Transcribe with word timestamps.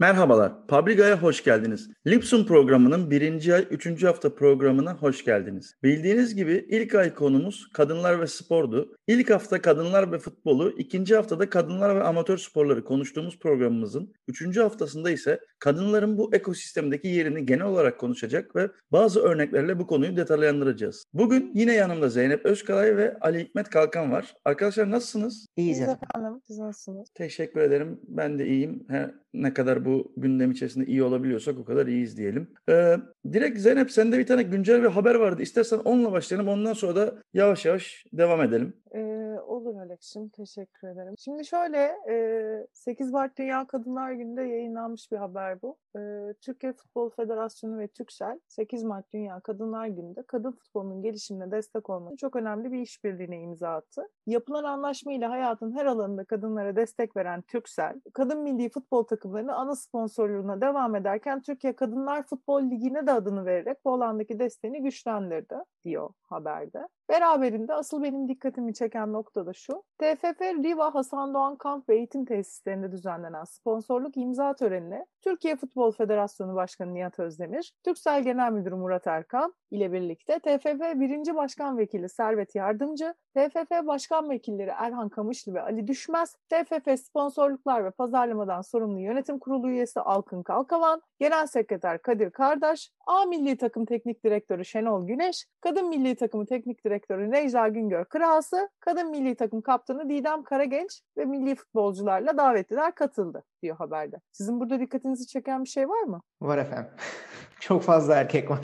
Merhabalar, 0.00 0.66
Pabriga'ya 0.66 1.22
hoş 1.22 1.44
geldiniz. 1.44 1.90
Lipsum 2.06 2.46
programının 2.46 3.10
birinci 3.10 3.54
ay 3.54 3.66
üçüncü 3.70 4.06
hafta 4.06 4.34
programına 4.34 4.94
hoş 4.94 5.24
geldiniz. 5.24 5.74
Bildiğiniz 5.82 6.34
gibi 6.34 6.66
ilk 6.68 6.94
ay 6.94 7.14
konumuz 7.14 7.68
kadınlar 7.72 8.20
ve 8.20 8.26
spordu. 8.26 8.96
İlk 9.06 9.30
hafta 9.30 9.62
kadınlar 9.62 10.12
ve 10.12 10.18
futbolu, 10.18 10.74
ikinci 10.78 11.16
haftada 11.16 11.50
kadınlar 11.50 11.96
ve 11.96 12.02
amatör 12.02 12.38
sporları 12.38 12.84
konuştuğumuz 12.84 13.38
programımızın 13.38 14.12
üçüncü 14.28 14.60
haftasında 14.60 15.10
ise 15.10 15.40
kadınların 15.58 16.18
bu 16.18 16.34
ekosistemdeki 16.34 17.08
yerini 17.08 17.46
genel 17.46 17.66
olarak 17.66 17.98
konuşacak 17.98 18.56
ve 18.56 18.68
bazı 18.92 19.20
örneklerle 19.20 19.78
bu 19.78 19.86
konuyu 19.86 20.16
detaylandıracağız. 20.16 21.04
Bugün 21.12 21.50
yine 21.54 21.74
yanımda 21.74 22.08
Zeynep 22.08 22.46
Özkalay 22.46 22.96
ve 22.96 23.16
Ali 23.20 23.40
Hikmet 23.40 23.70
Kalkan 23.70 24.12
var. 24.12 24.34
Arkadaşlar 24.44 24.90
nasılsınız? 24.90 25.46
İyiyiz 25.56 25.80
efendim. 25.80 26.40
Siz 26.46 26.58
nasılsınız? 26.58 27.08
Teşekkür 27.14 27.60
ederim. 27.60 28.00
Ben 28.08 28.38
de 28.38 28.46
iyiyim. 28.46 28.86
He, 28.90 29.10
ne 29.34 29.54
kadar 29.54 29.84
bu 29.84 29.87
gündem 30.16 30.50
içerisinde 30.50 30.86
iyi 30.86 31.02
olabiliyorsak 31.02 31.58
o 31.58 31.64
kadar 31.64 31.86
iyiyiz 31.86 32.16
diyelim. 32.16 32.48
Ee, 32.68 32.96
direkt 33.32 33.58
Zeynep 33.58 33.90
sende 33.90 34.18
bir 34.18 34.26
tane 34.26 34.42
güncel 34.42 34.82
bir 34.82 34.88
haber 34.88 35.14
vardı. 35.14 35.42
İstersen 35.42 35.78
onunla 35.78 36.12
başlayalım. 36.12 36.48
Ondan 36.48 36.72
sonra 36.72 36.96
da 36.96 37.14
yavaş 37.34 37.64
yavaş 37.64 38.04
devam 38.12 38.42
edelim. 38.42 38.72
Ee, 38.94 39.18
olur 39.46 39.76
Alex'cim. 39.80 40.28
Teşekkür 40.28 40.88
ederim. 40.88 41.14
Şimdi 41.18 41.44
şöyle 41.44 41.92
e, 42.10 42.66
8 42.72 43.10
Mart 43.10 43.38
Dünya 43.38 43.66
Kadınlar 43.66 44.12
Günü'nde 44.12 44.42
yayınlanmış 44.42 45.12
bir 45.12 45.16
haber 45.16 45.62
bu. 45.62 45.76
E, 45.96 46.00
Türkiye 46.40 46.72
Futbol 46.72 47.10
Federasyonu 47.10 47.78
ve 47.78 47.88
TÜKSEL 47.88 48.40
8 48.48 48.84
Mart 48.84 49.12
Dünya 49.12 49.40
Kadınlar 49.40 49.86
Günü'nde 49.86 50.22
kadın 50.22 50.52
futbolunun 50.52 51.02
gelişimine 51.02 51.50
destek 51.50 51.90
olmak 51.90 52.18
çok 52.18 52.36
önemli 52.36 52.72
bir 52.72 52.78
işbirliğine 52.78 53.42
imza 53.42 53.68
attı. 53.68 54.02
Yapılan 54.26 54.64
anlaşma 54.64 55.12
ile 55.12 55.26
hayatın 55.26 55.76
her 55.76 55.86
alanında 55.86 56.24
kadınlara 56.24 56.76
destek 56.76 57.16
veren 57.16 57.42
TÜKSEL, 57.42 58.00
kadın 58.12 58.42
milli 58.42 58.70
futbol 58.70 59.02
takımlarının 59.02 59.52
ana 59.52 59.76
sponsorluğuna 59.80 60.60
devam 60.60 60.96
ederken 60.96 61.42
Türkiye 61.42 61.76
Kadınlar 61.76 62.22
Futbol 62.22 62.62
Ligi'ne 62.62 63.06
de 63.06 63.12
adını 63.12 63.46
vererek 63.46 63.78
bu 63.84 64.00
desteğini 64.38 64.82
güçlendirdi 64.82 65.54
diyor 65.84 66.10
haberde. 66.22 66.88
Beraberinde 67.08 67.74
asıl 67.74 68.02
benim 68.02 68.28
dikkatimi 68.28 68.74
çeken 68.74 69.12
nokta 69.12 69.46
da 69.46 69.52
şu. 69.52 69.82
TFF 69.98 70.40
Riva 70.40 70.94
Hasan 70.94 71.34
Doğan 71.34 71.56
Kamp 71.56 71.88
ve 71.88 71.96
Eğitim 71.96 72.24
Tesislerinde 72.24 72.92
düzenlenen 72.92 73.44
sponsorluk 73.44 74.16
imza 74.16 74.54
törenine 74.54 75.06
Türkiye 75.22 75.56
Futbol 75.56 75.92
Federasyonu 75.92 76.54
Başkanı 76.54 76.94
Nihat 76.94 77.18
Özdemir, 77.18 77.72
Türksel 77.84 78.22
Genel 78.22 78.52
Müdürü 78.52 78.74
Murat 78.74 79.06
Erkan 79.06 79.54
ile 79.70 79.92
birlikte 79.92 80.38
TFF 80.38 80.80
1. 80.80 81.34
Başkan 81.34 81.78
Vekili 81.78 82.08
Servet 82.08 82.54
Yardımcı, 82.54 83.14
TFF 83.34 83.70
Başkan 83.86 84.30
Vekilleri 84.30 84.70
Erhan 84.70 85.08
Kamışlı 85.08 85.54
ve 85.54 85.62
Ali 85.62 85.86
Düşmez, 85.86 86.36
TFF 86.48 87.00
Sponsorluklar 87.00 87.84
ve 87.84 87.90
Pazarlamadan 87.90 88.62
Sorumlu 88.62 89.00
Yönetim 89.00 89.38
Kurulu 89.38 89.67
üyesi 89.68 90.00
Alkın 90.00 90.42
Kalkavan, 90.42 91.02
Genel 91.20 91.46
Sekreter 91.46 92.02
Kadir 92.02 92.30
Kardaş, 92.30 92.90
A 93.06 93.24
Milli 93.24 93.56
Takım 93.56 93.84
Teknik 93.84 94.24
Direktörü 94.24 94.64
Şenol 94.64 95.06
Güneş, 95.06 95.46
Kadın 95.60 95.88
Milli 95.88 96.16
Takımı 96.16 96.46
Teknik 96.46 96.84
Direktörü 96.84 97.30
Necla 97.30 97.68
Güngör 97.68 98.04
Kırağası, 98.04 98.68
Kadın 98.80 99.10
Milli 99.10 99.34
Takım 99.34 99.62
Kaptanı 99.62 100.08
Didem 100.08 100.42
Karagenç 100.42 101.02
ve 101.16 101.24
milli 101.24 101.54
futbolcularla 101.54 102.36
davetliler 102.36 102.94
katıldı 102.94 103.44
diyor 103.62 103.76
haberde. 103.76 104.16
Sizin 104.32 104.60
burada 104.60 104.80
dikkatinizi 104.80 105.26
çeken 105.26 105.64
bir 105.64 105.68
şey 105.68 105.88
var 105.88 106.02
mı? 106.02 106.22
Var 106.40 106.58
efendim. 106.58 106.90
Çok 107.60 107.82
fazla 107.82 108.14
erkek 108.14 108.50
var. 108.50 108.60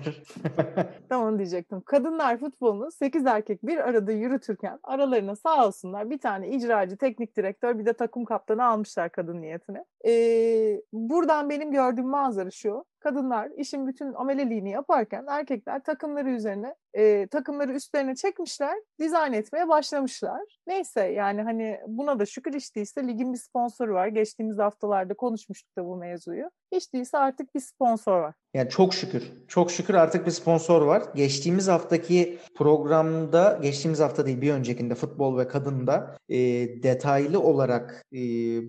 Tamam 1.09 1.39
diyecektim. 1.39 1.81
Kadınlar 1.81 2.39
futbolunu 2.39 2.91
8 2.91 3.27
erkek 3.27 3.67
bir 3.67 3.79
arada 3.79 4.13
yürütürken 4.13 4.79
aralarına 4.83 5.37
sağ 5.37 5.67
olsunlar 5.67 6.11
bir 6.11 6.19
tane 6.19 6.49
icracı, 6.49 6.97
teknik 6.97 7.37
direktör 7.37 7.79
bir 7.79 7.87
de 7.87 7.93
takım 7.93 8.25
kaptanı 8.25 8.65
almışlar 8.65 9.13
kadın 9.13 9.43
niyetine. 9.43 9.85
Ee, 10.07 10.83
buradan 10.93 11.51
benim 11.51 11.73
gördüğüm 11.73 12.07
manzara 12.07 12.44
şu. 12.53 12.85
Kadınlar 13.05 13.51
işin 13.57 13.87
bütün 13.87 14.15
ameleliğini 14.15 14.71
yaparken 14.71 15.25
erkekler 15.29 15.83
takımları 15.83 16.31
üzerine 16.31 16.75
e, 16.95 17.27
takımları 17.27 17.73
üstlerine 17.73 18.15
çekmişler, 18.15 18.75
dizayn 19.01 19.33
etmeye 19.33 19.69
başlamışlar. 19.69 20.41
Neyse 20.67 21.01
yani 21.01 21.43
hani 21.43 21.81
buna 21.87 22.19
da 22.19 22.27
şükür 22.27 22.55
hiç 22.55 22.77
değilse 22.77 23.09
ligin 23.09 23.33
bir 23.33 23.39
sponsoru 23.39 23.95
var. 23.95 24.09
Geçtiğimiz 24.09 24.59
haftalarda 24.59 25.15
konuşmuştuk 25.15 25.79
da 25.79 25.85
bu 25.85 25.97
mevzuyu. 25.97 26.51
Hiç 26.73 26.93
değilse 26.93 27.19
artık 27.19 27.55
bir 27.55 27.61
sponsor 27.61 28.21
var. 28.21 28.35
Yani 28.55 28.71
çok 28.71 28.95
şükür. 28.95 29.33
Çok 29.49 29.71
şükür 29.71 29.95
artık 29.95 30.27
bir 30.27 30.31
sponsor 30.31 30.83
var. 30.83 31.03
Geçtiğimiz 31.15 31.69
haftaki 31.69 32.39
programda, 32.55 33.59
geçtiğimiz 33.63 34.01
hafta 34.01 34.27
değil 34.27 34.41
bir 34.41 34.53
öncekinde 34.53 34.95
futbol 34.95 35.39
ve 35.39 35.49
kadında 35.49 36.17
e, 36.29 36.39
detaylı 36.83 37.41
olarak 37.41 38.05
e, 38.13 38.19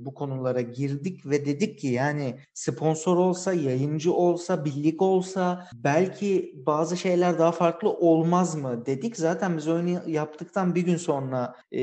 bu 0.05 0.13
konulara 0.13 0.61
girdik 0.61 1.25
ve 1.25 1.45
dedik 1.45 1.79
ki 1.79 1.87
yani 1.87 2.35
sponsor 2.53 3.17
olsa, 3.17 3.53
yayıncı 3.53 4.13
olsa, 4.13 4.24
birlik 4.65 5.01
olsa 5.01 5.67
belki 5.73 6.55
bazı 6.65 6.97
şeyler 6.97 7.39
daha 7.39 7.51
farklı 7.51 7.89
olmaz 7.89 8.55
mı 8.55 8.85
dedik. 8.85 9.17
Zaten 9.17 9.57
biz 9.57 9.67
oyunu 9.67 9.99
yaptıktan 10.07 10.75
bir 10.75 10.81
gün 10.81 10.97
sonra 10.97 11.55
e, 11.73 11.79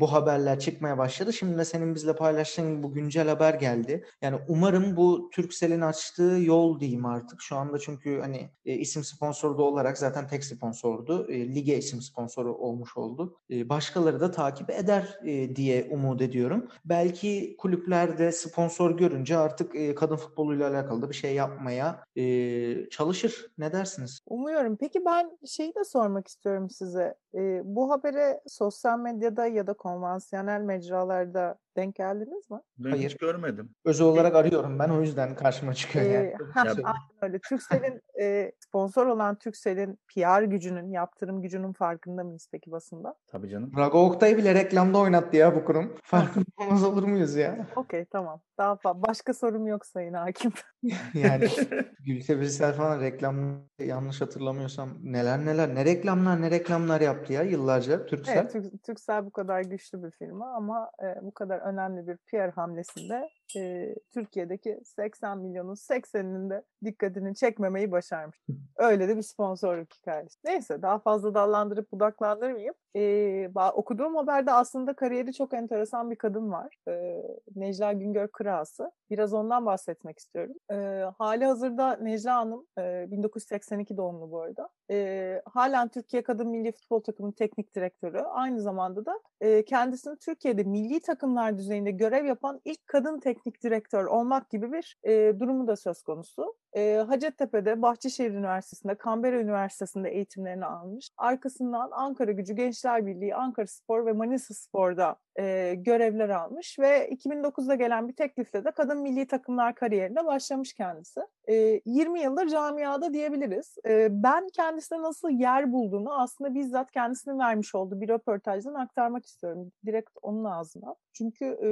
bu 0.00 0.12
haberler 0.12 0.60
çıkmaya 0.60 0.98
başladı. 0.98 1.32
Şimdi 1.32 1.58
de 1.58 1.64
senin 1.64 1.94
bizle 1.94 2.16
paylaştığın 2.16 2.82
bu 2.82 2.92
güncel 2.92 3.28
haber 3.28 3.54
geldi. 3.54 4.04
Yani 4.22 4.36
umarım 4.48 4.96
bu 4.96 5.30
Turkcell'in 5.32 5.80
açtığı 5.80 6.38
yol 6.42 6.80
diyeyim 6.80 7.06
artık. 7.06 7.42
Şu 7.42 7.56
anda 7.56 7.78
çünkü 7.78 8.20
hani 8.20 8.50
e, 8.64 8.74
isim 8.74 9.04
sponsoru 9.04 9.62
olarak 9.62 9.98
zaten 9.98 10.28
tek 10.28 10.44
sponsordu. 10.44 11.30
E, 11.30 11.54
lige 11.54 11.78
isim 11.78 12.00
sponsoru 12.00 12.54
olmuş 12.54 12.96
oldu. 12.96 13.36
E, 13.50 13.68
başkaları 13.68 14.20
da 14.20 14.30
takip 14.30 14.70
eder 14.70 15.18
e, 15.24 15.56
diye 15.56 15.88
umut 15.90 16.22
ediyorum. 16.22 16.68
Belki 16.84 17.56
kulüpler 17.58 18.18
de 18.18 18.32
sponsor 18.32 18.96
görünce 18.96 19.36
artık 19.36 19.76
e, 19.76 19.94
kadın 19.94 20.16
futboluyla 20.16 20.70
alakalı 20.70 21.02
da 21.02 21.10
bir 21.10 21.14
şey 21.14 21.34
yapmaya 21.34 21.83
e, 22.16 22.88
çalışır. 22.90 23.52
Ne 23.58 23.72
dersiniz? 23.72 24.20
Umuyorum. 24.26 24.76
Peki 24.76 25.04
ben 25.04 25.38
şeyi 25.46 25.74
de 25.74 25.84
sormak 25.84 26.28
istiyorum 26.28 26.70
size. 26.70 27.14
Ee, 27.34 27.62
bu 27.64 27.90
habere 27.90 28.40
sosyal 28.46 28.98
medyada 28.98 29.46
ya 29.46 29.66
da 29.66 29.72
konvansiyonel 29.72 30.60
mecralarda 30.60 31.58
denk 31.76 31.94
geldiniz 31.94 32.50
mi? 32.50 32.58
Ben 32.78 32.90
Hayır. 32.90 33.04
hiç 33.10 33.16
görmedim. 33.16 33.70
Özel 33.84 34.06
olarak 34.06 34.34
arıyorum 34.34 34.78
ben 34.78 34.88
o 34.88 35.00
yüzden 35.00 35.34
karşıma 35.36 35.74
çıkıyor 35.74 36.04
yani. 36.04 36.26
Ee, 36.26 36.36
ha, 36.54 36.66
Ya- 36.66 36.72
aynen 36.72 36.94
öyle. 37.22 37.38
Turkcell'in 37.48 38.02
e, 38.20 38.52
sponsor 38.58 39.06
olan 39.06 39.34
Turkcell'in 39.38 39.98
PR 40.14 40.42
gücünün, 40.42 40.90
yaptırım 40.90 41.42
gücünün 41.42 41.72
farkında 41.72 42.24
mıyız 42.24 42.48
peki 42.52 42.70
basında? 42.70 43.14
Tabii 43.26 43.48
canım. 43.48 43.72
Rago 43.76 44.04
Oktay'ı 44.06 44.36
bile 44.36 44.54
reklamda 44.54 44.98
oynattı 44.98 45.36
ya 45.36 45.56
bu 45.56 45.64
kurum. 45.64 45.94
Farkında 46.02 46.44
olmaz 46.60 46.84
olur 46.84 47.02
muyuz 47.02 47.34
ya? 47.34 47.66
Okey 47.76 48.04
tamam. 48.04 48.40
Daha 48.58 48.72
fa- 48.72 49.02
başka 49.08 49.34
sorum 49.34 49.66
yok 49.66 49.86
Sayın 49.86 50.14
Hakim. 50.14 50.52
Yani 51.14 51.48
Gülse 52.06 52.40
Birsel 52.40 52.72
falan 52.72 53.00
reklam 53.00 53.62
yanlış 53.78 54.20
hatırlamıyorsam 54.20 54.88
neler 55.02 55.44
neler 55.46 55.74
ne 55.74 55.84
reklamlar 55.84 56.42
ne 56.42 56.50
reklamlar 56.50 57.00
yaptı 57.00 57.32
ya 57.32 57.42
yıllarca 57.42 58.06
Türksel. 58.06 58.36
Evet, 58.36 58.52
Türk- 58.52 58.82
Turkcell 58.82 59.24
bu 59.26 59.30
kadar 59.30 59.60
güçlü 59.62 60.02
bir 60.02 60.10
firma 60.10 60.54
ama 60.56 60.90
e, 61.02 61.22
bu 61.22 61.34
kadar 61.34 61.60
önemli 61.64 62.06
bir 62.06 62.16
PR 62.16 62.52
hamlesinde 62.54 63.30
e, 63.56 63.94
Türkiye'deki 64.10 64.80
80 64.84 65.38
milyonun 65.38 65.74
80'inin 65.74 66.50
de 66.50 66.62
dikkatini 66.84 67.34
çekmemeyi 67.34 67.90
başarmış. 67.90 68.38
Öyle 68.76 69.08
de 69.08 69.16
bir 69.16 69.22
sponsorluk 69.22 69.94
hikayesi. 69.94 70.38
Neyse 70.44 70.82
daha 70.82 70.98
fazla 70.98 71.34
dallandırıp 71.34 71.92
budaklandırmayayım. 71.92 72.74
E, 72.96 73.50
okuduğum 73.74 74.16
haberde 74.16 74.52
aslında 74.52 74.94
kariyeri 74.94 75.32
çok 75.32 75.54
enteresan 75.54 76.10
bir 76.10 76.16
kadın 76.16 76.52
var. 76.52 76.76
E, 76.88 77.22
Necla 77.56 77.92
Güngör 77.92 78.28
Kırağası. 78.28 78.92
Biraz 79.10 79.34
ondan 79.34 79.66
bahsetmek 79.66 80.18
istiyorum. 80.18 80.54
E, 80.70 80.74
hali 81.18 81.44
hazırda 81.44 81.96
Necla 81.96 82.34
Hanım 82.36 82.66
e, 82.78 83.10
1982 83.10 83.96
doğumlu 83.96 84.30
bu 84.30 84.40
arada. 84.40 84.68
E, 84.90 85.42
halen 85.44 85.88
Türkiye 85.88 86.22
Kadın 86.22 86.48
Milli 86.48 86.72
Futbol 86.72 87.00
Takımı 87.00 87.32
teknik 87.32 87.74
direktörü. 87.74 88.18
Aynı 88.18 88.60
zamanda 88.60 89.06
da 89.06 89.20
e, 89.40 89.64
kendisini 89.64 90.18
Türkiye'de 90.18 90.64
milli 90.64 91.00
takımlar 91.00 91.58
düzeyinde 91.58 91.90
görev 91.90 92.24
yapan 92.24 92.60
ilk 92.64 92.86
kadın 92.86 93.20
teknik 93.20 93.43
direktör 93.62 94.04
olmak 94.04 94.50
gibi 94.50 94.72
bir 94.72 94.98
e, 95.04 95.40
durumu 95.40 95.66
da 95.66 95.76
söz 95.76 96.02
konusu. 96.02 96.54
E, 96.76 97.04
Hacettepe'de, 97.08 97.82
Bahçeşehir 97.82 98.30
Üniversitesi'nde, 98.30 98.96
Canberra 99.04 99.40
Üniversitesi'nde 99.40 100.10
eğitimlerini 100.10 100.66
almış. 100.66 101.08
Arkasından 101.16 101.90
Ankara 101.92 102.32
Gücü 102.32 102.54
Gençler 102.54 103.06
Birliği, 103.06 103.34
Ankara 103.34 103.66
Spor 103.66 104.06
ve 104.06 104.12
Manisa 104.12 104.54
Spor'da 104.54 105.16
e, 105.38 105.74
görevler 105.74 106.28
almış 106.28 106.78
ve 106.78 107.08
2009'da 107.08 107.74
gelen 107.74 108.08
bir 108.08 108.12
teklifle 108.12 108.64
de 108.64 108.70
kadın 108.70 108.98
milli 108.98 109.26
takımlar 109.26 109.74
kariyerine 109.74 110.26
başlamış 110.26 110.72
kendisi. 110.72 111.20
E, 111.48 111.80
20 111.86 112.20
yıldır 112.20 112.48
camiada 112.48 113.12
diyebiliriz. 113.12 113.76
E, 113.88 114.08
ben 114.10 114.48
kendisine 114.48 115.02
nasıl 115.02 115.30
yer 115.30 115.72
bulduğunu 115.72 116.20
aslında 116.20 116.54
bizzat 116.54 116.90
kendisinin 116.90 117.38
vermiş 117.38 117.74
olduğu 117.74 118.00
bir 118.00 118.08
röportajdan 118.08 118.74
aktarmak 118.74 119.26
istiyorum. 119.26 119.72
Direkt 119.86 120.10
onun 120.22 120.44
ağzına. 120.44 120.96
Çünkü 121.14 121.44
e, 121.44 121.70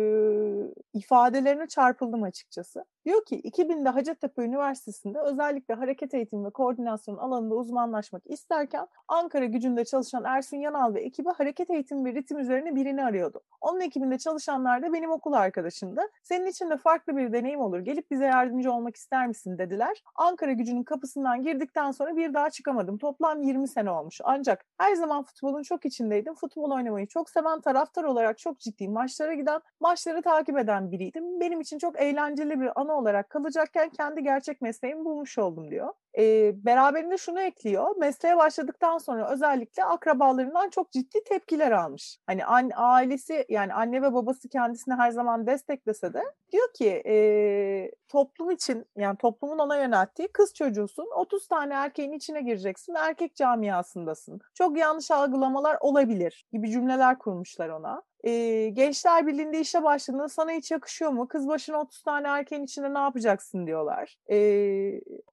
ifadelerine 0.99 1.67
çarpıldım 1.67 2.23
açıkçası. 2.23 2.85
Diyor 3.05 3.25
ki 3.25 3.41
2000'de 3.41 3.89
Hacettepe 3.89 4.43
Üniversitesi'nde 4.43 5.19
özellikle 5.21 5.75
hareket 5.75 6.15
eğitimi 6.15 6.44
ve 6.44 6.50
koordinasyon 6.50 7.17
alanında 7.17 7.55
uzmanlaşmak 7.55 8.23
isterken 8.27 8.87
Ankara 9.09 9.44
gücünde 9.44 9.85
çalışan 9.85 10.25
Ersun 10.25 10.56
Yanal 10.56 10.94
ve 10.94 11.00
ekibi 11.00 11.29
hareket 11.29 11.71
eğitimi 11.71 12.05
ve 12.05 12.15
ritim 12.15 12.39
üzerine 12.39 12.75
birini 12.75 13.05
arıyordu. 13.05 13.41
Onun 13.61 13.81
ekibinde 13.81 14.19
çalışanlar 14.19 14.83
da 14.83 14.93
benim 14.93 15.11
okul 15.11 15.33
arkadaşımdı. 15.33 16.00
Senin 16.23 16.47
için 16.47 16.71
de 16.71 16.77
farklı 16.77 17.17
bir 17.17 17.33
deneyim 17.33 17.61
olur. 17.61 17.81
Gelip 17.81 18.11
bize 18.11 18.25
yardımcı 18.25 18.73
olmak 18.73 18.97
ister 18.97 19.27
misin 19.27 19.59
dediler. 19.59 20.03
Ankara 20.15 20.53
gücünün 20.53 20.83
kapısından 20.83 21.43
girdikten 21.43 21.91
sonra 21.91 22.17
bir 22.17 22.35
daha 22.35 22.50
çıkamadım. 22.50 22.99
Toplam 22.99 23.43
20 23.43 23.69
sene 23.69 23.91
olmuş. 23.91 24.21
Ancak 24.25 24.65
her 24.79 24.94
zaman 24.94 25.23
futbolun 25.23 25.62
çok 25.62 25.85
içindeydim. 25.85 26.35
Futbol 26.35 26.71
oynamayı 26.71 27.06
çok 27.06 27.31
seven 27.31 27.61
taraftar 27.61 28.05
olarak 28.05 28.39
çok 28.39 28.61
ciddi 28.61 28.89
maçlara 28.89 29.31
giden, 29.34 29.61
maçları 29.81 30.23
takip 30.23 30.58
eden 30.58 30.93
biriydim. 30.93 31.40
Benim 31.40 31.61
için 31.61 31.79
çok 31.79 32.00
eğlenceli 32.00 32.61
bir 32.61 32.81
anı 32.81 32.99
olarak 32.99 33.31
kalacakken 33.31 33.90
kendi 33.90 34.23
gerçek 34.23 34.61
mesleğimi 34.61 35.05
bulmuş 35.05 35.38
oldum 35.38 35.70
diyor. 35.70 35.93
E, 36.19 36.52
beraberinde 36.64 37.19
şunu 37.19 37.40
ekliyor. 37.40 37.96
Mesleğe 37.96 38.37
başladıktan 38.37 38.99
sonra 38.99 39.32
özellikle 39.32 39.84
akrabalarından 39.84 40.70
çok 40.70 40.93
ciddi 40.93 41.25
tepkiler 41.25 41.73
almış. 41.73 42.19
Hani 42.26 42.44
an, 42.44 42.70
ailesi 42.75 43.46
yani 43.49 43.75
anne 43.75 44.02
ve 44.02 44.14
babası 44.14 44.49
kendisini 44.49 44.94
her 44.94 45.11
zaman 45.11 45.46
desteklese 45.46 46.14
de 46.14 46.23
diyor 46.52 46.73
ki 46.75 47.02
e, 47.06 47.90
toplum 48.08 48.50
için 48.50 48.87
yani 48.96 49.17
toplumun 49.17 49.58
ona 49.58 49.76
yönelttiği 49.76 50.29
kız 50.32 50.55
çocuğusun 50.55 51.06
30 51.17 51.49
tane 51.49 51.75
erkeğin 51.75 52.12
içine 52.12 52.43
gireceksin 52.43 52.94
erkek 52.94 53.37
camiasındasın. 53.37 54.40
Çok 54.55 54.79
yanlış 54.79 55.11
algılamalar 55.11 55.76
olabilir 55.81 56.46
gibi 56.52 56.70
cümleler 56.70 57.19
kurmuşlar 57.19 57.69
ona 57.69 58.02
e, 58.24 58.69
Gençler 58.69 59.26
Birliği'nde 59.26 59.60
işe 59.60 59.82
başladığında 59.82 60.28
sana 60.28 60.50
hiç 60.50 60.70
yakışıyor 60.70 61.10
mu? 61.10 61.28
Kız 61.28 61.48
başına 61.48 61.80
30 61.80 62.02
tane 62.02 62.28
erkeğin 62.28 62.64
içinde 62.64 62.94
ne 62.94 62.98
yapacaksın 62.98 63.66
diyorlar. 63.66 64.16
E, 64.30 64.38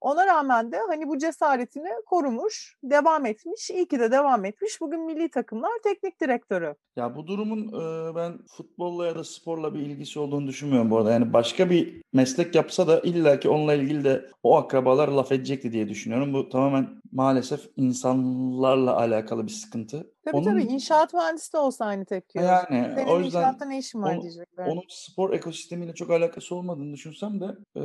ona 0.01 0.27
rağmen 0.27 0.71
de 0.71 0.79
hani 0.87 1.07
bu 1.07 1.17
cesaretini 1.17 1.89
korumuş, 2.05 2.75
devam 2.83 3.25
etmiş. 3.25 3.69
İyi 3.69 3.87
ki 3.87 3.99
de 3.99 4.11
devam 4.11 4.45
etmiş. 4.45 4.81
Bugün 4.81 5.05
milli 5.05 5.29
takımlar 5.29 5.71
teknik 5.83 6.21
direktörü. 6.21 6.75
Ya 6.95 7.15
bu 7.15 7.27
durumun 7.27 7.67
e, 7.67 8.15
ben 8.15 8.39
futbolla 8.57 9.05
ya 9.05 9.15
da 9.15 9.23
sporla 9.23 9.73
bir 9.73 9.79
ilgisi 9.79 10.19
olduğunu 10.19 10.47
düşünmüyorum 10.47 10.91
bu 10.91 10.97
arada. 10.97 11.11
Yani 11.11 11.33
başka 11.33 11.69
bir 11.69 12.01
meslek 12.13 12.55
yapsa 12.55 12.87
da 12.87 12.99
illaki 12.99 13.49
onunla 13.49 13.73
ilgili 13.73 14.03
de 14.03 14.25
o 14.43 14.57
akrabalar 14.57 15.07
laf 15.07 15.31
edecekti 15.31 15.71
diye 15.71 15.89
düşünüyorum. 15.89 16.33
Bu 16.33 16.49
tamamen 16.49 16.89
maalesef 17.11 17.61
insanlarla 17.75 18.97
alakalı 18.97 19.47
bir 19.47 19.51
sıkıntı. 19.51 20.11
Tabii 20.31 20.37
onun, 20.37 20.45
tabii 20.45 20.63
inşaat 20.73 21.13
mühendisi 21.13 21.53
de 21.53 21.57
olsa 21.57 21.85
aynı 21.85 22.05
tepki. 22.05 22.37
Yani 22.37 22.91
Senin 22.95 23.07
o 23.07 23.19
yüzden 23.19 23.39
inşaatta 23.39 23.65
ne 23.65 23.77
işin 23.77 24.01
var 24.01 24.21
diyecekler. 24.21 24.67
Onun 24.67 24.83
spor 24.89 25.33
ekosistemiyle 25.33 25.93
çok 25.93 26.11
alakası 26.11 26.55
olmadığını 26.55 26.93
düşünsem 26.93 27.41
de 27.41 27.45
e, 27.75 27.83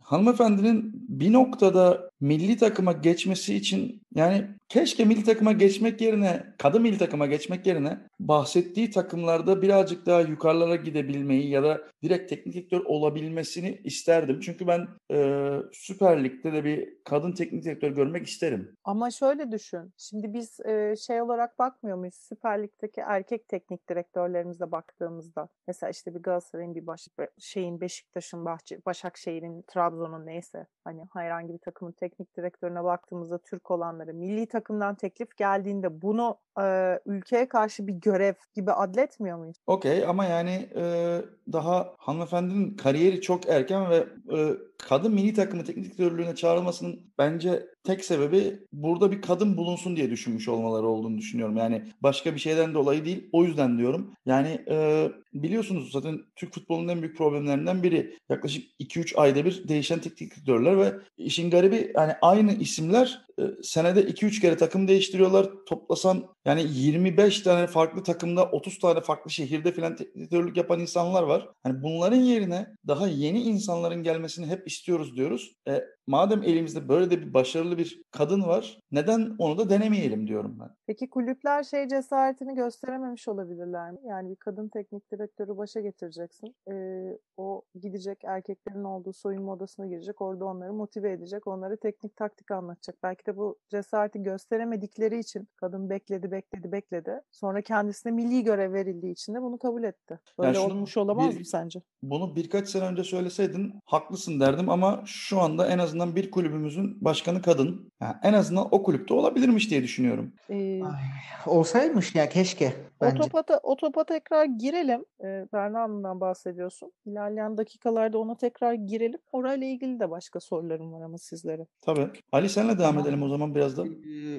hanımefendinin 0.00 0.92
bir 1.08 1.32
noktada 1.32 2.10
milli 2.24 2.56
takıma 2.56 2.92
geçmesi 2.92 3.54
için 3.54 4.02
yani 4.14 4.46
keşke 4.68 5.04
milli 5.04 5.24
takıma 5.24 5.52
geçmek 5.52 6.00
yerine 6.00 6.54
kadın 6.58 6.82
milli 6.82 6.98
takıma 6.98 7.26
geçmek 7.26 7.66
yerine 7.66 7.98
bahsettiği 8.20 8.90
takımlarda 8.90 9.62
birazcık 9.62 10.06
daha 10.06 10.20
yukarılara 10.20 10.76
gidebilmeyi 10.76 11.50
ya 11.50 11.62
da 11.62 11.80
direkt 12.02 12.30
teknik 12.30 12.54
direktör 12.54 12.80
olabilmesini 12.80 13.80
isterdim. 13.84 14.40
Çünkü 14.40 14.66
ben 14.66 14.88
e, 15.12 15.50
Süper 15.72 16.24
Lig'de 16.24 16.52
de 16.52 16.64
bir 16.64 16.88
kadın 17.04 17.32
teknik 17.32 17.64
direktör 17.64 17.90
görmek 17.90 18.26
isterim. 18.26 18.76
Ama 18.84 19.10
şöyle 19.10 19.52
düşün. 19.52 19.92
Şimdi 19.96 20.34
biz 20.34 20.60
e, 20.60 20.94
şey 20.96 21.22
olarak 21.22 21.58
bakmıyor 21.58 21.96
muyuz? 21.96 22.14
Süper 22.14 22.62
Lig'deki 22.62 23.00
erkek 23.00 23.48
teknik 23.48 23.88
direktörlerimize 23.88 24.72
baktığımızda. 24.72 25.48
Mesela 25.66 25.90
işte 25.90 26.14
bir 26.14 26.20
Galatasaray'ın 26.20 26.74
bir 26.74 26.86
baş, 26.86 27.08
şeyin 27.38 27.80
Beşiktaş'ın 27.80 28.44
Bahçe, 28.44 28.78
Başakşehir'in 28.86 29.62
Trabzon'un 29.62 30.26
neyse 30.26 30.66
hani 30.84 31.02
herhangi 31.12 31.52
bir 31.52 31.58
takımın 31.58 31.92
teknik 32.14 32.36
direktörüne 32.36 32.84
baktığımızda 32.84 33.38
Türk 33.38 33.70
olanları 33.70 34.14
milli 34.14 34.46
takımdan 34.46 34.94
teklif 34.94 35.36
geldiğinde 35.36 36.02
bunu 36.02 36.36
e, 36.60 36.98
ülkeye 37.06 37.48
karşı 37.48 37.86
bir 37.86 37.92
görev 37.92 38.34
gibi 38.54 38.72
adletmiyor 38.72 39.38
muyuz? 39.38 39.56
Okey 39.66 40.06
ama 40.06 40.24
yani 40.24 40.68
e, 40.76 41.20
daha 41.52 41.94
hanımefendinin 41.98 42.76
kariyeri 42.76 43.20
çok 43.20 43.48
erken 43.48 43.90
ve 43.90 43.96
e, 44.36 44.38
kadın 44.78 45.14
milli 45.14 45.34
takımı 45.34 45.64
teknik 45.64 45.84
direktörlüğüne 45.84 46.34
çağrılmasının 46.34 47.00
bence 47.18 47.66
tek 47.84 48.04
sebebi 48.04 48.58
burada 48.72 49.12
bir 49.12 49.22
kadın 49.22 49.56
bulunsun 49.56 49.96
diye 49.96 50.10
düşünmüş 50.10 50.48
olmaları 50.48 50.86
olduğunu 50.86 51.18
düşünüyorum. 51.18 51.56
Yani 51.56 51.82
başka 52.02 52.34
bir 52.34 52.40
şeyden 52.40 52.74
dolayı 52.74 53.04
değil. 53.04 53.28
O 53.32 53.44
yüzden 53.44 53.78
diyorum. 53.78 54.10
Yani 54.26 54.64
e, 54.68 55.08
biliyorsunuz 55.34 55.92
zaten 55.92 56.20
Türk 56.36 56.54
futbolunun 56.54 56.88
en 56.88 57.02
büyük 57.02 57.16
problemlerinden 57.16 57.82
biri. 57.82 58.18
Yaklaşık 58.28 58.80
2-3 58.80 59.16
ayda 59.16 59.44
bir 59.44 59.68
değişen 59.68 59.98
teknik 59.98 60.36
direktörler 60.36 60.78
ve 60.78 60.92
işin 61.16 61.50
garibi 61.50 61.92
yani 61.94 62.12
aynı 62.22 62.52
isimler 62.52 63.24
e, 63.38 63.42
senede 63.62 64.00
2-3 64.02 64.40
kere 64.40 64.56
takım 64.56 64.88
değiştiriyorlar. 64.88 65.50
Toplasan 65.66 66.24
yani 66.44 66.66
25 66.72 67.40
tane 67.40 67.66
farklı 67.66 68.02
takımda 68.02 68.44
30 68.50 68.78
tane 68.78 69.00
farklı 69.00 69.30
şehirde 69.30 69.72
filan 69.72 69.96
teknik 69.96 70.56
yapan 70.56 70.80
insanlar 70.80 71.22
var. 71.22 71.48
Hani 71.62 71.82
bunların 71.82 72.16
yerine 72.20 72.66
daha 72.86 73.08
yeni 73.08 73.42
insanların 73.42 74.02
gelmesini 74.02 74.46
hep 74.46 74.66
istiyoruz 74.68 75.16
diyoruz. 75.16 75.54
E, 75.68 75.84
madem 76.06 76.42
elimizde 76.42 76.88
böyle 76.88 77.10
de 77.10 77.20
bir 77.20 77.34
başarılı 77.34 77.78
bir 77.78 78.02
kadın 78.10 78.42
var 78.42 78.78
neden 78.92 79.34
onu 79.38 79.58
da 79.58 79.70
denemeyelim 79.70 80.26
diyorum 80.26 80.56
ben. 80.60 80.68
Peki 80.86 81.10
kulüpler 81.10 81.62
şey 81.62 81.88
cesaretini 81.88 82.54
gösterememiş 82.54 83.28
olabilirler 83.28 83.90
mi? 83.90 83.98
Yani 84.08 84.30
bir 84.30 84.36
kadın 84.36 84.68
teknik 84.68 85.12
direktörü 85.12 85.56
başa 85.56 85.80
getireceksin. 85.80 86.54
Ee, 86.70 87.18
o 87.36 87.62
gidecek 87.82 88.24
erkeklerin 88.24 88.84
olduğu 88.84 89.12
soyunma 89.12 89.52
odasına 89.52 89.86
girecek. 89.86 90.20
Orada 90.20 90.44
onları 90.44 90.72
motive 90.72 91.12
edecek. 91.12 91.46
Onlara 91.46 91.76
teknik 91.76 92.16
taktik 92.16 92.50
anlatacak. 92.50 92.96
Belki 93.02 93.26
de 93.26 93.36
bu 93.36 93.58
cesareti 93.68 94.22
gösteremedikleri 94.22 95.18
için 95.18 95.48
kadın 95.56 95.90
bekledi 95.90 96.30
bekledi 96.30 96.72
bekledi. 96.72 97.20
Sonra 97.30 97.62
kendisine 97.62 98.12
milli 98.12 98.44
görev 98.44 98.72
verildiği 98.72 99.12
için 99.12 99.34
de 99.34 99.42
bunu 99.42 99.58
kabul 99.58 99.82
etti. 99.84 100.20
Böyle 100.38 100.58
yani 100.58 100.72
olmuş 100.72 100.96
olamaz 100.96 101.34
bir, 101.34 101.38
mı 101.38 101.44
sence? 101.44 101.82
Bunu 102.02 102.36
birkaç 102.36 102.68
sene 102.68 102.84
önce 102.84 103.04
söyleseydin 103.04 103.74
haklısın 103.84 104.40
derdim 104.40 104.68
ama 104.68 105.02
şu 105.06 105.40
anda 105.40 105.66
en 105.66 105.78
azından 105.94 106.16
bir 106.16 106.30
kulübümüzün 106.30 107.04
başkanı 107.04 107.42
kadın. 107.42 107.92
Yani 108.00 108.14
en 108.22 108.32
azından 108.32 108.68
o 108.70 108.82
kulüpte 108.82 109.14
olabilirmiş 109.14 109.70
diye 109.70 109.82
düşünüyorum. 109.82 110.32
Ee, 110.50 110.82
Ay, 110.82 111.02
olsaymış 111.46 112.14
ya 112.14 112.28
keşke. 112.28 112.72
Bence. 113.00 113.22
O, 113.22 113.28
topa, 113.28 113.60
o 113.62 113.76
topa 113.76 114.04
tekrar 114.04 114.44
girelim. 114.44 115.04
Ee, 115.24 115.46
Berna'dan 115.52 116.20
bahsediyorsun. 116.20 116.92
İlerleyen 117.06 117.56
dakikalarda 117.56 118.18
ona 118.18 118.36
tekrar 118.36 118.72
girelim. 118.72 119.20
Orayla 119.32 119.66
ilgili 119.66 120.00
de 120.00 120.10
başka 120.10 120.40
sorularım 120.40 120.92
var 120.92 121.00
ama 121.00 121.18
sizlere. 121.18 121.66
Tabii. 121.80 122.08
Ali 122.32 122.48
senle 122.48 122.78
devam 122.78 122.98
edelim 122.98 123.22
o 123.22 123.28
zaman 123.28 123.54
biraz 123.54 123.76
da. 123.76 123.84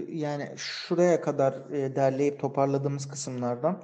Yani 0.09 0.49
şuraya 0.55 1.21
kadar 1.21 1.69
derleyip 1.71 2.39
toparladığımız 2.39 3.07
kısımlardan 3.07 3.81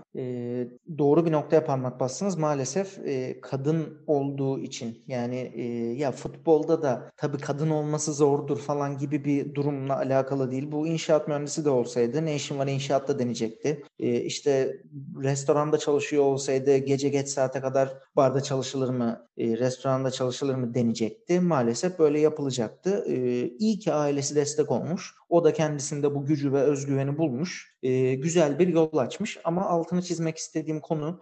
doğru 0.97 1.25
bir 1.25 1.31
noktaya 1.31 1.65
parmak 1.65 2.00
bastınız. 2.00 2.38
Maalesef 2.38 3.00
kadın 3.42 4.04
olduğu 4.07 4.59
için 4.59 5.04
yani 5.07 5.61
ya 5.97 6.11
futbolda 6.11 6.81
da 6.81 7.11
tabii 7.18 7.37
kadın 7.37 7.60
olması 7.69 8.13
zordur 8.13 8.57
falan 8.57 8.97
gibi 8.97 9.25
bir 9.25 9.56
durumla 9.56 9.97
alakalı 9.97 10.51
değil. 10.51 10.71
Bu 10.71 10.87
inşaat 10.87 11.27
mühendisi 11.27 11.65
de 11.65 11.69
olsaydı 11.69 12.25
ne 12.25 12.35
işin 12.35 12.59
var 12.59 12.68
inşaatta 12.68 13.19
deneyecekti. 13.19 13.83
İşte 13.99 14.77
restoranda 15.23 15.77
çalışıyor 15.77 16.23
olsaydı 16.23 16.77
gece 16.77 17.09
geç 17.09 17.27
saate 17.27 17.61
kadar 17.61 17.94
barda 18.15 18.41
çalışılır 18.41 18.89
mı, 18.89 19.27
restoranda 19.37 20.11
çalışılır 20.11 20.56
mı 20.56 20.73
deneyecekti. 20.73 21.39
Maalesef 21.39 21.99
böyle 21.99 22.19
yapılacaktı. 22.19 23.06
İyi 23.59 23.80
ki 23.80 23.94
ailesi 23.94 24.35
destek 24.35 24.71
olmuş. 24.71 25.15
O 25.30 25.44
da 25.44 25.53
kendisinde 25.53 26.15
bu 26.15 26.25
gücü 26.25 26.53
ve 26.53 26.61
özgüveni 26.61 27.18
bulmuş. 27.18 27.77
Güzel 28.18 28.59
bir 28.59 28.68
yol 28.68 28.97
açmış 28.97 29.37
ama 29.44 29.65
altını 29.65 30.01
çizmek 30.01 30.37
istediğim 30.37 30.80
konu 30.80 31.19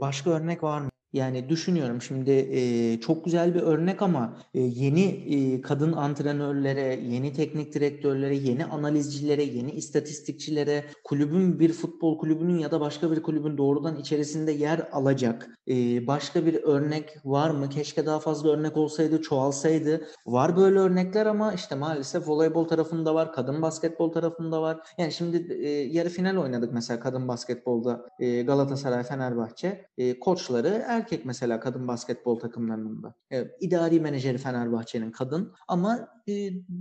başka 0.00 0.30
örnek 0.30 0.62
var 0.62 0.80
mı? 0.80 0.90
Yani 1.12 1.48
düşünüyorum 1.48 2.02
şimdi 2.02 2.30
e, 2.30 3.00
çok 3.00 3.24
güzel 3.24 3.54
bir 3.54 3.60
örnek 3.60 4.02
ama 4.02 4.36
e, 4.54 4.60
yeni 4.60 5.04
e, 5.04 5.60
kadın 5.60 5.92
antrenörlere, 5.92 7.00
yeni 7.08 7.32
teknik 7.32 7.74
direktörlere, 7.74 8.36
yeni 8.36 8.64
analizcilere, 8.64 9.42
yeni 9.42 9.70
istatistikçilere, 9.70 10.84
kulübün 11.04 11.60
bir 11.60 11.72
futbol 11.72 12.18
kulübünün 12.18 12.58
ya 12.58 12.70
da 12.70 12.80
başka 12.80 13.10
bir 13.10 13.22
kulübün 13.22 13.58
doğrudan 13.58 13.96
içerisinde 13.96 14.52
yer 14.52 14.88
alacak 14.92 15.50
e, 15.68 16.06
başka 16.06 16.46
bir 16.46 16.54
örnek 16.54 17.16
var 17.24 17.50
mı? 17.50 17.68
Keşke 17.68 18.06
daha 18.06 18.20
fazla 18.20 18.50
örnek 18.50 18.76
olsaydı, 18.76 19.22
çoğalsaydı. 19.22 20.06
Var 20.26 20.56
böyle 20.56 20.78
örnekler 20.78 21.26
ama 21.26 21.52
işte 21.52 21.74
maalesef 21.74 22.28
voleybol 22.28 22.68
tarafında 22.68 23.14
var, 23.14 23.32
kadın 23.32 23.62
basketbol 23.62 24.12
tarafında 24.12 24.62
var. 24.62 24.78
Yani 24.98 25.12
şimdi 25.12 25.52
e, 25.52 25.68
yarı 25.68 26.08
final 26.08 26.36
oynadık 26.36 26.72
mesela 26.72 27.00
kadın 27.00 27.28
basketbolda 27.28 28.06
e, 28.18 28.42
Galatasaray 28.42 29.02
Fenerbahçe. 29.02 29.86
E, 29.98 30.20
koçları 30.20 30.84
erkek 31.00 31.24
mesela 31.24 31.60
kadın 31.60 31.88
basketbol 31.88 32.38
takımlarında. 32.38 33.14
E, 33.32 33.44
idari 33.60 34.00
menajeri 34.00 34.38
Fenerbahçe'nin 34.38 35.10
kadın 35.10 35.52
ama 35.68 36.08
e, 36.28 36.32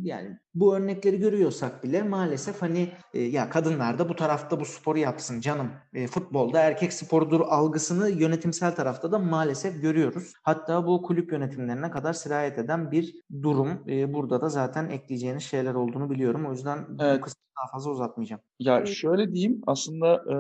yani 0.02 0.38
bu 0.54 0.76
örnekleri 0.76 1.20
görüyorsak 1.20 1.84
bile 1.84 2.04
maalesef 2.04 2.62
hani 2.62 2.90
e, 3.14 3.22
ya 3.22 3.50
kadınlar 3.50 4.00
da 4.00 4.10
bu 4.10 4.16
tarafta 4.16 4.60
bu 4.60 4.66
sporu 4.66 4.98
yapsın 4.98 5.42
canım. 5.42 5.72
E, 5.94 6.08
futbolda 6.08 6.60
erkek 6.60 6.94
sporudur 6.94 7.42
algısını 7.42 8.10
yönetimsel 8.10 8.76
tarafta 8.76 9.12
da 9.12 9.20
maalesef 9.20 9.82
görüyoruz. 9.82 10.34
Hatta 10.44 10.88
bu 10.88 11.02
kulüp 11.02 11.32
yönetimlerine 11.32 11.92
kadar 11.92 12.14
sirayet 12.14 12.58
eden 12.58 12.92
bir 12.92 13.16
durum. 13.42 13.84
E, 13.88 14.14
burada 14.14 14.42
da 14.42 14.50
zaten 14.50 14.90
ekleyeceğiniz 14.90 15.44
şeyler 15.44 15.74
olduğunu 15.74 16.10
biliyorum. 16.10 16.46
O 16.46 16.52
yüzden 16.52 16.88
evet. 17.00 17.18
bu 17.18 17.22
kısmı 17.22 17.50
daha 17.58 17.72
fazla 17.72 17.92
uzatmayacağım. 17.92 18.42
Ya 18.60 18.86
şöyle 18.86 19.34
diyeyim 19.34 19.62
aslında 19.68 20.16
e, 20.16 20.36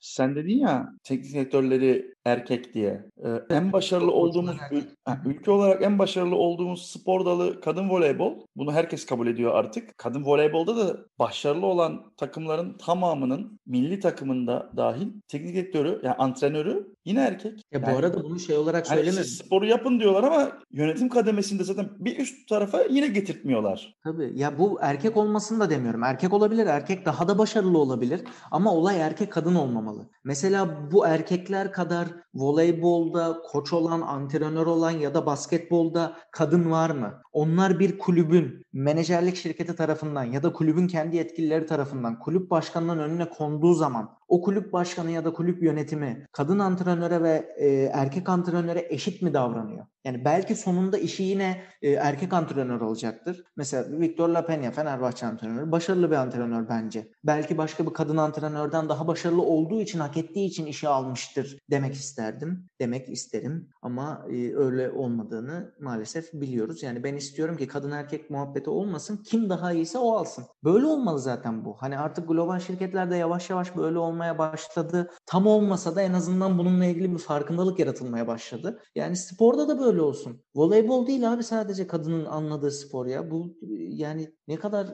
sen 0.00 0.34
dedin 0.34 0.58
ya 0.58 0.88
teknik 1.04 1.34
direktörleri 1.34 2.11
erkek 2.24 2.74
diye. 2.74 3.04
E, 3.24 3.54
en 3.54 3.72
başarılı 3.72 4.12
olduğumuz 4.12 4.56
ül- 4.56 5.24
ülke 5.24 5.50
olarak 5.50 5.82
en 5.82 5.98
başarılı 5.98 6.36
olduğumuz 6.36 6.90
spor 6.90 7.24
dalı 7.24 7.60
kadın 7.60 7.90
voleybol. 7.90 8.34
Bunu 8.56 8.72
herkes 8.72 9.06
kabul 9.06 9.26
ediyor 9.26 9.54
artık. 9.54 9.98
Kadın 9.98 10.24
voleybolda 10.24 10.76
da 10.76 10.96
başarılı 11.18 11.66
olan 11.66 12.12
takımların 12.16 12.76
tamamının 12.78 13.60
milli 13.66 14.00
takımında 14.00 14.70
dahil 14.76 15.08
teknik 15.28 15.54
direktörü 15.54 16.00
yani 16.02 16.14
antrenörü 16.14 16.94
yine 17.04 17.20
erkek. 17.20 17.52
Ya 17.52 17.62
yani, 17.72 17.86
bu 17.86 17.98
arada 17.98 18.24
bunu 18.24 18.40
şey 18.40 18.56
olarak 18.56 18.90
hani 18.90 18.96
söylemedim. 18.96 19.24
sporu 19.24 19.66
yapın 19.66 20.00
diyorlar 20.00 20.24
ama 20.24 20.52
yönetim 20.72 21.08
kademesinde 21.08 21.64
zaten 21.64 21.88
bir 21.98 22.18
üst 22.18 22.48
tarafa 22.48 22.82
yine 22.90 23.06
getirtmiyorlar. 23.06 23.94
Tabii. 24.04 24.32
Ya 24.34 24.58
bu 24.58 24.78
erkek 24.82 25.16
olmasını 25.16 25.60
da 25.60 25.70
demiyorum. 25.70 26.02
Erkek 26.02 26.32
olabilir. 26.32 26.66
Erkek 26.66 27.06
daha 27.06 27.28
da 27.28 27.38
başarılı 27.38 27.78
olabilir. 27.78 28.20
Ama 28.50 28.74
olay 28.74 29.00
erkek 29.00 29.32
kadın 29.32 29.54
olmamalı. 29.54 30.08
Mesela 30.24 30.90
bu 30.92 31.06
erkekler 31.06 31.72
kadar 31.72 32.08
voleybolda 32.34 33.38
koç 33.42 33.72
olan, 33.72 34.00
antrenör 34.00 34.66
olan 34.66 34.90
ya 34.90 35.14
da 35.14 35.26
basketbolda 35.26 36.16
kadın 36.30 36.70
var 36.70 36.90
mı? 36.90 37.21
Onlar 37.32 37.78
bir 37.78 37.98
kulübün 37.98 38.66
menajerlik 38.72 39.36
şirketi 39.36 39.76
tarafından 39.76 40.24
ya 40.24 40.42
da 40.42 40.52
kulübün 40.52 40.86
kendi 40.86 41.16
yetkilileri 41.16 41.66
tarafından 41.66 42.18
kulüp 42.18 42.50
başkanının 42.50 42.98
önüne 42.98 43.28
konduğu 43.28 43.74
zaman 43.74 44.10
o 44.28 44.42
kulüp 44.42 44.72
başkanı 44.72 45.10
ya 45.10 45.24
da 45.24 45.32
kulüp 45.32 45.62
yönetimi 45.62 46.26
kadın 46.32 46.58
antrenöre 46.58 47.22
ve 47.22 47.54
e, 47.58 47.68
erkek 47.92 48.28
antrenöre 48.28 48.86
eşit 48.90 49.22
mi 49.22 49.34
davranıyor? 49.34 49.86
Yani 50.04 50.24
belki 50.24 50.54
sonunda 50.54 50.98
işi 50.98 51.22
yine 51.22 51.62
e, 51.82 51.90
erkek 51.90 52.32
antrenör 52.32 52.80
olacaktır. 52.80 53.44
Mesela 53.56 54.00
Victor 54.00 54.28
Lapenya 54.28 54.70
Fenerbahçe 54.70 55.26
antrenörü 55.26 55.72
başarılı 55.72 56.10
bir 56.10 56.16
antrenör 56.16 56.68
bence. 56.68 57.08
Belki 57.24 57.58
başka 57.58 57.86
bir 57.86 57.92
kadın 57.92 58.16
antrenörden 58.16 58.88
daha 58.88 59.06
başarılı 59.06 59.42
olduğu 59.42 59.80
için 59.80 59.98
hak 59.98 60.16
ettiği 60.16 60.46
için 60.46 60.66
işe 60.66 60.88
almıştır 60.88 61.58
demek 61.70 61.94
isterdim. 61.94 62.68
Demek 62.80 63.08
isterim 63.08 63.68
ama 63.82 64.26
e, 64.30 64.56
öyle 64.56 64.90
olmadığını 64.90 65.74
maalesef 65.80 66.32
biliyoruz. 66.32 66.82
Yani 66.82 67.04
ben 67.04 67.16
istiyorum 67.16 67.56
ki 67.56 67.66
kadın 67.66 67.90
erkek 67.90 68.30
muhabbeti 68.30 68.70
olmasın. 68.70 69.22
Kim 69.26 69.50
daha 69.50 69.72
iyiyse 69.72 69.98
o 69.98 70.12
alsın. 70.12 70.44
Böyle 70.64 70.86
olmalı 70.86 71.18
zaten 71.18 71.64
bu. 71.64 71.76
Hani 71.78 71.98
artık 71.98 72.28
global 72.28 72.60
şirketlerde 72.60 73.16
yavaş 73.16 73.50
yavaş 73.50 73.76
böyle 73.76 73.98
olmaya 73.98 74.38
başladı. 74.38 75.10
Tam 75.26 75.46
olmasa 75.46 75.96
da 75.96 76.02
en 76.02 76.12
azından 76.12 76.58
bununla 76.58 76.84
ilgili 76.84 77.12
bir 77.12 77.18
farkındalık 77.18 77.78
yaratılmaya 77.78 78.26
başladı. 78.26 78.82
Yani 78.94 79.16
sporda 79.16 79.68
da 79.68 79.80
böyle 79.80 79.91
olsun. 80.00 80.42
Voleybol 80.54 81.06
değil 81.06 81.32
abi 81.32 81.42
sadece 81.42 81.86
kadının 81.86 82.24
anladığı 82.24 82.70
spor 82.70 83.06
ya. 83.06 83.30
Bu 83.30 83.56
yani 83.88 84.32
ne 84.48 84.56
kadar 84.56 84.86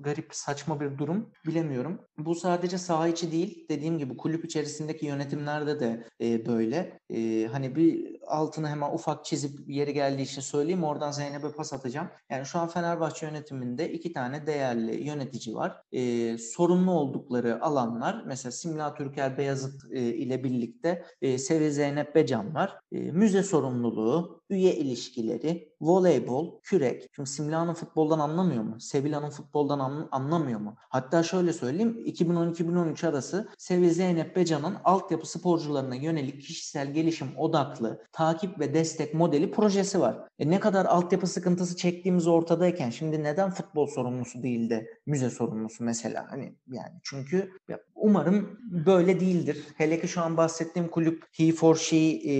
garip, 0.00 0.34
saçma 0.34 0.80
bir 0.80 0.98
durum 0.98 1.30
bilemiyorum. 1.46 2.00
Bu 2.18 2.34
sadece 2.34 2.78
saha 2.78 3.08
içi 3.08 3.32
değil. 3.32 3.68
Dediğim 3.68 3.98
gibi 3.98 4.16
kulüp 4.16 4.44
içerisindeki 4.44 5.06
yönetimlerde 5.06 5.80
de 5.80 6.06
e, 6.20 6.46
böyle. 6.46 7.00
E, 7.10 7.46
hani 7.52 7.76
bir 7.76 8.17
altını 8.28 8.68
hemen 8.68 8.94
ufak 8.94 9.24
çizip 9.24 9.68
yeri 9.68 9.94
geldiği 9.94 10.22
için 10.22 10.40
söyleyeyim. 10.40 10.84
Oradan 10.84 11.10
Zeynep'e 11.10 11.52
pas 11.52 11.72
atacağım. 11.72 12.08
Yani 12.30 12.46
şu 12.46 12.58
an 12.58 12.68
Fenerbahçe 12.68 13.26
yönetiminde 13.26 13.92
iki 13.92 14.12
tane 14.12 14.46
değerli 14.46 15.04
yönetici 15.04 15.56
var. 15.56 15.82
E, 15.92 16.38
sorumlu 16.38 16.92
oldukları 16.92 17.64
alanlar 17.64 18.22
mesela 18.26 18.52
Simla 18.52 18.94
Türker 18.94 19.38
Beyazıt 19.38 19.92
e, 19.92 20.00
ile 20.00 20.44
birlikte 20.44 21.04
e, 21.22 21.38
Sevi 21.38 21.72
Zeynep 21.72 22.14
Becan 22.14 22.54
var. 22.54 22.80
E, 22.92 22.98
müze 22.98 23.42
sorumluluğu, 23.42 24.37
üye 24.50 24.74
ilişkileri, 24.76 25.68
voleybol, 25.80 26.60
kürek. 26.62 27.08
Şimdi 27.16 27.28
Simla'nın 27.28 27.74
futboldan 27.74 28.18
anlamıyor 28.18 28.62
mu? 28.62 28.80
Sevilla'nın 28.80 29.30
futboldan 29.30 29.78
an, 29.78 30.08
anlamıyor 30.12 30.60
mu? 30.60 30.76
Hatta 30.78 31.22
şöyle 31.22 31.52
söyleyeyim 31.52 32.02
2010-2013 32.06 33.08
arası 33.08 33.48
Sevi 33.58 33.90
Zeynep 33.90 34.36
Becan'ın 34.36 34.76
altyapı 34.84 35.30
sporcularına 35.30 35.94
yönelik 35.94 36.42
kişisel 36.42 36.92
gelişim 36.92 37.28
odaklı 37.36 38.02
takip 38.12 38.60
ve 38.60 38.74
destek 38.74 39.14
modeli 39.14 39.50
projesi 39.50 40.00
var. 40.00 40.18
E 40.38 40.50
ne 40.50 40.60
kadar 40.60 40.86
altyapı 40.86 41.26
sıkıntısı 41.26 41.76
çektiğimiz 41.76 42.26
ortadayken 42.26 42.90
şimdi 42.90 43.22
neden 43.22 43.50
futbol 43.50 43.86
sorumlusu 43.86 44.42
değil 44.42 44.70
de 44.70 44.86
müze 45.06 45.30
sorumlusu 45.30 45.84
mesela? 45.84 46.26
Hani 46.30 46.54
yani 46.68 46.94
çünkü 47.02 47.52
umarım 47.94 48.58
böyle 48.86 49.20
değildir. 49.20 49.64
Hele 49.76 50.00
ki 50.00 50.08
şu 50.08 50.20
an 50.20 50.36
bahsettiğim 50.36 50.88
kulüp 50.88 51.24
He 51.32 51.52
for 51.52 51.76
She 51.76 51.96
e, 51.96 52.34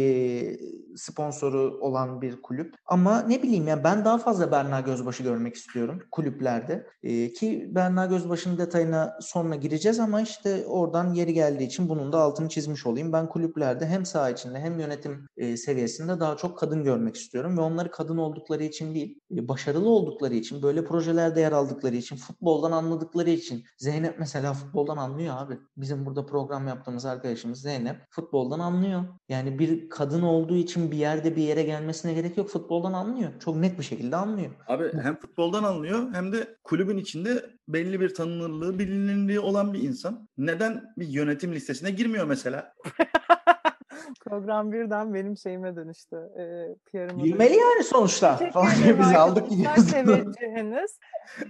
sponsoru 0.97 1.79
olan 1.81 1.98
bir 2.07 2.43
kulüp. 2.43 2.75
Ama 2.87 3.23
ne 3.23 3.43
bileyim 3.43 3.69
ya 3.69 3.85
ben 3.85 4.05
daha 4.05 4.19
fazla 4.19 4.53
Berna 4.53 4.81
Gözbaşı 4.81 5.23
görmek 5.23 5.55
istiyorum 5.55 6.03
kulüplerde. 6.11 6.87
E, 7.03 7.33
ki 7.33 7.69
Berna 7.75 8.07
Gözbaşı'nın 8.07 8.59
detayına 8.59 9.19
sonra 9.21 9.55
gireceğiz 9.55 10.01
ama 10.01 10.21
işte 10.21 10.67
oradan 10.67 11.15
yeri 11.15 11.35
geldiği 11.35 11.65
için 11.65 11.89
bunun 11.89 12.13
da 12.13 12.19
altını 12.19 12.49
çizmiş 12.49 12.87
olayım. 12.87 13.13
Ben 13.13 13.29
kulüplerde 13.29 13.87
hem 13.87 14.07
saha 14.07 14.31
içinde 14.31 14.61
hem 14.61 14.81
yönetim 14.81 15.27
e, 15.37 15.57
seviyesinde 15.57 16.21
daha 16.21 16.37
çok 16.37 16.59
kadın 16.59 16.85
görmek 16.85 17.17
istiyorum 17.17 17.59
ve 17.59 17.61
onları 17.61 17.91
kadın 17.91 18.17
oldukları 18.17 18.65
için 18.65 18.95
değil, 18.95 19.21
e, 19.37 19.49
başarılı 19.49 19.89
oldukları 19.89 20.35
için, 20.35 20.63
böyle 20.63 20.85
projelerde 20.85 21.41
yer 21.41 21.53
aldıkları 21.53 21.97
için, 21.97 22.17
futboldan 22.17 22.73
anladıkları 22.73 23.31
için. 23.31 23.65
Zeynep 23.79 24.19
mesela 24.19 24.53
futboldan 24.53 24.97
anlıyor 24.97 25.35
abi. 25.39 25.59
Bizim 25.77 26.07
burada 26.07 26.27
program 26.27 26.69
yaptığımız 26.69 27.05
arkadaşımız 27.05 27.61
Zeynep 27.61 27.97
futboldan 28.11 28.59
anlıyor. 28.59 29.05
Yani 29.29 29.59
bir 29.59 29.89
kadın 29.89 30.23
olduğu 30.23 30.57
için 30.57 30.91
bir 30.91 30.97
yerde 30.97 31.37
bir 31.37 31.43
yere 31.43 31.63
gelmesine 31.89 32.13
gerek 32.13 32.37
yok. 32.37 32.51
Futboldan 32.51 32.93
anlıyor. 32.93 33.31
Çok 33.45 33.57
net 33.57 33.79
bir 33.79 33.85
şekilde 33.85 34.17
anlıyor. 34.17 34.51
Abi 34.67 34.93
hem 35.03 35.17
futboldan 35.17 35.65
anlıyor 35.65 36.13
hem 36.13 36.33
de 36.33 36.57
kulübün 36.65 36.99
içinde 36.99 37.51
belli 37.69 38.01
bir 38.01 38.15
tanınırlığı, 38.15 38.79
bilinirliği 38.79 39.41
olan 39.41 39.73
bir 39.73 39.83
insan. 39.83 40.29
Neden 40.39 40.85
bir 40.99 41.07
yönetim 41.07 41.53
listesine 41.53 41.91
girmiyor 41.91 42.27
mesela? 42.27 42.73
Program 44.21 44.73
birden 44.73 45.15
benim 45.15 45.37
şeyime 45.37 45.77
dönüştü. 45.77 46.17
E, 46.17 46.43
PR'ıma 46.87 47.25
Bilmeli 47.25 47.57
yani 47.57 47.85
sonuçta. 47.85 48.39
Biz 48.99 49.17
aldık 49.17 49.51
gidiyoruz. 49.51 49.91
Teveccühünüz. 49.91 50.91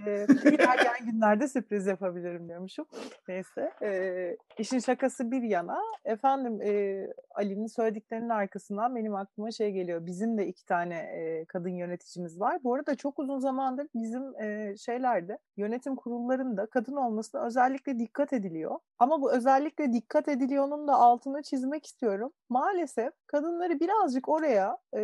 E, 0.05 0.25
ilerleyen 0.43 1.05
günlerde 1.05 1.47
sürpriz 1.47 1.87
yapabilirim 1.87 2.47
diyormuşum. 2.49 2.85
Neyse. 3.27 3.71
E, 3.81 4.37
işin 4.57 4.79
şakası 4.79 5.31
bir 5.31 5.41
yana. 5.41 5.81
Efendim 6.05 6.61
e, 6.61 7.05
Ali'nin 7.35 7.67
söylediklerinin 7.67 8.29
arkasından 8.29 8.95
benim 8.95 9.15
aklıma 9.15 9.51
şey 9.51 9.71
geliyor. 9.71 10.05
Bizim 10.05 10.37
de 10.37 10.47
iki 10.47 10.65
tane 10.65 10.95
e, 10.95 11.45
kadın 11.45 11.69
yöneticimiz 11.69 12.39
var. 12.39 12.59
Bu 12.63 12.73
arada 12.73 12.95
çok 12.95 13.19
uzun 13.19 13.39
zamandır 13.39 13.87
bizim 13.95 14.41
e, 14.41 14.77
şeylerde 14.77 15.37
yönetim 15.57 15.95
kurullarında 15.95 16.65
kadın 16.65 16.95
olmasına 16.95 17.45
özellikle 17.45 17.99
dikkat 17.99 18.33
ediliyor. 18.33 18.79
Ama 18.99 19.21
bu 19.21 19.33
özellikle 19.33 19.93
dikkat 19.93 20.27
ediliyor'nun 20.27 20.87
da 20.87 20.93
altını 20.93 21.41
çizmek 21.41 21.85
istiyorum. 21.85 22.31
Maalesef 22.49 23.13
kadınları 23.27 23.79
birazcık 23.79 24.29
oraya 24.29 24.77
e, 24.95 25.01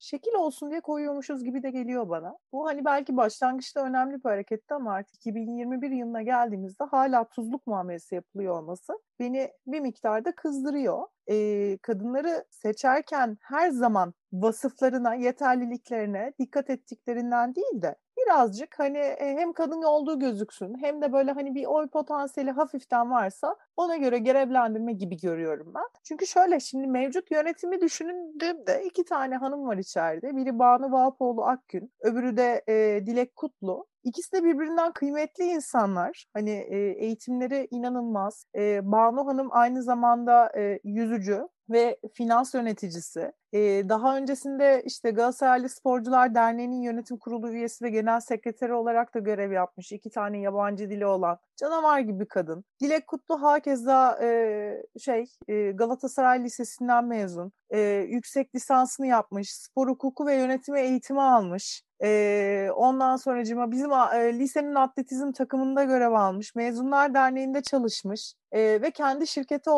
şekil 0.00 0.34
olsun 0.34 0.70
diye 0.70 0.80
koyuyormuşuz 0.80 1.44
gibi 1.44 1.62
de 1.62 1.70
geliyor 1.70 2.08
bana. 2.08 2.38
Bu 2.52 2.66
hani 2.66 2.84
belki 2.84 3.16
başlangıçta 3.16 3.84
önemli 3.84 4.16
bir 4.16 4.28
hareketti 4.28 4.74
ama 4.74 4.92
artık 4.92 5.14
2021 5.14 5.90
yılına 5.90 6.22
geldiğimizde 6.22 6.84
hala 6.84 7.28
tuzluk 7.28 7.66
muamelesi 7.66 8.14
yapılıyor 8.14 8.54
olması 8.54 8.92
beni 9.20 9.52
bir 9.66 9.80
miktarda 9.80 10.34
kızdırıyor. 10.34 11.06
E, 11.30 11.78
kadınları 11.78 12.44
seçerken 12.50 13.38
her 13.40 13.70
zaman 13.70 14.14
vasıflarına, 14.32 15.14
yeterliliklerine 15.14 16.32
dikkat 16.38 16.70
ettiklerinden 16.70 17.54
değil 17.54 17.82
de 17.82 17.96
birazcık 18.28 18.78
hani 18.78 19.16
hem 19.18 19.52
kadın 19.52 19.82
olduğu 19.82 20.18
gözüksün 20.18 20.78
hem 20.80 21.02
de 21.02 21.12
böyle 21.12 21.32
hani 21.32 21.54
bir 21.54 21.66
oy 21.66 21.88
potansiyeli 21.88 22.50
hafiften 22.50 23.10
varsa 23.10 23.56
ona 23.76 23.96
göre 23.96 24.18
görevlendirme 24.18 24.92
gibi 24.92 25.16
görüyorum 25.16 25.72
ben. 25.74 25.84
Çünkü 26.02 26.26
şöyle 26.26 26.60
şimdi 26.60 26.86
mevcut 26.86 27.30
yönetimi 27.30 27.80
düşündüğümde 27.80 28.84
iki 28.84 29.04
tane 29.04 29.36
hanım 29.36 29.66
var 29.66 29.76
içeride. 29.76 30.36
Biri 30.36 30.58
Banu 30.58 30.92
Vahapoğlu 30.92 31.44
Akgün, 31.44 31.92
öbürü 32.00 32.36
de 32.36 32.62
e, 32.68 33.06
Dilek 33.06 33.36
Kutlu. 33.36 33.86
İkisi 34.08 34.32
de 34.32 34.44
birbirinden 34.44 34.92
kıymetli 34.92 35.44
insanlar. 35.44 36.24
Hani 36.34 36.50
e, 36.50 36.76
eğitimleri 36.78 37.68
inanılmaz. 37.70 38.44
E, 38.54 38.80
Banu 38.92 39.26
Hanım 39.26 39.48
aynı 39.50 39.82
zamanda 39.82 40.52
e, 40.58 40.80
yüzücü 40.84 41.48
ve 41.70 41.98
finans 42.14 42.54
yöneticisi. 42.54 43.32
Ee, 43.52 43.82
daha 43.88 44.16
öncesinde 44.16 44.82
işte 44.86 45.10
Galatasaraylı 45.10 45.68
Sporcular 45.68 46.34
Derneği'nin 46.34 46.82
yönetim 46.82 47.18
kurulu 47.18 47.50
üyesi 47.50 47.84
ve 47.84 47.90
genel 47.90 48.20
sekreteri 48.20 48.72
olarak 48.74 49.14
da 49.14 49.18
görev 49.18 49.52
yapmış. 49.52 49.92
İki 49.92 50.10
tane 50.10 50.40
yabancı 50.40 50.90
dili 50.90 51.06
olan 51.06 51.38
canavar 51.58 52.00
gibi 52.00 52.28
kadın. 52.28 52.64
Dilek 52.80 53.06
Kutlu 53.06 53.42
hakeza 53.42 54.18
e, 54.22 54.82
şey 55.00 55.24
e, 55.48 55.70
Galatasaray 55.70 56.44
Lisesi'nden 56.44 57.04
mezun. 57.04 57.52
E, 57.70 57.80
yüksek 58.08 58.54
lisansını 58.54 59.06
yapmış. 59.06 59.52
Spor 59.52 59.88
hukuku 59.88 60.26
ve 60.26 60.34
yönetimi 60.34 60.80
eğitimi 60.80 61.22
almış. 61.22 61.82
E, 62.02 62.68
ondan 62.74 63.16
sonra 63.16 63.42
bizim 63.70 63.92
e, 63.92 64.38
lisenin 64.38 64.74
atletizm 64.74 65.32
takımında 65.32 65.84
görev 65.84 66.12
almış. 66.12 66.54
Mezunlar 66.54 67.14
Derneği'nde 67.14 67.62
çalışmış 67.62 68.34
e, 68.52 68.82
ve 68.82 68.90
kendi 68.90 69.26
şirketi 69.26 69.70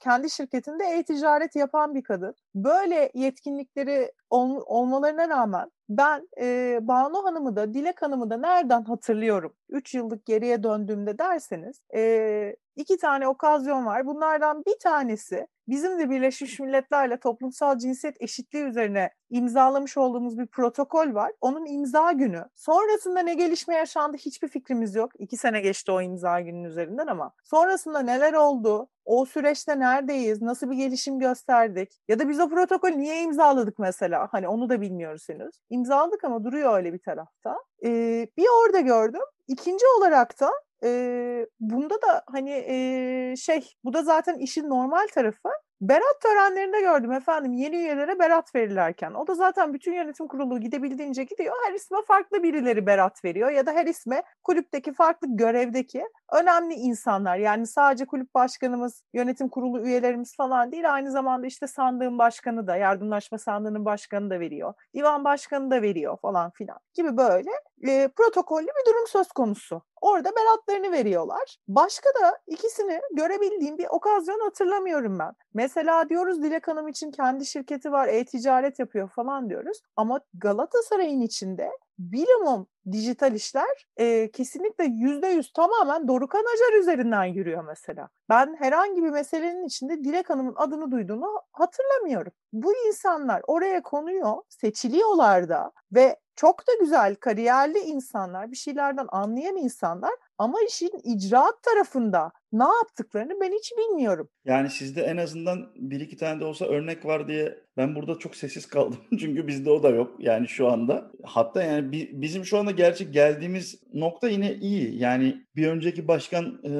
kendi 0.00 0.30
şirketinde 0.30 0.84
e-ticaret 0.84 1.56
yapan 1.56 1.94
bir 1.94 2.02
kadın. 2.02 2.34
Böyle 2.54 3.10
yetkinlikleri 3.14 4.12
ol, 4.30 4.62
olmalarına 4.66 5.28
rağmen 5.28 5.70
ben 5.88 6.28
e, 6.40 6.78
Banu 6.82 7.24
Hanım'ı 7.24 7.56
da 7.56 7.74
Dilek 7.74 8.02
Hanım'ı 8.02 8.30
da 8.30 8.36
nereden 8.36 8.82
hatırlıyorum? 8.84 9.54
3 9.68 9.94
yıllık 9.94 10.26
geriye 10.26 10.62
döndüğümde 10.62 11.18
derseniz 11.18 11.80
e, 11.94 12.56
iki 12.78 12.96
tane 12.96 13.28
okazyon 13.28 13.86
var. 13.86 14.06
Bunlardan 14.06 14.62
bir 14.66 14.78
tanesi 14.78 15.46
bizim 15.68 15.98
de 15.98 16.10
Birleşmiş 16.10 16.60
Milletler'le 16.60 17.16
toplumsal 17.20 17.78
cinsiyet 17.78 18.22
eşitliği 18.22 18.64
üzerine 18.64 19.10
imzalamış 19.30 19.96
olduğumuz 19.96 20.38
bir 20.38 20.46
protokol 20.46 21.14
var. 21.14 21.32
Onun 21.40 21.66
imza 21.66 22.12
günü. 22.12 22.44
Sonrasında 22.54 23.20
ne 23.20 23.34
gelişme 23.34 23.74
yaşandı 23.74 24.16
hiçbir 24.16 24.48
fikrimiz 24.48 24.94
yok. 24.94 25.12
İki 25.18 25.36
sene 25.36 25.60
geçti 25.60 25.92
o 25.92 26.00
imza 26.00 26.40
günün 26.40 26.64
üzerinden 26.64 27.06
ama 27.06 27.32
sonrasında 27.44 28.00
neler 28.00 28.32
oldu? 28.32 28.88
O 29.04 29.24
süreçte 29.24 29.78
neredeyiz? 29.78 30.42
Nasıl 30.42 30.70
bir 30.70 30.76
gelişim 30.76 31.18
gösterdik? 31.18 32.00
Ya 32.08 32.18
da 32.18 32.28
biz 32.28 32.40
o 32.40 32.48
protokol 32.48 32.88
niye 32.88 33.22
imzaladık 33.22 33.78
mesela? 33.78 34.28
Hani 34.30 34.48
onu 34.48 34.68
da 34.68 34.80
bilmiyoruz 34.80 35.28
henüz. 35.28 35.60
İmzaladık 35.70 36.24
ama 36.24 36.44
duruyor 36.44 36.76
öyle 36.76 36.92
bir 36.92 36.98
tarafta. 36.98 37.56
Ee, 37.84 38.26
bir 38.36 38.46
orada 38.62 38.80
gördüm. 38.80 39.22
İkinci 39.48 39.84
olarak 39.98 40.40
da 40.40 40.50
e, 40.84 41.46
bunda 41.60 41.94
da 42.02 42.22
hani 42.26 42.50
e, 42.50 43.34
şey 43.36 43.74
bu 43.84 43.92
da 43.92 44.02
zaten 44.02 44.38
işin 44.38 44.68
normal 44.70 45.06
tarafı. 45.14 45.48
Berat 45.80 46.20
törenlerinde 46.22 46.80
gördüm 46.80 47.12
efendim 47.12 47.52
yeni 47.52 47.76
üyelere 47.76 48.18
berat 48.18 48.54
verirlerken. 48.54 49.14
O 49.14 49.26
da 49.26 49.34
zaten 49.34 49.74
bütün 49.74 49.92
yönetim 49.92 50.28
kurulu 50.28 50.60
gidebildiğince 50.60 51.24
gidiyor. 51.24 51.54
Her 51.66 51.74
isme 51.74 51.98
farklı 52.08 52.42
birileri 52.42 52.86
berat 52.86 53.24
veriyor 53.24 53.50
ya 53.50 53.66
da 53.66 53.72
her 53.72 53.86
isme 53.86 54.22
kulüpteki 54.44 54.92
farklı 54.92 55.28
görevdeki 55.30 56.04
önemli 56.32 56.74
insanlar. 56.74 57.36
Yani 57.36 57.66
sadece 57.66 58.06
kulüp 58.06 58.34
başkanımız, 58.34 59.02
yönetim 59.12 59.48
kurulu 59.48 59.86
üyelerimiz 59.86 60.36
falan 60.36 60.72
değil. 60.72 60.94
Aynı 60.94 61.10
zamanda 61.10 61.46
işte 61.46 61.66
sandığın 61.66 62.18
başkanı 62.18 62.66
da, 62.66 62.76
yardımlaşma 62.76 63.38
sandığının 63.38 63.84
başkanı 63.84 64.30
da 64.30 64.40
veriyor. 64.40 64.74
Divan 64.94 65.24
başkanı 65.24 65.70
da 65.70 65.82
veriyor 65.82 66.16
falan 66.22 66.50
filan 66.50 66.78
gibi 66.94 67.16
böyle 67.16 67.50
e, 67.88 68.08
protokollü 68.16 68.66
bir 68.66 68.92
durum 68.92 69.06
söz 69.06 69.28
konusu. 69.28 69.82
Orada 70.00 70.30
beratlarını 70.36 70.92
veriyorlar. 70.92 71.56
Başka 71.68 72.08
da 72.22 72.38
ikisini 72.46 73.00
görebildiğim 73.12 73.78
bir 73.78 73.86
okazyon 73.90 74.40
hatırlamıyorum 74.40 75.18
ben. 75.18 75.32
Mesela 75.54 76.08
diyoruz 76.08 76.42
Dilek 76.42 76.68
Hanım 76.68 76.88
için 76.88 77.10
kendi 77.10 77.46
şirketi 77.46 77.92
var, 77.92 78.08
e-ticaret 78.08 78.78
yapıyor 78.78 79.08
falan 79.08 79.50
diyoruz. 79.50 79.80
Ama 79.96 80.20
Galatasaray'ın 80.34 81.20
içinde 81.20 81.70
bilimum 81.98 82.66
dijital 82.92 83.34
işler 83.34 83.86
e, 83.96 84.30
kesinlikle 84.30 84.84
yüzde 84.84 85.26
yüz 85.26 85.52
tamamen 85.52 86.08
Dorukan 86.08 86.44
Acar 86.54 86.80
üzerinden 86.80 87.24
yürüyor 87.24 87.64
mesela. 87.64 88.08
Ben 88.28 88.56
herhangi 88.58 89.02
bir 89.02 89.10
meselenin 89.10 89.66
içinde 89.66 90.04
Dilek 90.04 90.30
Hanım'ın 90.30 90.54
adını 90.56 90.90
duyduğumu 90.90 91.42
hatırlamıyorum. 91.52 92.32
Bu 92.52 92.72
insanlar 92.86 93.42
oraya 93.46 93.82
konuyor, 93.82 94.36
seçiliyorlar 94.48 95.48
da 95.48 95.72
ve 95.92 96.16
çok 96.36 96.68
da 96.68 96.72
güzel, 96.80 97.14
kariyerli 97.14 97.78
insanlar, 97.78 98.50
bir 98.50 98.56
şeylerden 98.56 99.06
anlayan 99.08 99.56
insanlar 99.56 100.12
ama 100.38 100.58
işin 100.68 100.90
icraat 101.04 101.62
tarafında 101.62 102.30
ne 102.52 102.64
yaptıklarını 102.64 103.32
ben 103.40 103.52
hiç 103.52 103.72
bilmiyorum. 103.78 104.28
Yani 104.44 104.70
sizde 104.70 105.02
en 105.02 105.16
azından 105.16 105.72
bir 105.76 106.00
iki 106.00 106.16
tane 106.16 106.40
de 106.40 106.44
olsa 106.44 106.64
örnek 106.64 107.04
var 107.04 107.28
diye 107.28 107.58
ben 107.76 107.94
burada 107.94 108.18
çok 108.18 108.36
sessiz 108.36 108.66
kaldım. 108.66 108.98
Çünkü 109.20 109.46
bizde 109.46 109.70
o 109.70 109.82
da 109.82 109.88
yok 109.88 110.14
yani 110.18 110.48
şu 110.48 110.68
anda. 110.68 111.10
Hatta 111.24 111.62
yani 111.62 112.08
bizim 112.12 112.44
şu 112.44 112.58
anda 112.58 112.70
gerçek 112.70 113.12
geldiğimiz 113.12 113.82
nokta 113.94 114.28
yine 114.28 114.54
iyi. 114.54 114.98
Yani 114.98 115.46
bir 115.58 115.66
önceki 115.66 116.08
başkan 116.08 116.60
e, 116.64 116.72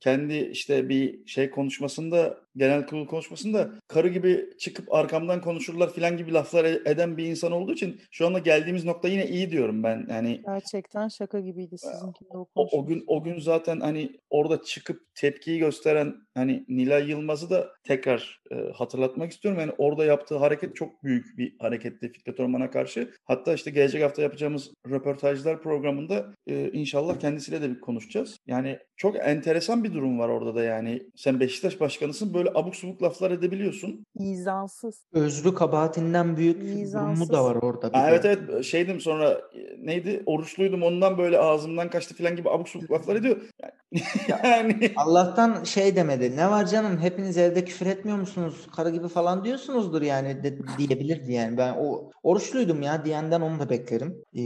kendi 0.00 0.34
işte 0.34 0.88
bir 0.88 1.26
şey 1.26 1.50
konuşmasında 1.50 2.36
genel 2.56 2.86
kurul 2.86 3.06
konuşmasında 3.06 3.70
karı 3.88 4.08
gibi 4.08 4.50
çıkıp 4.58 4.94
arkamdan 4.94 5.40
konuşurlar 5.40 5.92
filan 5.92 6.16
gibi 6.16 6.32
laflar 6.32 6.64
e, 6.64 6.80
eden 6.86 7.16
bir 7.16 7.24
insan 7.24 7.52
olduğu 7.52 7.72
için 7.72 8.00
şu 8.10 8.26
anda 8.26 8.38
geldiğimiz 8.38 8.84
nokta 8.84 9.08
yine 9.08 9.26
iyi 9.26 9.50
diyorum 9.50 9.82
ben. 9.82 10.06
Yani 10.10 10.42
gerçekten 10.46 11.08
şaka 11.08 11.40
gibiydi 11.40 11.78
sizinki 11.78 12.24
o, 12.30 12.46
o 12.54 12.86
gün 12.86 13.04
o 13.06 13.22
gün 13.22 13.38
zaten 13.38 13.80
hani 13.80 14.12
orada 14.30 14.62
çıkıp 14.62 15.00
tepkiyi 15.14 15.58
gösteren 15.58 16.14
hani 16.34 16.64
Nilay 16.68 17.10
Yılmaz'ı 17.10 17.50
da 17.50 17.68
tekrar 17.84 18.40
e, 18.52 18.72
hatırlatmak 18.74 19.32
istiyorum. 19.32 19.60
Yani 19.60 19.72
orada 19.78 20.04
yaptığı 20.04 20.36
hareket 20.36 20.76
çok 20.76 21.04
büyük 21.04 21.38
bir 21.38 21.56
hareketti 21.58 22.12
Fikret 22.12 22.40
Orman'a 22.40 22.70
karşı. 22.70 23.10
Hatta 23.24 23.54
işte 23.54 23.70
gelecek 23.70 24.02
hafta 24.02 24.22
yapacağımız 24.22 24.70
röportajlar 24.90 25.62
programında 25.62 26.34
e, 26.46 26.70
inşallah 26.72 27.18
kendisiyle 27.18 27.62
de 27.62 27.70
bir 27.70 27.80
konuşacağız. 27.80 28.38
Yani 28.46 28.78
çok 28.96 29.16
enteresan 29.16 29.84
bir 29.84 29.94
durum 29.94 30.18
var 30.18 30.28
orada 30.28 30.54
da 30.54 30.62
yani. 30.62 31.02
Sen 31.16 31.40
Beşiktaş 31.40 31.80
başkanısın 31.80 32.34
böyle 32.34 32.50
abuk 32.54 32.76
subuk 32.76 33.02
laflar 33.02 33.30
edebiliyorsun. 33.30 34.04
İzansız. 34.18 35.04
Özlü 35.12 35.54
kabahatinden 35.54 36.36
büyük 36.36 36.62
İzansız. 36.62 37.28
durumu 37.28 37.32
da 37.32 37.44
var 37.44 37.56
orada. 37.62 37.90
Ha, 37.92 38.10
evet 38.10 38.24
evet 38.24 38.64
şeydim 38.64 39.00
sonra 39.00 39.30
e, 39.30 39.86
neydi 39.86 40.22
oruçluydum 40.26 40.82
ondan 40.82 41.18
böyle 41.18 41.38
ağzımdan 41.38 41.90
kaçtı 41.90 42.14
falan 42.14 42.36
gibi 42.36 42.50
abuk 42.50 42.68
subuk 42.68 42.90
laflar 42.90 43.16
ediyor. 43.16 43.36
Yani, 43.62 43.72
yani. 44.28 44.92
Allah'tan 44.96 45.64
şey 45.64 45.96
demedi. 45.96 46.36
Ne 46.36 46.50
var 46.50 46.66
canım 46.66 46.98
hepiniz 46.98 47.38
evde 47.38 47.64
küfür 47.64 47.86
etmiyor 47.86 48.18
musunuz? 48.18 48.66
Karı 48.76 48.90
gibi 48.90 49.08
falan 49.08 49.44
diyorsunuzdur 49.44 50.02
yani 50.02 50.42
de, 50.44 50.58
diyebilirdi 50.78 51.32
yani. 51.32 51.58
Ben 51.58 51.74
o 51.78 52.10
oruçluydum 52.22 52.82
ya 52.82 53.04
diyenden 53.04 53.40
onu 53.40 53.58
da 53.58 53.70
beklerim. 53.70 54.24
Ee, 54.34 54.42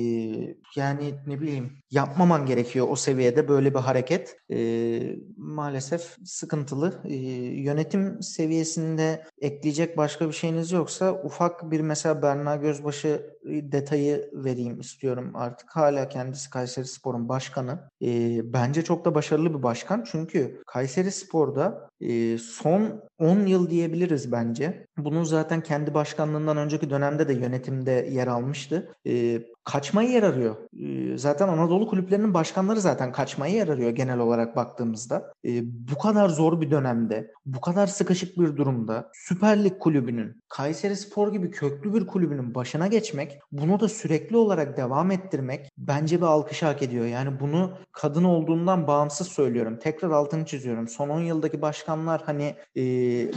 yani 0.76 1.14
ne 1.26 1.40
bileyim 1.40 1.72
yapmaman 1.90 2.46
gerekiyor 2.46 2.86
o 2.90 2.96
seviyede 2.96 3.48
böyle 3.48 3.74
bir 3.74 3.78
hareket. 3.78 4.36
Ee, 4.50 5.16
maalesef 5.36 6.16
sıkıntılı. 6.24 7.00
Ee, 7.04 7.14
yönetim 7.54 8.22
seviyesinde 8.22 9.24
ekleyecek 9.40 9.96
başka 9.96 10.28
bir 10.28 10.32
şeyiniz 10.32 10.72
yoksa 10.72 11.22
ufak 11.24 11.70
bir 11.70 11.80
mesela 11.80 12.22
Berna 12.22 12.56
Gözbaşı 12.56 13.33
detayı 13.44 14.30
vereyim 14.32 14.80
istiyorum 14.80 15.32
artık. 15.34 15.70
Hala 15.76 16.08
kendisi 16.08 16.50
Kayseri 16.50 16.86
Spor'un 16.86 17.28
başkanı. 17.28 17.78
E, 18.02 18.40
bence 18.52 18.82
çok 18.82 19.04
da 19.04 19.14
başarılı 19.14 19.58
bir 19.58 19.62
başkan. 19.62 20.04
Çünkü 20.10 20.62
Kayseri 20.66 21.12
Spor'da 21.12 21.88
e, 22.00 22.38
son 22.38 23.02
10 23.18 23.46
yıl 23.46 23.70
diyebiliriz 23.70 24.32
bence. 24.32 24.86
Bunun 24.98 25.22
zaten 25.22 25.60
kendi 25.60 25.94
başkanlığından 25.94 26.56
önceki 26.56 26.90
dönemde 26.90 27.28
de 27.28 27.32
yönetimde 27.32 28.08
yer 28.12 28.26
almıştı. 28.26 28.92
E, 29.06 29.42
kaçmayı 29.64 30.10
yer 30.10 30.22
arıyor. 30.22 30.56
E, 30.80 31.18
zaten 31.18 31.48
Anadolu 31.48 31.88
kulüplerinin 31.88 32.34
başkanları 32.34 32.80
zaten 32.80 33.12
kaçmayı 33.12 33.54
yer 33.54 33.68
arıyor 33.68 33.90
genel 33.90 34.18
olarak 34.18 34.56
baktığımızda. 34.56 35.32
E, 35.44 35.60
bu 35.64 35.98
kadar 35.98 36.28
zor 36.28 36.60
bir 36.60 36.70
dönemde, 36.70 37.30
bu 37.46 37.60
kadar 37.60 37.86
sıkışık 37.86 38.38
bir 38.38 38.56
durumda 38.56 39.10
Süper 39.14 39.64
Lig 39.64 39.78
kulübünün, 39.78 40.42
Kayseri 40.48 40.96
Spor 40.96 41.32
gibi 41.32 41.50
köklü 41.50 41.94
bir 41.94 42.06
kulübünün 42.06 42.54
başına 42.54 42.86
geçmek, 42.86 43.33
bunu 43.52 43.80
da 43.80 43.88
sürekli 43.88 44.36
olarak 44.36 44.76
devam 44.76 45.10
ettirmek 45.10 45.70
bence 45.78 46.16
bir 46.16 46.26
alkış 46.26 46.62
hak 46.62 46.82
ediyor. 46.82 47.06
Yani 47.06 47.40
bunu 47.40 47.70
kadın 47.92 48.24
olduğundan 48.24 48.86
bağımsız 48.86 49.28
söylüyorum. 49.28 49.78
Tekrar 49.78 50.10
altını 50.10 50.44
çiziyorum. 50.44 50.88
Son 50.88 51.08
10 51.08 51.20
yıldaki 51.20 51.62
başkanlar 51.62 52.22
hani 52.26 52.54
e, 52.74 52.82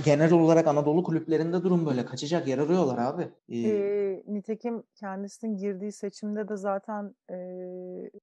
genel 0.05 0.33
olarak 0.33 0.67
Anadolu 0.67 1.03
kulüplerinde 1.03 1.63
durum 1.63 1.85
böyle. 1.85 2.05
Kaçacak 2.05 2.47
yer 2.47 2.57
arıyorlar 2.57 2.97
abi. 2.97 3.27
Ee, 3.49 3.57
e, 3.57 4.23
nitekim 4.27 4.83
kendisinin 4.95 5.57
girdiği 5.57 5.91
seçimde 5.91 6.49
de 6.49 6.57
zaten 6.57 7.15
e, 7.31 7.37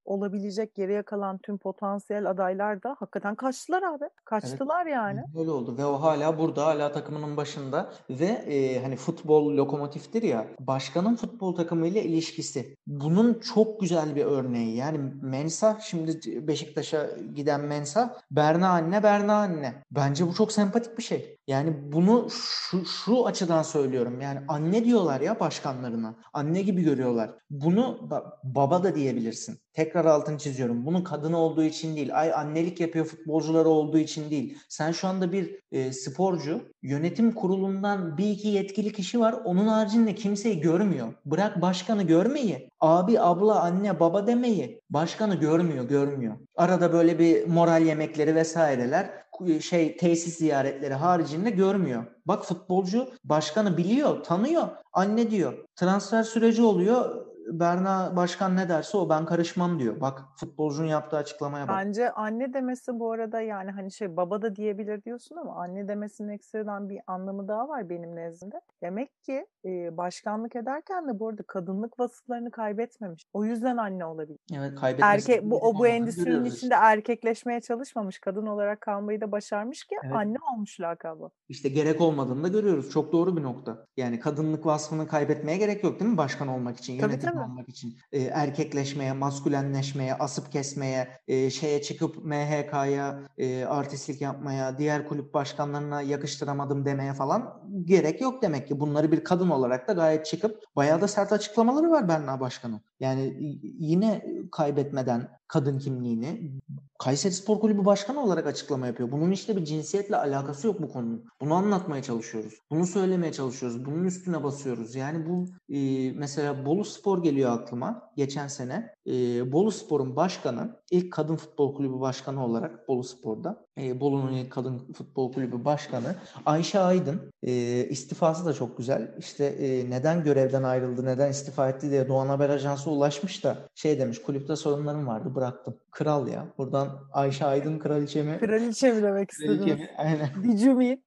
olabilecek 0.05 0.75
geriye 0.75 1.03
kalan 1.03 1.39
tüm 1.39 1.59
potansiyel 1.59 2.31
adaylar 2.31 2.83
da 2.83 2.97
hakikaten 2.99 3.35
kaçtılar 3.35 3.83
abi. 3.83 4.05
Kaçtılar 4.25 4.87
evet. 4.87 4.95
yani. 4.95 5.25
Öyle 5.39 5.51
oldu 5.51 5.79
ve 5.79 5.85
o 5.85 6.03
hala 6.03 6.39
burada 6.39 6.67
hala 6.67 6.93
takımının 6.93 7.37
başında 7.37 7.91
ve 8.11 8.25
e, 8.27 8.83
hani 8.83 8.97
futbol 8.97 9.57
lokomotiftir 9.57 10.23
ya 10.23 10.47
başkanın 10.61 11.17
futbol 11.17 11.57
takımıyla 11.65 12.01
ilişkisi. 12.01 12.77
Bunun 12.87 13.41
çok 13.55 13.81
güzel 13.81 14.17
bir 14.17 14.25
örneği. 14.25 14.77
Yani 14.77 14.99
Mensa 15.23 15.79
şimdi 15.83 16.21
Beşiktaş'a 16.49 17.11
giden 17.35 17.61
Mensa 17.61 18.17
Berna 18.31 18.69
anne 18.69 19.03
Berna 19.03 19.35
anne. 19.35 19.83
Bence 19.91 20.27
bu 20.27 20.35
çok 20.35 20.53
sempatik 20.53 20.99
bir 20.99 21.03
şey. 21.03 21.39
Yani 21.47 21.93
bunu 21.93 22.29
şu, 22.31 22.85
şu 22.87 23.27
açıdan 23.27 23.63
söylüyorum. 23.63 24.21
Yani 24.21 24.41
anne 24.49 24.85
diyorlar 24.85 25.21
ya 25.21 25.41
başkanlarına. 25.41 26.17
Anne 26.33 26.63
gibi 26.63 26.83
görüyorlar. 26.83 27.31
Bunu 27.51 28.11
baba 28.45 28.85
da 28.85 28.95
diyebilirsin. 28.95 29.59
Tekrar 29.73 30.05
altını 30.05 30.39
çiziyorum. 30.39 30.87
Bunun 30.87 31.05
kadın 31.05 31.33
olduğu 31.33 31.63
için 31.63 31.97
değil. 31.97 32.21
Ay 32.21 32.33
annelik 32.33 32.81
yapıyor 32.81 33.05
futbolcuları 33.05 33.69
olduğu 33.69 33.99
için 33.99 34.31
değil. 34.31 34.59
Sen 34.69 34.93
şu 34.93 35.09
anda 35.09 35.33
bir 35.33 35.61
e, 35.73 35.93
sporcu 35.93 36.61
yönetim 36.83 37.33
kurulundan 37.33 38.19
bir 38.19 38.31
iki 38.31 38.49
yetkili 38.49 38.93
kişi 38.93 39.21
var. 39.21 39.35
Onun 39.45 39.69
haricinde 39.69 40.15
kimseyi 40.15 40.61
görmüyor. 40.61 41.15
Bırak 41.25 41.63
başkanı 41.63 42.03
görmeyi. 42.03 42.69
Abi, 42.81 43.21
abla, 43.21 43.61
anne, 43.61 44.01
baba 44.01 44.27
demeyi. 44.27 44.81
Başkanı 44.91 45.35
görmüyor, 45.35 45.85
görmüyor. 45.85 46.37
Arada 46.57 46.93
böyle 46.93 47.19
bir 47.19 47.47
moral 47.47 47.83
yemekleri 47.83 48.35
vesaireler 48.35 49.24
şey 49.61 49.97
tesis 49.97 50.39
ziyaretleri 50.39 50.95
haricinde 50.95 51.51
görmüyor. 51.51 52.05
Bak 52.27 52.45
futbolcu 52.45 53.09
başkanı 53.25 53.77
biliyor, 53.77 54.25
tanıyor. 54.25 54.69
Anne 54.93 55.31
diyor. 55.31 55.53
Transfer 55.77 56.23
süreci 56.23 56.63
oluyor. 56.63 57.27
Berna 57.47 58.17
Başkan 58.17 58.57
ne 58.57 58.69
derse 58.69 58.97
o 58.97 59.09
ben 59.09 59.25
karışmam 59.25 59.79
diyor. 59.79 60.01
Bak 60.01 60.23
futbolcunun 60.37 60.89
yaptığı 60.89 61.17
açıklamaya 61.17 61.69
bak. 61.69 61.77
Bence 61.79 62.11
anne 62.11 62.55
demesi 62.55 62.99
bu 62.99 63.13
arada 63.13 63.41
yani 63.41 63.71
hani 63.71 63.93
şey 63.93 64.17
baba 64.17 64.43
da 64.43 64.57
diyebilir 64.57 65.03
diyorsun 65.03 65.37
ama 65.37 65.55
anne 65.55 65.89
demesinin 65.89 66.29
ekstradan 66.29 66.89
bir 66.89 67.01
anlamı 67.07 67.49
daha 67.49 67.69
var 67.69 67.89
benim 67.91 68.17
nezdimde. 68.17 68.61
Demek 68.83 69.23
ki 69.23 69.47
e, 69.65 69.97
başkanlık 69.97 70.57
ederken 70.57 71.09
de 71.09 71.19
bu 71.19 71.29
arada 71.29 71.43
kadınlık 71.43 71.99
vasıflarını 71.99 72.51
kaybetmemiş. 72.51 73.25
O 73.33 73.45
yüzden 73.45 73.77
anne 73.77 74.05
olabilir. 74.05 74.39
Evet 74.53 74.75
kaybetmesi. 74.75 75.33
Erke, 75.33 75.51
bu, 75.51 75.59
o 75.59 75.79
bu 75.79 75.87
endüstrinin 75.87 76.45
içinde 76.45 76.75
işte. 76.75 76.87
erkekleşmeye 76.87 77.61
çalışmamış. 77.61 78.19
Kadın 78.19 78.47
olarak 78.47 78.81
kalmayı 78.81 79.21
da 79.21 79.33
başarmış 79.33 79.85
ki 79.85 79.97
evet. 80.05 80.17
anne 80.17 80.37
olmuş 80.53 80.81
lakabı. 80.81 81.31
İşte 81.49 81.69
gerek 81.69 82.01
olmadığını 82.01 82.45
da 82.45 82.49
görüyoruz. 82.49 82.91
Çok 82.91 83.13
doğru 83.13 83.37
bir 83.37 83.43
nokta. 83.43 83.87
Yani 83.97 84.21
kadınlık 84.21 84.67
vasfını 84.67 85.09
kaybetmeye 85.09 85.59
gerek 85.59 85.85
yok 85.85 86.01
değil 86.01 86.11
mi 86.11 86.17
başkan 86.17 86.49
olmak 86.49 86.77
için? 86.77 86.99
Tabii, 86.99 87.13
Yönetim 87.13 87.31
tabii. 87.31 87.43
olmak 87.43 87.69
için. 87.69 87.97
E, 88.13 88.23
erkekleşmeye, 88.23 89.13
maskülenleşmeye, 89.13 90.15
asıp 90.15 90.53
kesmeye, 90.53 91.09
e, 91.29 91.51
şeye 91.51 91.83
çıkıp 91.83 92.25
MHK'ya 92.25 93.21
e, 93.39 93.65
artistlik 93.65 94.21
yapmaya, 94.21 94.79
diğer 94.79 95.09
kulüp 95.09 95.35
başkanlarına 95.35 96.03
yakıştıramadım 96.03 96.85
demeye 96.85 97.13
falan 97.13 97.63
gerek 97.85 98.21
yok 98.21 98.43
demek 98.43 98.69
ki. 98.69 98.81
Bunları 98.81 99.13
bir 99.13 99.25
kadın 99.25 99.51
olarak 99.55 99.89
da 99.89 99.93
gayet 99.93 100.27
çıkıp 100.27 100.63
bayağı 100.77 101.01
da 101.01 101.09
sert 101.09 101.33
açıklamaları 101.33 101.91
var 101.91 102.09
Berna 102.09 102.41
Başkan'ın. 102.41 102.81
Yani 103.01 103.35
yine 103.79 104.27
kaybetmeden 104.53 105.29
kadın 105.55 105.79
kimliğini 105.79 106.61
Kayseri 106.99 107.33
Spor 107.33 107.61
Kulübü 107.61 107.85
Başkanı 107.85 108.23
olarak 108.23 108.47
açıklama 108.47 108.87
yapıyor. 108.87 109.13
Bunun 109.13 109.31
işte 109.31 109.57
bir 109.57 109.65
cinsiyetle 109.65 110.17
alakası 110.17 110.67
yok 110.67 110.83
bu 110.83 110.89
konunun. 110.89 111.25
Bunu 111.41 111.55
anlatmaya 111.55 112.03
çalışıyoruz. 112.03 112.55
Bunu 112.71 112.87
söylemeye 112.87 113.33
çalışıyoruz. 113.33 113.85
Bunun 113.85 114.05
üstüne 114.05 114.45
basıyoruz. 114.45 114.95
Yani 114.95 115.27
bu 115.29 115.47
e, 115.75 116.13
mesela 116.13 116.67
Bolu 116.67 116.85
Spor 116.85 117.23
geliyor 117.23 117.53
aklıma. 117.53 118.11
Geçen 118.17 118.49
sene 118.49 118.95
e, 119.07 119.13
Bolu 119.53 119.71
Spor'un 119.71 120.17
başkanı 120.17 120.81
ilk 120.91 121.13
kadın 121.13 121.37
futbol 121.37 121.75
kulübü 121.75 122.01
başkanı 122.01 122.45
olarak 122.45 122.89
Bolu 122.89 123.05
Spor'da 123.05 123.67
e, 123.79 124.01
Bolu'nun 124.01 124.33
ilk 124.33 124.53
kadın 124.53 124.79
futbol 124.79 125.33
kulübü 125.33 125.65
başkanı 125.65 126.15
Ayşe 126.47 126.81
Aydın 126.81 127.33
e, 127.43 127.53
istifası 127.89 128.47
da 128.47 128.53
çok 128.53 128.79
güzel. 128.79 129.15
İşte 129.19 129.45
e, 129.45 129.91
neden 129.91 130.25
görevden 130.25 130.63
ayrıldı, 130.63 131.05
neden 131.05 131.31
istifa 131.31 131.69
etti 131.69 131.91
diye 131.91 132.09
Doğan 132.09 132.27
Haber 132.27 132.51
Ajansı 132.51 132.91
ulaşmış 132.91 133.45
da 133.45 133.59
şey 133.75 133.99
demiş 133.99 134.23
kulüpte 134.23 134.57
sorunlarım 134.57 135.07
vardı 135.07 135.33
bıraktım. 135.45 135.77
Kral 135.91 136.29
ya. 136.29 136.47
Buradan 136.59 136.89
Ayşe 137.13 137.45
Aydın 137.45 137.79
kraliçe 137.79 138.23
mi? 138.23 138.39
Kraliçe 138.41 138.93
mi 138.93 139.03
demek 139.03 139.31
istedim? 139.31 139.57
Kraliçe 139.57 139.75
mi? 139.75 139.91
Aynen. 139.99 140.31
Did 140.45 140.99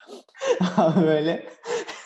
Böyle 1.01 1.49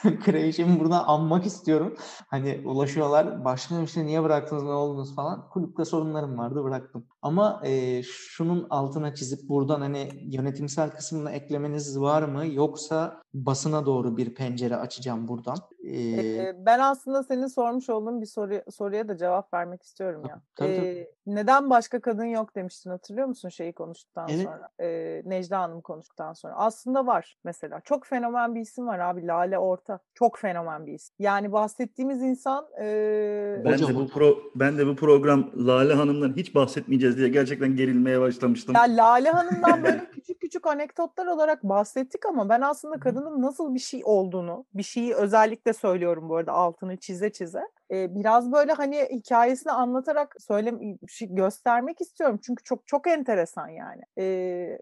Kraliçemi 0.01 0.79
buradan 0.79 1.03
anmak 1.07 1.45
istiyorum. 1.45 1.95
Hani 2.27 2.61
ulaşıyorlar. 2.65 3.45
Başkanım 3.45 3.83
işte 3.83 4.05
niye 4.05 4.23
bıraktınız 4.23 4.63
ne 4.63 4.69
oldunuz 4.69 5.15
falan. 5.15 5.49
Kulüpte 5.49 5.85
sorunlarım 5.85 6.37
vardı 6.37 6.63
bıraktım. 6.63 7.05
Ama 7.21 7.61
e, 7.65 8.03
şunun 8.03 8.67
altına 8.69 9.15
çizip 9.15 9.49
buradan 9.49 9.81
hani 9.81 10.09
yönetimsel 10.23 10.89
kısmına 10.89 11.31
eklemeniz 11.31 11.99
var 11.99 12.23
mı? 12.23 12.47
Yoksa 12.47 13.21
basına 13.33 13.85
doğru 13.85 14.17
bir 14.17 14.35
pencere 14.35 14.75
açacağım 14.75 15.27
buradan. 15.27 15.57
Ee, 15.87 16.55
ben 16.65 16.79
aslında 16.79 17.23
senin 17.23 17.47
sormuş 17.47 17.89
olduğun 17.89 18.21
bir 18.21 18.25
soru, 18.25 18.61
soruya 18.71 19.07
da 19.07 19.17
cevap 19.17 19.53
vermek 19.53 19.83
istiyorum 19.83 20.23
ya. 20.29 20.41
Tabii, 20.55 20.75
tabii. 20.75 20.87
Ee, 20.87 21.11
neden 21.27 21.69
başka 21.69 22.01
kadın 22.01 22.25
yok 22.25 22.55
demiştin 22.55 22.89
hatırlıyor 22.89 23.27
musun 23.27 23.49
şeyi 23.49 23.73
konuştuktan 23.73 24.29
evet. 24.29 24.43
sonra? 24.43 24.69
Ee, 24.79 25.21
Necla 25.25 25.59
Hanım 25.59 25.81
konuştuktan 25.81 26.33
sonra. 26.33 26.53
Aslında 26.55 27.07
var 27.07 27.37
mesela. 27.43 27.81
Çok 27.81 28.05
fenomen 28.05 28.55
bir 28.55 28.61
isim 28.61 28.87
var 28.87 28.99
abi 28.99 29.27
Lale 29.27 29.59
Orta. 29.59 29.99
Çok 30.13 30.37
fenomen 30.37 30.85
bir 30.85 30.93
isim. 30.93 31.15
Yani 31.19 31.51
bahsettiğimiz 31.51 32.21
insan 32.21 32.67
e... 32.81 33.61
ben 33.65 33.79
de 33.79 33.95
bu 33.95 34.07
pro 34.07 34.37
ben 34.55 34.77
de 34.77 34.87
bu 34.87 34.95
program 34.95 35.51
Lale 35.67 35.93
Hanım'dan 35.93 36.33
hiç 36.35 36.55
bahsetmeyeceğiz 36.55 37.17
diye 37.17 37.29
gerçekten 37.29 37.75
gerilmeye 37.75 38.21
başlamıştım. 38.21 38.75
Ya 38.75 38.81
Lale 38.81 39.29
Hanım'dan 39.29 39.83
böyle 39.83 40.05
küçük 40.11 40.41
küçük 40.41 40.67
anekdotlar 40.67 41.25
olarak 41.25 41.63
bahsettik 41.63 42.25
ama 42.25 42.49
ben 42.49 42.61
aslında 42.61 42.99
kadının 42.99 43.41
nasıl 43.41 43.73
bir 43.73 43.79
şey 43.79 44.01
olduğunu, 44.03 44.65
bir 44.73 44.83
şeyi 44.83 45.13
özellikle 45.13 45.70
söylüyorum 45.73 46.29
bu 46.29 46.35
arada 46.35 46.51
altını 46.51 46.97
çize 46.97 47.31
çize 47.31 47.61
biraz 47.91 48.51
böyle 48.51 48.73
hani 48.73 49.07
hikayesini 49.11 49.71
anlatarak 49.71 50.35
söyle 50.39 50.73
şey 51.09 51.27
göstermek 51.31 52.01
istiyorum. 52.01 52.39
Çünkü 52.45 52.63
çok 52.63 52.87
çok 52.87 53.07
enteresan 53.07 53.67
yani. 53.67 54.01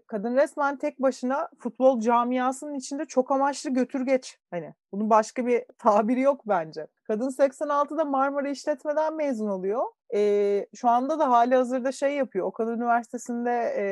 kadın 0.06 0.36
resmen 0.36 0.78
tek 0.78 1.02
başına 1.02 1.48
futbol 1.58 2.00
camiasının 2.00 2.74
içinde 2.74 3.04
çok 3.04 3.30
amaçlı 3.30 3.70
götürgeç. 3.70 4.38
Hani 4.50 4.74
bunun 4.92 5.10
başka 5.10 5.46
bir 5.46 5.64
tabiri 5.78 6.20
yok 6.20 6.40
bence. 6.46 6.86
Kadın 7.04 7.28
86'da 7.28 8.04
Marmara 8.04 8.48
İşletme'den 8.48 9.16
mezun 9.16 9.48
oluyor. 9.48 9.84
E, 10.14 10.66
şu 10.74 10.88
anda 10.88 11.18
da 11.18 11.30
hali 11.30 11.54
hazırda 11.54 11.92
şey 11.92 12.14
yapıyor. 12.14 12.46
Okan 12.46 12.68
Üniversitesi'nde 12.68 13.74
e, 13.76 13.84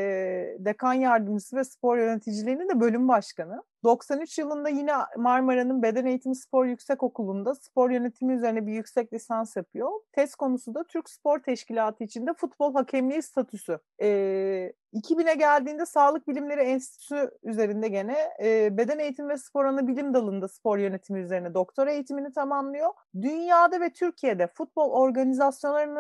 dekan 0.65 0.95
yardımcısı 0.95 1.57
ve 1.57 1.65
spor 1.65 1.99
yöneticiliğinin 1.99 2.69
de 2.69 2.81
bölüm 2.81 3.09
başkanı. 3.09 3.63
93 3.85 4.39
yılında 4.39 4.69
yine 4.69 4.93
Marmara'nın 5.17 5.83
Beden 5.83 6.07
Eğitimi 6.07 6.37
Spor 6.37 6.67
Yüksek 6.67 7.03
Okulu'nda 7.03 7.55
spor 7.55 7.91
yönetimi 7.91 8.35
üzerine 8.35 8.67
bir 8.67 8.73
yüksek 8.73 9.13
lisans 9.13 9.57
yapıyor. 9.57 9.91
Tez 10.13 10.35
konusu 10.35 10.75
da 10.75 10.85
Türk 10.85 11.11
Spor 11.11 11.39
Teşkilatı 11.39 12.05
içinde 12.05 12.35
futbol 12.35 12.75
hakemliği 12.75 13.23
statüsü. 13.23 13.79
Ee, 14.03 14.73
2000'e 14.95 15.35
geldiğinde 15.35 15.87
Sağlık 15.87 16.29
Bilimleri 16.29 16.61
Enstitüsü 16.61 17.31
üzerinde 17.43 17.89
gene 17.89 18.17
e, 18.43 18.77
beden 18.77 18.99
eğitimi 18.99 19.29
ve 19.29 19.39
spor 19.39 19.65
anı 19.65 19.89
bilim 19.89 20.15
dalında 20.15 20.49
spor 20.49 20.79
yönetimi 20.79 21.21
üzerine 21.21 21.55
doktora 21.55 21.93
eğitimini 21.93 22.33
tamamlıyor. 22.33 22.91
Dünyada 23.15 23.81
ve 23.81 23.93
Türkiye'de 23.93 24.47
futbol 24.47 24.91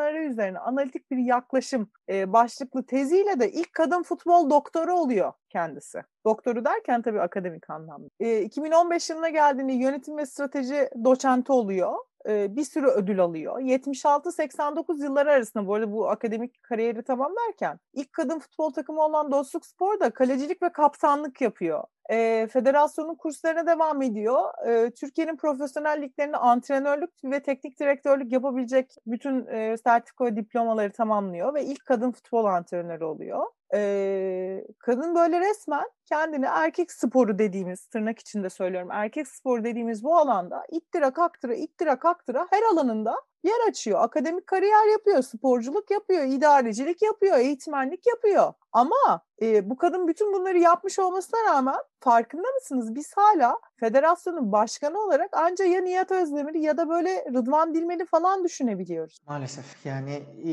organizasyonları 0.08 0.24
üzerine 0.24 0.58
analitik 0.58 1.10
bir 1.10 1.16
yaklaşım 1.16 1.90
başlıklı 2.08 2.82
teziyle 2.82 3.40
de 3.40 3.52
ilk 3.52 3.72
kadın 3.72 4.02
futbol 4.02 4.50
doktoru 4.50 4.94
oluyor 4.94 5.32
kendisi. 5.48 6.02
Doktoru 6.24 6.64
derken 6.64 7.02
tabii 7.02 7.20
akademik 7.20 7.70
anlamda. 7.70 8.08
E, 8.20 8.42
2015 8.42 9.10
yılına 9.10 9.28
geldiğinde 9.28 9.72
yönetim 9.72 10.16
ve 10.16 10.26
strateji 10.26 10.90
doçenti 11.04 11.52
oluyor 11.52 11.94
bir 12.28 12.64
sürü 12.64 12.86
ödül 12.86 13.20
alıyor. 13.20 13.60
76-89 13.60 15.02
yılları 15.02 15.32
arasında 15.32 15.66
bu 15.66 15.74
arada 15.74 15.92
bu 15.92 16.08
akademik 16.08 16.62
kariyeri 16.62 17.02
tamamlarken 17.02 17.78
ilk 17.92 18.12
kadın 18.12 18.38
futbol 18.38 18.70
takımı 18.70 19.00
olan 19.00 19.32
Dostluk 19.32 19.66
Spor'da 19.66 20.10
kalecilik 20.10 20.62
ve 20.62 20.72
kaptanlık 20.72 21.40
yapıyor. 21.40 21.84
E, 22.10 22.48
federasyonun 22.52 23.14
kurslarına 23.14 23.66
devam 23.66 24.02
ediyor. 24.02 24.68
E, 24.68 24.90
Türkiye'nin 24.90 25.36
profesyonel 25.36 26.02
liglerinde 26.02 26.36
antrenörlük 26.36 27.10
ve 27.24 27.40
teknik 27.40 27.80
direktörlük 27.80 28.32
yapabilecek 28.32 28.94
bütün 29.06 29.46
e, 29.46 29.76
sertifika 29.76 30.36
diplomaları 30.36 30.92
tamamlıyor 30.92 31.54
ve 31.54 31.64
ilk 31.64 31.86
kadın 31.86 31.97
futbol 32.12 32.44
antrenörü 32.44 33.04
oluyor 33.04 33.46
e, 33.74 34.64
kadın 34.78 35.14
böyle 35.14 35.40
resmen 35.40 35.84
kendini 36.04 36.46
erkek 36.46 36.92
sporu 36.92 37.38
dediğimiz 37.38 37.86
tırnak 37.86 38.18
içinde 38.18 38.50
söylüyorum 38.50 38.88
erkek 38.92 39.28
sporu 39.28 39.64
dediğimiz 39.64 40.04
bu 40.04 40.16
alanda 40.16 40.64
ittira 40.70 41.12
kaktıra 41.12 41.54
ittira 41.54 41.98
kaktıra 41.98 42.46
her 42.50 42.62
alanında 42.72 43.14
yer 43.44 43.68
açıyor. 43.68 44.02
Akademik 44.02 44.46
kariyer 44.46 44.92
yapıyor, 44.92 45.22
sporculuk 45.22 45.90
yapıyor, 45.90 46.24
idarecilik 46.24 47.02
yapıyor, 47.02 47.38
eğitmenlik 47.38 48.06
yapıyor. 48.06 48.52
Ama 48.72 49.22
e, 49.42 49.70
bu 49.70 49.76
kadın 49.76 50.08
bütün 50.08 50.32
bunları 50.32 50.58
yapmış 50.58 50.98
olmasına 50.98 51.40
rağmen 51.48 51.76
farkında 52.00 52.48
mısınız? 52.60 52.94
Biz 52.94 53.12
hala 53.16 53.58
federasyonun 53.76 54.52
başkanı 54.52 54.98
olarak 54.98 55.36
anca 55.36 55.64
ya 55.64 55.80
Nihat 55.80 56.10
Özdemir 56.10 56.54
ya 56.54 56.76
da 56.76 56.88
böyle 56.88 57.24
Rıdvan 57.24 57.74
Dilmen'i 57.74 58.06
falan 58.06 58.44
düşünebiliyoruz. 58.44 59.18
Maalesef 59.26 59.86
yani 59.86 60.12
e, 60.44 60.52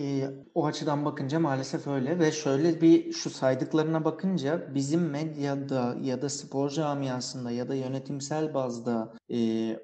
o 0.56 0.66
açıdan 0.66 1.06
bakınca 1.06 1.40
maalesef 1.40 1.88
öyle 1.88 2.20
ve 2.20 2.32
şöyle 2.32 2.82
bir 2.82 3.05
şu 3.14 3.30
saydıklarına 3.30 4.06
bakınca 4.06 4.76
bizim 4.76 5.10
medyada 5.10 5.96
ya 6.02 6.22
da 6.22 6.30
spor 6.30 6.70
camiasında 6.70 7.52
ya 7.52 7.70
da 7.70 7.76
yönetimsel 7.76 8.54
bazda 8.54 9.14
e, 9.34 9.38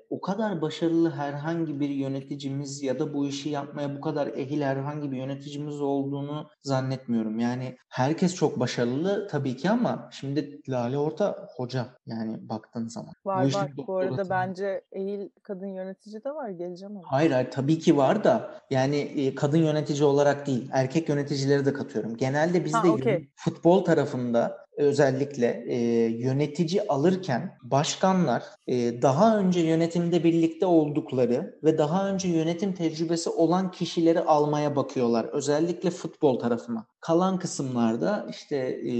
o 0.10 0.22
kadar 0.22 0.62
başarılı 0.62 1.12
herhangi 1.12 1.80
bir 1.80 1.90
yöneticimiz 1.90 2.84
ya 2.84 3.00
da 3.00 3.14
bu 3.14 3.28
işi 3.28 3.50
yapmaya 3.50 3.98
bu 3.98 4.02
kadar 4.02 4.28
ehil 4.28 4.62
herhangi 4.62 5.12
bir 5.12 5.18
yöneticimiz 5.18 5.82
olduğunu 5.82 6.50
zannetmiyorum. 6.62 7.40
Yani 7.40 7.78
herkes 7.90 8.36
çok 8.36 8.60
başarılı 8.60 9.28
tabii 9.28 9.58
ki 9.58 9.70
ama 9.70 10.10
şimdi 10.12 10.62
Lale 10.70 10.98
Orta 10.98 11.48
hoca 11.56 11.86
yani 12.06 12.50
baktığın 12.50 12.88
zaman. 12.88 13.14
Var 13.26 13.46
işin 13.46 13.60
var. 13.60 13.72
Bu 13.88 13.98
arada 13.98 14.30
bence 14.30 14.82
eğil 14.92 15.30
kadın 15.44 15.68
yönetici 15.68 16.24
de 16.24 16.32
var. 16.32 16.50
Geleceğim 16.50 16.98
ona. 16.98 17.04
Hayır 17.06 17.32
hayır 17.32 17.52
tabii 17.52 17.80
ki 17.80 17.98
var 17.98 18.24
da 18.24 18.52
yani 18.70 18.96
e, 18.98 19.36
kadın 19.36 19.58
yönetici 19.58 20.04
olarak 20.04 20.48
değil 20.48 20.70
erkek 20.74 21.10
yöneticileri 21.10 21.66
de 21.66 21.74
katıyorum. 21.74 22.18
Genelde 22.18 22.66
bizde 22.66 22.88
yön- 22.88 23.28
futbol 23.36 23.84
tarafında 23.86 24.58
özellikle 24.78 25.64
e, 25.68 25.78
yönetici 26.06 26.88
alırken 26.88 27.58
başkanlar 27.64 28.44
e, 28.68 29.02
daha 29.02 29.38
önce 29.38 29.60
yönetimde 29.60 30.24
birlikte 30.24 30.66
oldukları 30.66 31.60
ve 31.64 31.78
daha 31.78 32.10
önce 32.10 32.28
yönetim 32.28 32.74
tecrübesi 32.74 33.30
olan 33.30 33.72
kişileri 33.72 34.20
almaya 34.20 34.76
bakıyorlar. 34.76 35.26
Özellikle 35.26 35.90
futbol 35.90 36.40
tarafına. 36.40 36.86
Kalan 37.00 37.40
kısımlarda 37.40 38.28
işte 38.30 38.56
e, 38.86 38.92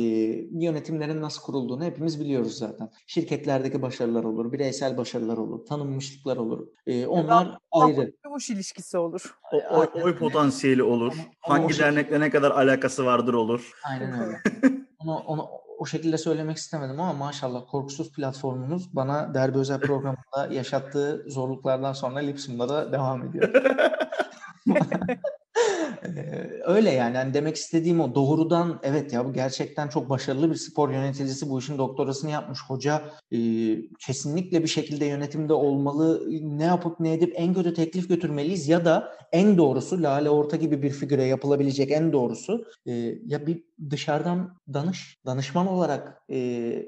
yönetimlerin 0.52 1.22
nasıl 1.22 1.42
kurulduğunu 1.42 1.84
hepimiz 1.84 2.20
biliyoruz 2.20 2.58
zaten. 2.58 2.90
Şirketlerdeki 3.08 3.82
başarılar 3.82 4.24
olur, 4.24 4.52
bireysel 4.52 4.98
başarılar 4.98 5.38
olur, 5.38 5.66
tanınmışlıklar 5.66 6.38
olur. 6.38 6.68
E, 6.88 7.08
onlar 7.08 7.58
ayrı. 7.72 8.14
Gümüş 8.24 8.50
ilişkisi 8.50 8.98
olur. 8.98 9.36
O, 9.54 9.80
oy, 9.80 9.88
oy 10.04 10.18
potansiyeli 10.18 10.84
olur. 10.84 11.14
Ama- 11.14 11.24
ama 11.44 11.64
Hangi 11.64 11.74
şey- 11.74 11.86
dernekle 11.86 12.20
ne 12.20 12.30
kadar 12.30 12.52
alakası 12.52 13.06
vardır 13.06 13.34
olur. 13.34 13.72
Aynen 13.90 14.14
öyle. 14.24 14.42
Onu, 15.00 15.16
onu 15.18 15.50
o 15.82 15.86
şekilde 15.86 16.18
söylemek 16.18 16.58
istemedim 16.58 17.00
ama 17.00 17.14
maşallah 17.14 17.62
Korkusuz 17.68 18.12
platformumuz 18.12 18.96
bana 18.96 19.34
Derbi 19.34 19.58
Özel 19.58 19.80
programında 19.80 20.48
yaşattığı 20.52 21.26
zorluklardan 21.28 21.94
sonra 21.94 22.20
Lipsum'da 22.20 22.92
devam 22.92 23.28
ediyor. 23.28 23.54
Öyle 26.66 26.92
yani. 26.92 27.18
Hani 27.18 27.34
demek 27.34 27.56
istediğim 27.56 28.02
o 28.02 28.16
doğrudan 28.16 28.80
evet 28.84 29.14
ya 29.14 29.26
bu 29.26 29.34
gerçekten 29.34 29.88
çok 29.88 30.10
başarılı 30.10 30.50
bir 30.50 30.56
spor 30.56 30.90
yöneticisi 30.90 31.50
bu 31.50 31.60
işin 31.60 31.78
doktorasını 31.78 32.32
yapmış 32.32 32.60
hoca 32.68 33.02
e, 33.32 33.38
kesinlikle 34.00 34.64
bir 34.64 34.68
şekilde 34.68 35.06
yönetimde 35.06 35.54
olmalı 35.54 36.28
ne 36.42 36.64
yapıp 36.64 37.00
ne 37.00 37.14
edip 37.14 37.34
en 37.36 37.54
kötü 37.54 37.74
teklif 37.74 38.10
götürmeliyiz 38.10 38.68
ya 38.68 38.86
da 38.86 39.14
en 39.32 39.58
doğrusu 39.58 40.04
Lale 40.04 40.30
Orta 40.30 40.58
gibi 40.58 40.82
bir 40.82 40.90
figüre 40.90 41.24
yapılabilecek 41.24 41.92
en 41.92 42.14
doğrusu 42.14 42.66
e, 42.86 42.92
ya 43.26 43.48
bir 43.48 43.64
dışarıdan 43.90 44.58
danış 44.74 45.20
danışman 45.26 45.68
olarak 45.68 46.22
e, 46.30 46.38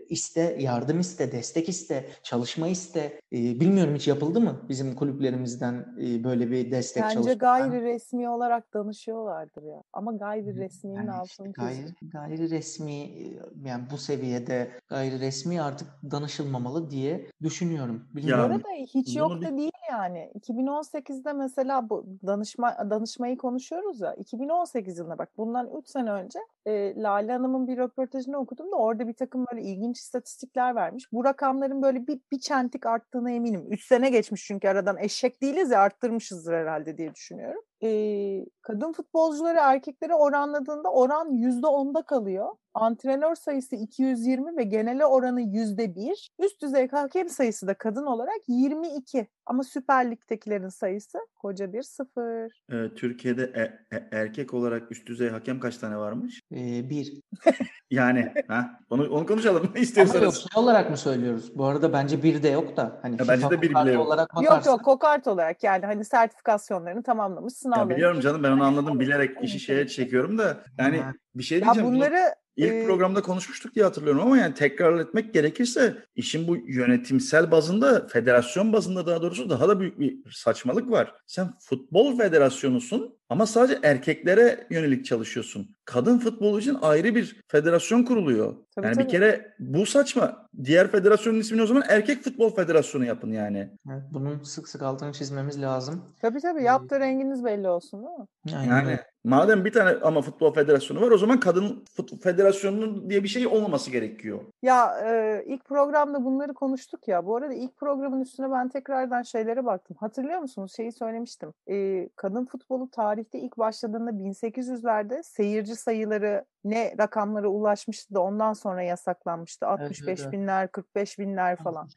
iste 0.09 0.57
yardım 0.59 0.99
iste 0.99 1.31
destek 1.31 1.69
iste 1.69 2.09
çalışma 2.23 2.67
iste 2.67 3.19
E, 3.33 3.59
bilmiyorum 3.59 3.95
hiç 3.95 4.07
yapıldı 4.07 4.41
mı 4.41 4.61
bizim 4.69 4.95
kulüplerimizden 4.95 5.95
e, 6.01 6.23
böyle 6.23 6.51
bir 6.51 6.71
destek 6.71 7.03
Bence 7.03 7.13
çalışma 7.13 7.33
gayri 7.33 7.81
resmi 7.81 8.29
olarak 8.29 8.73
danışıyorlardır 8.73 9.62
ya. 9.63 9.83
Ama 9.93 10.11
gayri 10.13 10.55
resminin 10.55 10.95
yani 10.95 11.11
altını 11.11 11.25
işte 11.25 11.43
çiziyor. 11.43 11.89
gayri, 12.11 12.11
gayri 12.37 12.49
resmi 12.49 12.93
e, 12.93 13.39
yani 13.65 13.83
bu 13.91 13.97
seviyede 13.97 14.71
gayri 14.89 15.19
resmi 15.19 15.61
artık 15.61 15.87
danışılmamalı 16.11 16.89
diye 16.89 17.27
düşünüyorum. 17.41 18.07
Bu 18.13 18.17
Bilmiyorum. 18.17 18.51
arada 18.51 18.69
hiç 18.93 19.15
yok 19.15 19.31
bir- 19.41 19.45
da 19.47 19.57
değil 19.57 19.71
yani. 19.91 20.31
2018'de 20.35 21.33
mesela 21.33 21.89
bu 21.89 22.05
danışma 22.27 22.77
danışmayı 22.89 23.37
konuşuyoruz 23.37 24.01
ya. 24.01 24.13
2018 24.13 24.97
yılına 24.97 25.17
bak. 25.17 25.29
Bundan 25.37 25.69
3 25.77 25.87
sene 25.89 26.11
önce 26.11 26.39
e, 26.65 26.95
Lale 27.01 27.31
Hanım'ın 27.31 27.67
bir 27.67 27.77
röportajını 27.77 28.37
okudum 28.37 28.71
da 28.71 28.75
orada 28.75 29.07
bir 29.07 29.13
takım 29.13 29.45
böyle 29.51 29.61
ilginç 29.63 29.99
istatistikler 29.99 30.75
vermiş. 30.75 31.11
Bu 31.13 31.25
rakamların 31.25 31.81
böyle 31.81 32.07
bir, 32.07 32.19
bir 32.31 32.39
çentik 32.39 32.85
arttığına 32.85 33.31
eminim. 33.31 33.65
3 33.69 33.83
sene 33.87 34.09
geçmiş 34.09 34.45
çünkü 34.47 34.67
aradan 34.67 34.97
eşek 34.97 35.41
değiliz 35.41 35.71
ya 35.71 35.79
arttırmışızdır 35.79 36.53
herhalde 36.53 36.97
diye 36.97 37.13
düşünüyorum. 37.15 37.61
E, 37.83 38.45
kadın 38.61 38.91
futbolcuları 38.93 39.57
erkeklere 39.59 40.15
oranladığında 40.15 40.91
oran 40.91 41.31
%10'da 41.31 42.01
kalıyor. 42.01 42.55
Antrenör 42.73 43.35
sayısı 43.35 43.75
220 43.75 44.57
ve 44.57 44.63
genele 44.63 45.05
oranı 45.05 45.41
%1. 45.41 46.29
Üst 46.39 46.61
düzey 46.61 46.87
hakem 46.89 47.29
sayısı 47.29 47.67
da 47.67 47.73
kadın 47.73 48.05
olarak 48.05 48.39
22. 48.47 49.27
Ama 49.45 49.63
Süper 49.63 50.11
Lig'dekilerin 50.11 50.69
sayısı 50.69 51.17
koca 51.35 51.73
bir 51.73 51.81
sıfır. 51.83 52.61
Ee, 52.71 52.93
Türkiye'de 52.95 53.43
e- 53.43 53.95
e- 53.97 54.07
erkek 54.11 54.53
olarak 54.53 54.91
üst 54.91 55.07
düzey 55.07 55.29
hakem 55.29 55.59
kaç 55.59 55.77
tane 55.77 55.97
varmış? 55.97 56.41
E, 56.51 56.89
bir. 56.89 57.21
Yani 57.91 58.33
ha 58.47 58.79
onu 58.89 59.09
onu 59.09 59.25
konuşalım 59.25 59.57
Ama 59.61 59.67
yok 59.67 59.77
istiyorsanız. 59.79 60.35
şey 60.35 60.61
olarak 60.63 60.89
mı 60.89 60.97
söylüyoruz? 60.97 61.57
Bu 61.57 61.65
arada 61.65 61.93
bence 61.93 62.23
bir 62.23 62.43
de 62.43 62.49
yok 62.49 62.77
da. 62.77 62.99
Hani 63.01 63.15
Ya 63.19 63.27
bence 63.27 63.49
de 63.49 63.61
bir 63.61 63.69
bile 63.69 63.91
yok. 63.91 64.07
olarak 64.07 64.29
Yok 64.35 64.43
bakarsan- 64.45 64.71
yok 64.71 64.83
kokart 64.85 65.27
olarak 65.27 65.63
yani 65.63 65.85
hani 65.85 66.05
sertifikasyonlarını 66.05 67.03
tamamlamış 67.03 67.53
Ya 67.53 67.55
sınavlarını. 67.57 67.89
biliyorum 67.89 68.19
canım 68.19 68.43
ben 68.43 68.51
onu 68.51 68.63
anladım 68.63 68.99
bilerek 68.99 69.43
işi 69.43 69.59
şeye 69.59 69.87
çekiyorum 69.87 70.37
da 70.37 70.57
yani. 70.77 71.01
Bir 71.35 71.43
şey 71.43 71.59
Ya 71.59 71.65
diyeceğim. 71.65 71.87
bunu 71.87 71.95
bunları 71.95 72.35
İlk 72.55 72.71
e, 72.71 72.85
programda 72.85 73.21
konuşmuştuk 73.21 73.75
diye 73.75 73.85
hatırlıyorum 73.85 74.21
ama 74.21 74.37
yani 74.37 74.53
tekrar 74.53 74.99
etmek 74.99 75.33
gerekirse 75.33 75.95
işin 76.15 76.47
bu 76.47 76.57
yönetimsel 76.57 77.51
bazında, 77.51 78.07
federasyon 78.07 78.73
bazında 78.73 79.05
daha 79.05 79.21
doğrusu 79.21 79.49
daha 79.49 79.67
da 79.67 79.79
büyük 79.79 79.99
bir 79.99 80.31
saçmalık 80.31 80.91
var. 80.91 81.13
Sen 81.27 81.53
futbol 81.59 82.17
federasyonusun 82.17 83.17
ama 83.29 83.45
sadece 83.45 83.79
erkeklere 83.83 84.67
yönelik 84.69 85.05
çalışıyorsun. 85.05 85.75
Kadın 85.85 86.19
futbolu 86.19 86.59
için 86.59 86.77
ayrı 86.81 87.15
bir 87.15 87.41
federasyon 87.47 88.03
kuruluyor. 88.03 88.55
Tabii, 88.75 88.85
yani 88.85 88.95
tabii. 88.95 89.05
bir 89.05 89.09
kere 89.09 89.55
bu 89.59 89.85
saçma. 89.85 90.49
Diğer 90.63 90.91
federasyonun 90.91 91.39
ismini 91.39 91.61
o 91.61 91.65
zaman 91.65 91.83
erkek 91.89 92.23
futbol 92.23 92.55
federasyonu 92.55 93.05
yapın 93.05 93.31
yani. 93.31 93.69
Evet, 93.91 94.03
bunun 94.11 94.43
sık 94.43 94.67
sık 94.67 94.81
altını 94.81 95.13
çizmemiz 95.13 95.61
lazım. 95.61 96.05
tabii 96.21 96.39
tabii 96.39 96.63
yaptığı 96.63 96.99
renginiz 96.99 97.45
belli 97.45 97.67
olsun 97.69 98.03
değil 98.03 98.17
mi? 98.19 98.57
Aynen 98.57 98.85
Yani. 98.85 98.99
Madem 99.23 99.65
bir 99.65 99.71
tane 99.71 99.89
ama 100.01 100.21
futbol 100.21 100.53
federasyonu 100.53 101.01
var 101.01 101.11
o 101.11 101.17
zaman 101.17 101.39
kadın 101.39 101.85
futbol 101.93 102.17
federasyonunun 102.17 103.09
diye 103.09 103.23
bir 103.23 103.27
şey 103.27 103.47
olmaması 103.47 103.91
gerekiyor. 103.91 104.39
Ya 104.61 104.99
e, 105.05 105.43
ilk 105.47 105.65
programda 105.65 106.25
bunları 106.25 106.53
konuştuk 106.53 107.07
ya. 107.07 107.25
Bu 107.25 107.35
arada 107.35 107.53
ilk 107.53 107.77
programın 107.77 108.21
üstüne 108.21 108.51
ben 108.51 108.69
tekrardan 108.69 109.21
şeylere 109.21 109.65
baktım. 109.65 109.97
Hatırlıyor 109.99 110.39
musunuz? 110.39 110.73
Şeyi 110.75 110.91
söylemiştim. 110.91 111.53
E, 111.69 112.09
kadın 112.15 112.45
futbolu 112.45 112.89
tarihte 112.89 113.39
ilk 113.39 113.57
başladığında 113.57 114.09
1800'lerde 114.09 115.23
seyirci 115.23 115.75
sayıları 115.75 116.45
ne 116.63 116.93
rakamlara 116.97 117.47
ulaşmıştı 117.47 118.13
da 118.13 118.21
ondan 118.21 118.53
sonra 118.53 118.83
yasaklanmıştı. 118.83 119.67
65 119.67 120.19
evet. 120.21 120.31
binler, 120.31 120.67
45 120.67 121.19
binler 121.19 121.55
falan. 121.55 121.87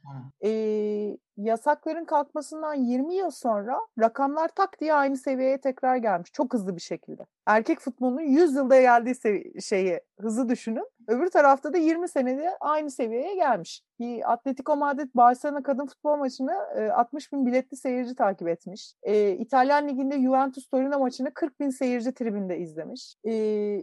E, 0.44 0.50
yasakların 1.36 2.04
kalkmasından 2.04 2.74
20 2.74 3.14
yıl 3.14 3.30
sonra 3.30 3.80
rakamlar 3.98 4.48
tak 4.48 4.80
diye 4.80 4.94
aynı 4.94 5.16
seviyeye 5.16 5.58
tekrar 5.60 5.96
gelmiş. 5.96 6.32
Çok 6.32 6.54
hızlı 6.54 6.76
bir 6.76 6.80
şekilde. 6.80 7.22
Erkek 7.46 7.80
futbolunun 7.80 8.20
100 8.20 8.54
yılda 8.56 8.80
geldiği 8.80 9.14
sevi- 9.14 9.62
şeyi 9.62 10.00
hızı 10.20 10.48
düşünün. 10.48 10.86
Öbür 11.08 11.30
tarafta 11.30 11.72
da 11.72 11.78
20 11.78 12.08
senede 12.08 12.56
aynı 12.60 12.90
seviyeye 12.90 13.34
gelmiş. 13.34 13.82
Bir 13.98 14.32
Atletico 14.32 14.76
Madrid 14.76 15.10
Barcelona 15.14 15.62
kadın 15.62 15.86
futbol 15.86 16.16
maçını 16.16 16.52
e, 16.76 16.90
60 16.90 17.32
bin 17.32 17.46
biletli 17.46 17.76
seyirci 17.76 18.14
takip 18.14 18.48
etmiş. 18.48 18.94
E, 19.02 19.30
İtalyan 19.30 19.88
Ligi'nde 19.88 20.20
Juventus 20.20 20.66
Torino 20.68 20.98
maçını 20.98 21.34
40 21.34 21.60
bin 21.60 21.70
seyirci 21.70 22.14
tribünde 22.14 22.58
izlemiş. 22.58 23.14
E, 23.24 23.32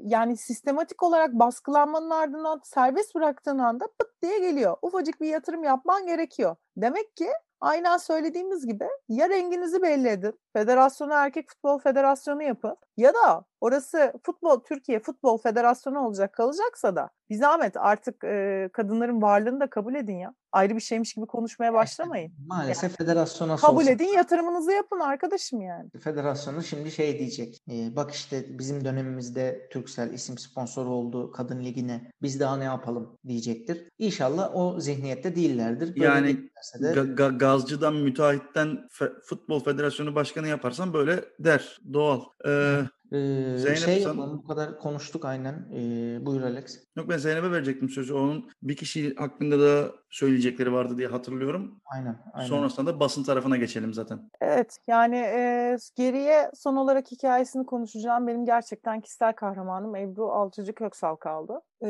yani 0.03 0.37
sistematik 0.37 1.03
olarak 1.03 1.33
baskılanmanın 1.33 2.09
ardından 2.09 2.61
serbest 2.63 3.15
bıraktığın 3.15 3.59
anda 3.59 3.85
pıt 3.99 4.21
diye 4.21 4.39
geliyor. 4.39 4.77
Ufacık 4.81 5.21
bir 5.21 5.27
yatırım 5.27 5.63
yapman 5.63 6.05
gerekiyor. 6.05 6.55
Demek 6.77 7.15
ki 7.15 7.27
aynen 7.61 7.97
söylediğimiz 7.97 8.67
gibi 8.67 8.85
ya 9.09 9.29
renginizi 9.29 9.81
belli 9.81 10.07
edin, 10.07 10.39
federasyonu 10.53 11.13
erkek 11.13 11.49
futbol 11.49 11.79
federasyonu 11.79 12.43
yapın 12.43 12.77
ya 12.97 13.13
da 13.13 13.45
orası 13.67 14.13
futbol 14.23 14.59
Türkiye 14.59 14.99
Futbol 14.99 15.37
Federasyonu 15.37 15.99
olacak 16.07 16.33
kalacaksa 16.33 16.95
da 16.95 17.09
bir 17.29 17.35
zahmet 17.35 17.77
artık 17.77 18.23
e, 18.23 18.69
kadınların 18.73 19.21
varlığını 19.21 19.59
da 19.59 19.69
kabul 19.69 19.95
edin 19.95 20.17
ya. 20.17 20.33
Ayrı 20.51 20.75
bir 20.75 20.79
şeymiş 20.81 21.13
gibi 21.13 21.25
konuşmaya 21.25 21.73
başlamayın. 21.73 22.33
Maalesef 22.47 22.97
federasyon 22.97 23.47
nasıl 23.49 23.67
Kabul 23.67 23.81
olsa- 23.81 23.91
edin 23.91 24.05
yatırımınızı 24.07 24.71
yapın 24.71 24.99
arkadaşım 24.99 25.61
yani. 25.61 25.89
Federasyonu 26.03 26.63
şimdi 26.63 26.91
şey 26.91 27.19
diyecek. 27.19 27.63
e, 27.71 27.95
bak 27.95 28.11
işte 28.11 28.59
bizim 28.59 28.85
dönemimizde 28.85 29.69
Turkcell 29.71 30.13
isim 30.13 30.37
sponsoru 30.37 30.89
oldu 30.89 31.31
kadın 31.31 31.63
ligine. 31.63 32.11
Biz 32.21 32.39
daha 32.39 32.57
ne 32.57 32.63
yapalım 32.63 33.17
diyecektir. 33.27 33.89
İnşallah 33.99 34.55
o 34.55 34.79
zihniyette 34.79 35.35
değillerdir. 35.35 35.87
Böyle 35.95 36.05
Yani 36.05 36.37
de 36.81 36.87
Ga- 36.91 37.15
ga- 37.15 37.37
gazcıdan 37.37 37.95
müteahhitten 37.95 38.67
fe- 38.91 39.21
futbol 39.23 39.59
federasyonu 39.63 40.15
başkanı 40.15 40.47
yaparsan 40.47 40.93
böyle 40.93 41.23
der 41.39 41.79
doğal. 41.93 42.21
Ee, 42.47 42.79
Ee, 43.13 43.57
Zeynep, 43.57 43.77
şey 43.79 43.99
sen- 43.99 44.09
yapalım 44.09 44.37
bu 44.37 44.47
kadar 44.47 44.79
konuştuk 44.79 45.25
aynen. 45.25 45.69
Ee, 45.73 46.25
buyur 46.25 46.41
Alex. 46.41 46.79
Yok 46.95 47.09
ben 47.09 47.17
Zeynep'e 47.17 47.51
verecektim 47.51 47.89
sözü. 47.89 48.13
Onun 48.13 48.49
bir 48.61 48.75
kişi 48.75 49.15
hakkında 49.15 49.59
da 49.59 49.91
söyleyecekleri 50.13 50.73
vardı 50.73 50.97
diye 50.97 51.07
hatırlıyorum. 51.07 51.81
Aynen. 51.85 52.17
aynen. 52.33 52.47
Sonrasında 52.47 52.95
da 52.95 52.99
basın 52.99 53.23
tarafına 53.23 53.57
geçelim 53.57 53.93
zaten. 53.93 54.29
Evet 54.41 54.77
yani 54.87 55.15
e, 55.15 55.77
geriye 55.95 56.51
son 56.53 56.75
olarak 56.75 57.11
hikayesini 57.11 57.65
konuşacağım. 57.65 58.27
Benim 58.27 58.45
gerçekten 58.45 59.01
kişisel 59.01 59.33
kahramanım 59.33 59.95
Ebru 59.95 60.31
Altıcı 60.31 60.75
Köksal 60.75 61.15
kaldı. 61.15 61.61
E, 61.85 61.89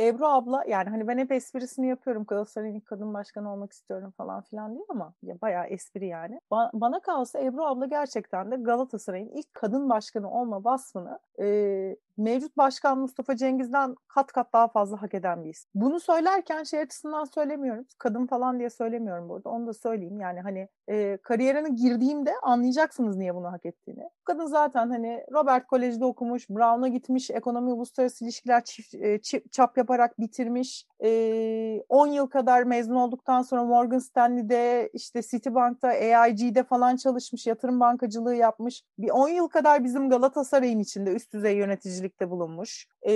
Ebru 0.00 0.26
abla 0.26 0.64
yani 0.68 0.90
hani 0.90 1.08
ben 1.08 1.18
hep 1.18 1.32
esprisini 1.32 1.88
yapıyorum 1.88 2.24
Galatasaray'ın 2.24 2.80
kadın 2.80 3.14
başkanı 3.14 3.52
olmak 3.52 3.72
istiyorum 3.72 4.12
falan 4.16 4.42
filan 4.42 4.74
diye 4.74 4.84
ama 4.88 5.14
ya 5.22 5.40
bayağı 5.42 5.66
espri 5.66 6.06
yani. 6.06 6.40
Ba- 6.52 6.70
bana 6.72 7.00
kalsa 7.00 7.40
Ebru 7.40 7.64
abla 7.64 7.86
gerçekten 7.86 8.50
de 8.50 8.56
Galatasaray'ın 8.56 9.28
ilk 9.28 9.54
kadın 9.54 9.90
başkanı 9.90 10.30
olma 10.30 10.64
vasfını 10.64 11.18
e, 11.40 11.96
mevcut 12.16 12.56
başkan 12.56 12.98
Mustafa 12.98 13.36
Cengiz'den 13.36 13.96
kat 14.08 14.32
kat 14.32 14.52
daha 14.52 14.68
fazla 14.68 15.02
hak 15.02 15.14
eden 15.14 15.44
bir 15.44 15.50
isim. 15.50 15.70
Bunu 15.74 16.00
söylerken 16.00 16.62
şey 16.62 16.80
açısından 16.80 17.24
söylemiyorum. 17.24 17.86
Kadın 17.98 18.26
falan 18.26 18.58
diye 18.58 18.70
söylemiyorum 18.70 19.28
burada. 19.28 19.48
Onu 19.48 19.66
da 19.66 19.72
söyleyeyim. 19.72 20.20
Yani 20.20 20.40
hani 20.40 20.68
e, 20.88 21.18
kariyerine 21.22 21.68
girdiğimde 21.68 22.32
anlayacaksınız 22.42 23.16
niye 23.16 23.34
bunu 23.34 23.52
hak 23.52 23.66
ettiğini. 23.66 24.10
Kadın 24.24 24.46
zaten 24.46 24.90
hani 24.90 25.24
Robert 25.32 25.66
Kolej'de 25.66 26.04
okumuş, 26.04 26.50
Brown'a 26.50 26.88
gitmiş, 26.88 27.30
ekonomi 27.30 27.72
uluslararası 27.72 28.24
ilişkiler 28.24 28.64
çift, 28.64 28.94
e, 28.94 29.16
çi- 29.16 29.50
çap 29.50 29.76
yaparak 29.76 30.20
bitirmiş. 30.20 30.86
E, 31.04 31.82
10 31.88 32.06
yıl 32.06 32.26
kadar 32.26 32.62
mezun 32.62 32.94
olduktan 32.94 33.42
sonra 33.42 33.64
Morgan 33.64 33.98
Stanley'de, 33.98 34.90
işte 34.92 35.22
Citibank'ta, 35.22 35.88
AIG'de 35.88 36.64
falan 36.64 36.96
çalışmış, 36.96 37.46
yatırım 37.46 37.80
bankacılığı 37.80 38.34
yapmış. 38.34 38.82
Bir 38.98 39.10
10 39.10 39.28
yıl 39.28 39.48
kadar 39.48 39.84
bizim 39.84 40.10
Galatasaray'ın 40.10 40.78
içinde 40.78 41.10
üst 41.10 41.32
düzey 41.32 41.56
yöneticilikte 41.56 42.30
bulunmuş. 42.30 42.86
E, 43.08 43.12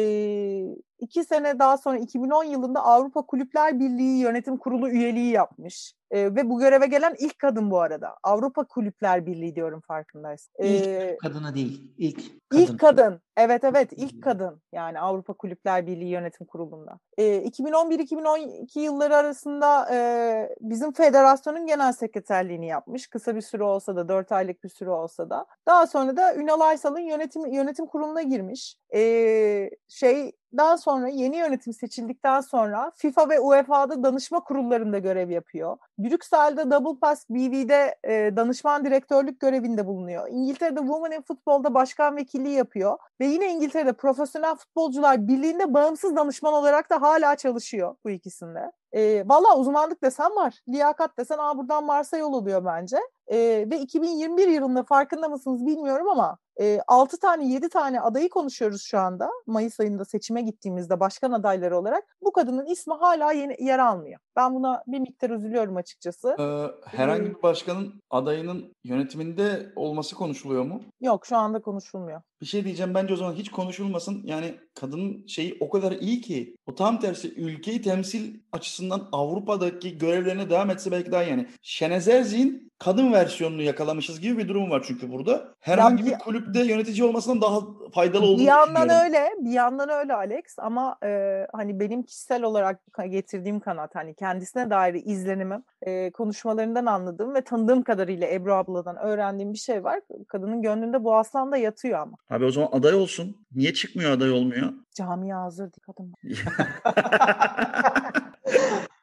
iki 0.98 1.24
sene 1.24 1.58
daha 1.58 1.76
sonra 1.78 1.98
2010 1.98 2.44
yılında 2.44 2.84
Avrupa 2.84 3.22
Kulüpler 3.22 3.80
Birliği 3.80 4.18
Yönetim 4.18 4.56
Kurulu 4.56 4.88
üyeliği 4.90 5.30
yapmış. 5.32 5.94
Ee, 6.10 6.34
ve 6.34 6.50
bu 6.50 6.58
göreve 6.58 6.86
gelen 6.86 7.14
ilk 7.18 7.38
kadın 7.38 7.70
bu 7.70 7.80
arada. 7.80 8.16
Avrupa 8.22 8.64
Kulüpler 8.64 9.26
Birliği 9.26 9.54
diyorum 9.56 9.80
farkındaysan. 9.80 10.52
İlk 10.58 10.86
Ee, 10.86 11.16
kadına 11.22 11.54
değil. 11.54 11.92
ilk 11.98 12.16
kadın. 12.50 12.62
İlk 12.62 12.80
kadın. 12.80 13.20
Evet 13.36 13.64
evet 13.64 13.90
ilk 13.96 14.22
kadın. 14.22 14.62
Yani 14.72 15.00
Avrupa 15.00 15.32
Kulüpler 15.32 15.86
Birliği 15.86 16.08
Yönetim 16.08 16.46
Kurulu'nda. 16.46 16.98
Ee, 17.18 17.42
2011-2012 17.44 18.80
yılları 18.80 19.16
arasında 19.16 19.94
e, 19.94 20.56
bizim 20.60 20.92
federasyonun 20.92 21.66
genel 21.66 21.92
sekreterliğini 21.92 22.66
yapmış. 22.66 23.06
Kısa 23.06 23.36
bir 23.36 23.40
süre 23.40 23.62
olsa 23.62 23.96
da 23.96 24.08
4 24.08 24.32
aylık 24.32 24.64
bir 24.64 24.68
süre 24.68 24.90
olsa 24.90 25.30
da. 25.30 25.46
Daha 25.66 25.86
sonra 25.86 26.16
da 26.16 26.34
Ünal 26.34 26.60
Aysal'ın 26.60 26.98
yönetim 27.00 27.46
yönetim 27.46 27.86
kuruluna 27.86 28.22
girmiş. 28.22 28.76
Ee, 28.94 29.70
şey 29.88 30.32
daha 30.56 30.78
sonra 30.78 31.08
yeni 31.08 31.36
yönetim 31.36 31.72
seçildikten 31.72 32.40
sonra 32.40 32.92
FIFA 32.96 33.28
ve 33.28 33.40
UEFA'da 33.40 34.02
danışma 34.02 34.40
kurullarında 34.40 34.98
görev 34.98 35.30
yapıyor. 35.30 35.76
Brüksel'de 35.98 36.70
Double 36.70 37.00
Pass 37.00 37.24
BV'de 37.30 37.94
e, 38.04 38.36
danışman 38.36 38.84
direktörlük 38.84 39.40
görevinde 39.40 39.86
bulunuyor. 39.86 40.28
İngiltere'de 40.30 40.80
Women 40.80 41.10
in 41.10 41.22
Football'da 41.22 41.74
başkan 41.74 42.16
vekilliği 42.16 42.54
yapıyor. 42.54 42.98
Ve 43.20 43.26
yine 43.26 43.52
İngiltere'de 43.52 43.92
Profesyonel 43.92 44.54
Futbolcular 44.56 45.28
Birliği'nde 45.28 45.74
bağımsız 45.74 46.16
danışman 46.16 46.54
olarak 46.54 46.90
da 46.90 47.02
hala 47.02 47.36
çalışıyor 47.36 47.96
bu 48.04 48.10
ikisinde. 48.10 48.72
E, 48.92 49.28
Valla 49.28 49.58
uzmanlık 49.58 50.02
desen 50.02 50.36
var. 50.36 50.54
Liyakat 50.68 51.18
desen 51.18 51.38
aa 51.38 51.58
buradan 51.58 51.84
Mars'a 51.84 52.16
yol 52.16 52.32
oluyor 52.32 52.64
bence. 52.64 52.96
E, 53.26 53.66
ve 53.70 53.80
2021 53.80 54.48
yılında 54.48 54.82
farkında 54.82 55.28
mısınız 55.28 55.66
bilmiyorum 55.66 56.08
ama 56.08 56.38
e, 56.60 56.80
6 56.86 57.18
tane 57.18 57.48
7 57.48 57.68
tane 57.68 58.00
adayı 58.00 58.28
konuşuyoruz 58.28 58.82
şu 58.82 58.98
anda. 58.98 59.30
Mayıs 59.46 59.80
ayında 59.80 60.04
seçime 60.04 60.42
gittiğimizde 60.42 61.00
başkan 61.00 61.32
adayları 61.32 61.78
olarak 61.78 62.04
bu 62.22 62.32
kadının 62.32 62.66
ismi 62.66 62.94
hala 62.94 63.32
yeni, 63.32 63.56
yer 63.64 63.78
almıyor. 63.78 64.20
Ben 64.36 64.54
buna 64.54 64.82
bir 64.86 64.98
miktar 64.98 65.30
üzülüyorum 65.30 65.76
açıkçası. 65.76 66.36
Ee, 66.38 66.88
herhangi 66.96 67.24
bir 67.24 67.42
başkanın 67.42 68.02
adayının 68.10 68.74
yönetiminde 68.84 69.72
olması 69.76 70.16
konuşuluyor 70.16 70.64
mu? 70.64 70.82
Yok 71.00 71.26
şu 71.26 71.36
anda 71.36 71.62
konuşulmuyor. 71.62 72.22
Bir 72.40 72.46
şey 72.46 72.64
diyeceğim 72.64 72.94
bence 72.94 73.14
o 73.14 73.16
zaman 73.16 73.32
hiç 73.32 73.50
konuşulmasın. 73.50 74.22
Yani 74.24 74.54
kadının 74.74 75.26
şeyi 75.26 75.56
o 75.60 75.70
kadar 75.70 75.92
iyi 75.92 76.20
ki. 76.20 76.56
O 76.66 76.74
tam 76.74 77.00
tersi 77.00 77.34
ülkeyi 77.34 77.82
temsil 77.82 78.40
açısından 78.52 79.08
Avrupa'daki 79.12 79.98
görevlerine 79.98 80.50
devam 80.50 80.70
etse 80.70 80.90
belki 80.90 81.12
daha 81.12 81.22
yani. 81.22 81.48
Şenez 81.62 82.08
Erzi'nin 82.08 82.72
kadın 82.78 83.12
versiyonunu 83.12 83.62
yakalamışız 83.62 84.20
gibi 84.20 84.38
bir 84.38 84.48
durum 84.48 84.70
var 84.70 84.84
çünkü 84.86 85.12
burada. 85.12 85.48
Herhangi 85.60 86.06
bir- 86.06 86.10
bir 86.10 86.18
kulüpte 86.18 86.64
yönetici 86.64 87.04
olmasından 87.04 87.40
daha 87.40 87.60
faydalı 87.94 88.24
olduğunu 88.24 88.38
Bir 88.38 88.44
yandan 88.46 88.88
öyle, 89.04 89.28
bir 89.40 89.50
yandan 89.50 89.88
öyle 89.88 90.14
Alex 90.14 90.42
ama 90.58 90.96
e, 91.04 91.40
hani 91.52 91.80
benim 91.80 92.02
kişisel 92.02 92.42
olarak 92.42 92.80
getirdiğim 93.10 93.60
kanat 93.60 93.94
hani 93.94 94.14
kendisine 94.14 94.70
dair 94.70 94.94
izlenimim, 95.04 95.62
e, 95.82 96.10
konuşmalarından 96.10 96.86
anladığım 96.86 97.34
ve 97.34 97.40
tanıdığım 97.40 97.82
kadarıyla 97.82 98.28
Ebru 98.32 98.54
abladan 98.54 98.96
öğrendiğim 98.96 99.52
bir 99.52 99.58
şey 99.58 99.84
var. 99.84 100.00
Kadının 100.28 100.62
gönlünde 100.62 101.04
bu 101.04 101.16
aslan 101.16 101.52
da 101.52 101.56
yatıyor 101.56 101.98
ama. 101.98 102.16
Abi 102.30 102.44
o 102.44 102.50
zaman 102.50 102.68
aday 102.72 102.94
olsun. 102.94 103.36
Niye 103.54 103.72
çıkmıyor 103.72 104.10
aday 104.10 104.30
olmuyor? 104.30 104.72
Camiye 104.94 105.34
hazır 105.34 105.70
kadın. 105.86 106.14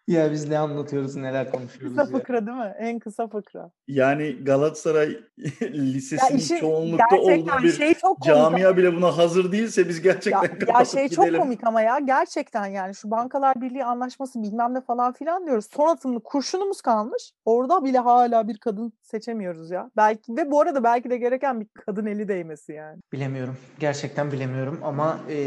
Ya 0.07 0.31
biz 0.31 0.49
ne 0.49 0.57
anlatıyoruz, 0.59 1.15
neler 1.15 1.51
konuşuyoruz 1.51 1.97
Kısa 1.97 2.11
ya. 2.11 2.17
fıkra 2.19 2.45
değil 2.47 2.57
mi? 2.57 2.73
En 2.79 2.99
kısa 2.99 3.27
fıkra. 3.27 3.71
yani 3.87 4.43
Galatasaray 4.43 5.09
Ya 5.61 5.67
Lisesi'nin 5.71 6.37
işin 6.37 6.57
çoğunlukta 6.57 7.17
olduğu 7.19 7.63
bir 7.63 7.71
şey 7.71 7.93
çok 7.93 8.19
komik. 8.21 8.37
ama- 8.37 8.57
camia 8.59 8.77
bile 8.77 8.95
buna 8.95 9.17
hazır 9.17 9.51
değilse 9.51 9.89
biz 9.89 10.01
gerçekten 10.01 10.41
Ya, 10.67 10.79
ya 10.79 10.85
şey 10.85 11.09
çok 11.09 11.25
gidelim. 11.25 11.41
komik 11.41 11.67
ama 11.67 11.81
ya 11.81 11.99
gerçekten 11.99 12.65
yani 12.65 12.95
şu 12.95 13.11
Bankalar 13.11 13.61
Birliği 13.61 13.85
anlaşması 13.85 14.43
bilmem 14.43 14.73
ne 14.73 14.81
falan 14.81 15.13
filan 15.13 15.45
diyoruz. 15.45 15.65
Son 15.75 15.87
atımlı 15.87 16.19
kurşunumuz 16.23 16.81
kalmış. 16.81 17.31
Orada 17.45 17.83
bile 17.83 17.99
hala 17.99 18.47
bir 18.47 18.57
kadın 18.57 18.93
seçemiyoruz 19.01 19.71
ya. 19.71 19.89
Belki 19.97 20.35
ve 20.37 20.51
bu 20.51 20.61
arada 20.61 20.83
belki 20.83 21.09
de 21.09 21.17
gereken 21.17 21.59
bir 21.61 21.67
kadın 21.85 22.05
eli 22.05 22.27
değmesi 22.27 22.73
yani. 22.73 22.99
Bilemiyorum. 23.13 23.57
Gerçekten 23.79 24.31
bilemiyorum 24.31 24.79
ama 24.83 25.19
e, 25.29 25.37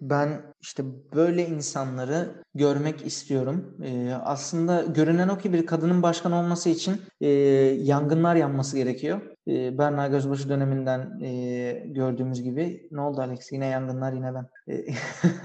ben 0.00 0.28
işte 0.60 0.84
böyle 1.14 1.48
insanları 1.48 2.42
görmek 2.54 3.06
istiyorum. 3.06 3.76
E, 3.84 4.12
aslında 4.14 4.82
görünen 4.82 5.28
o 5.28 5.38
ki 5.38 5.52
bir 5.52 5.66
kadının 5.66 6.02
başkan 6.02 6.32
olması 6.32 6.68
için 6.68 7.02
e, 7.20 7.28
yangınlar 7.82 8.36
yanması 8.36 8.76
gerekiyor. 8.76 9.20
E, 9.50 9.78
Berna 9.78 10.08
Gözbaşı 10.08 10.48
döneminden 10.48 11.20
e, 11.22 11.72
gördüğümüz 11.86 12.42
gibi 12.42 12.88
ne 12.90 13.00
oldu 13.00 13.20
Alex? 13.20 13.52
Yine 13.52 13.66
yangınlar 13.66 14.12
yine 14.12 14.34
ben. 14.34 14.46
E, 14.68 14.84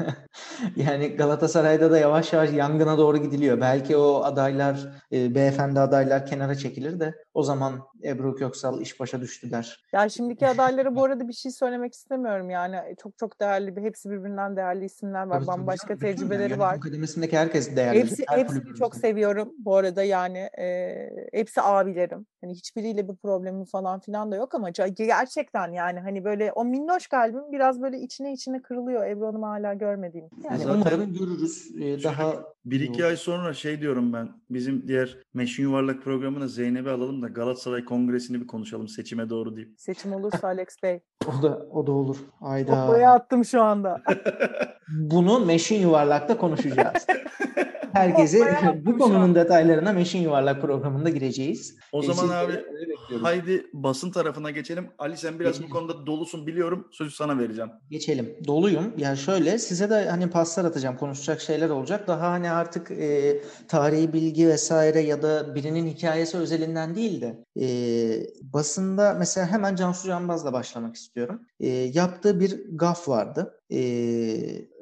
yani 0.76 1.08
Galatasaray'da 1.08 1.92
da 1.92 1.98
yavaş 1.98 2.34
yavaş 2.34 2.52
yangına 2.54 2.98
doğru 2.98 3.18
gidiliyor. 3.18 3.62
Belki 3.62 3.98
o 3.98 4.24
adaylar, 4.24 4.90
e, 5.12 5.36
beyefendi 5.36 5.80
adaylar 5.80 6.26
kenara 6.26 6.56
çekilir 6.56 7.00
de 7.00 7.16
o 7.34 7.44
zaman 7.44 7.80
Ebru 8.04 8.36
Köksal 8.36 8.82
iş 8.82 9.00
başa 9.00 9.22
düştü 9.22 9.52
der. 9.52 9.86
Ya 9.94 10.10
şimdiki 10.10 10.48
adaylara 10.48 10.96
bu 10.96 11.04
arada 11.04 11.28
bir 11.28 11.34
şey 11.34 11.52
söylemek 11.52 11.94
istemiyorum 11.94 12.50
yani 12.50 12.96
çok 13.04 13.18
çok 13.18 13.42
değerli 13.42 13.82
hepsi 13.82 14.10
birbirinden 14.10 14.56
değerli 14.56 14.86
isimler 14.86 15.26
var. 15.26 15.38
Tabii 15.38 15.48
Bambaşka. 15.48 15.96
Bütün 15.96 16.08
tecrübeleri 16.08 16.60
var. 16.60 16.76
Akademisi'ndeki 16.76 17.38
herkes 17.38 17.76
değerli. 17.76 18.00
Hepsi, 18.00 18.24
Her 18.28 18.38
hepsini 18.38 18.76
çok 18.80 18.96
seviyorum 18.96 19.54
bu 19.58 19.76
arada 19.76 20.04
yani 20.04 20.38
e, 20.38 21.10
hepsi 21.34 21.62
abilerim. 21.62 22.26
Hani 22.42 22.54
hiçbiriyle 22.54 23.10
bir 23.10 23.16
problemim 23.16 23.66
falan 23.66 23.95
filan 24.00 24.32
da 24.32 24.36
yok 24.36 24.56
ama 24.56 24.70
gerçekten 24.70 25.72
yani 25.72 26.00
hani 26.00 26.24
böyle 26.26 26.52
o 26.52 26.66
minnoş 26.66 27.08
kalbim 27.08 27.52
biraz 27.52 27.82
böyle 27.82 28.00
içine 28.00 28.34
içine 28.34 28.62
kırılıyor 28.62 29.06
Ebru 29.08 29.28
Hanım'ı 29.28 29.46
hala 29.46 29.74
görmediğim. 29.74 30.28
Yani 30.44 30.58
Zaten- 30.58 30.76
umarım 30.82 31.14
görürüz. 31.14 31.72
Ee, 31.82 32.04
daha 32.04 32.34
Bir 32.66 32.80
iki 32.80 33.06
ay 33.06 33.18
sonra 33.18 33.54
şey 33.54 33.82
diyorum 33.82 34.14
ben. 34.14 34.30
Bizim 34.50 34.88
diğer 34.88 35.18
Meşin 35.34 35.64
Yuvarlak 35.64 36.02
programına 36.04 36.48
Zeynep'i 36.48 36.90
alalım 36.90 37.22
da 37.22 37.28
Galatasaray 37.28 37.86
Kongresini 37.86 38.42
bir 38.42 38.48
konuşalım 38.48 38.88
seçime 38.88 39.30
doğru 39.30 39.56
deyip. 39.56 39.74
Seçim 39.78 40.14
olursa 40.14 40.48
Alex 40.48 40.68
Bey. 40.84 41.00
o 41.28 41.44
da 41.44 41.58
o 41.72 41.88
da 41.88 41.92
olur. 41.92 42.18
Ayda. 42.42 42.72
Kafaya 42.72 43.12
attım 43.12 43.46
şu 43.46 43.62
anda. 43.62 44.02
Bunu 44.88 45.46
Meşin 45.46 45.82
Yuvarlak'ta 45.82 46.38
konuşacağız. 46.38 47.06
Attım 47.96 48.86
bu 48.86 48.98
konunun 48.98 49.36
detaylarına 49.36 49.94
Meşin 49.94 50.20
Yuvarlak 50.20 50.62
programında 50.62 51.10
gireceğiz. 51.10 51.78
O 51.92 52.04
Ee, 52.04 52.06
zaman 52.06 52.36
abi 52.36 52.54
haydi 53.22 53.66
basın 53.86 54.12
tarafına 54.12 54.52
geçelim. 54.52 54.88
Ali 54.98 55.18
sen 55.18 55.40
biraz 55.40 55.52
Geçelim. 55.52 55.70
bu 55.70 55.74
konuda 55.74 56.06
dolusun 56.06 56.48
biliyorum. 56.48 56.88
Sözü 56.92 57.16
sana 57.16 57.40
vereceğim. 57.40 57.72
Geçelim. 57.90 58.36
Doluyum. 58.48 58.94
Yani 58.98 59.18
şöyle 59.18 59.60
size 59.60 59.90
de 59.90 60.10
hani 60.10 60.30
paslar 60.30 60.66
atacağım. 60.66 60.98
Konuşacak 60.98 61.42
şeyler 61.42 61.70
olacak. 61.70 62.08
Daha 62.08 62.32
hani 62.32 62.52
artık 62.52 62.92
e, 62.92 63.42
tarihi 63.68 64.14
bilgi 64.14 64.48
vesaire 64.48 65.00
ya 65.00 65.22
da 65.22 65.56
birinin 65.56 65.88
hikayesi 65.88 66.38
özelinden 66.38 66.96
değil 66.96 67.22
de 67.22 67.46
e, 67.62 67.68
basında 68.54 69.16
mesela 69.20 69.48
hemen 69.48 69.76
Cansu 69.76 70.08
Canbaz'la 70.08 70.54
başlamak 70.54 70.96
istiyorum. 70.96 71.42
E, 71.60 71.68
yaptığı 71.70 72.40
bir 72.40 72.78
gaf 72.78 73.10
vardı. 73.10 73.54
E, 73.72 73.80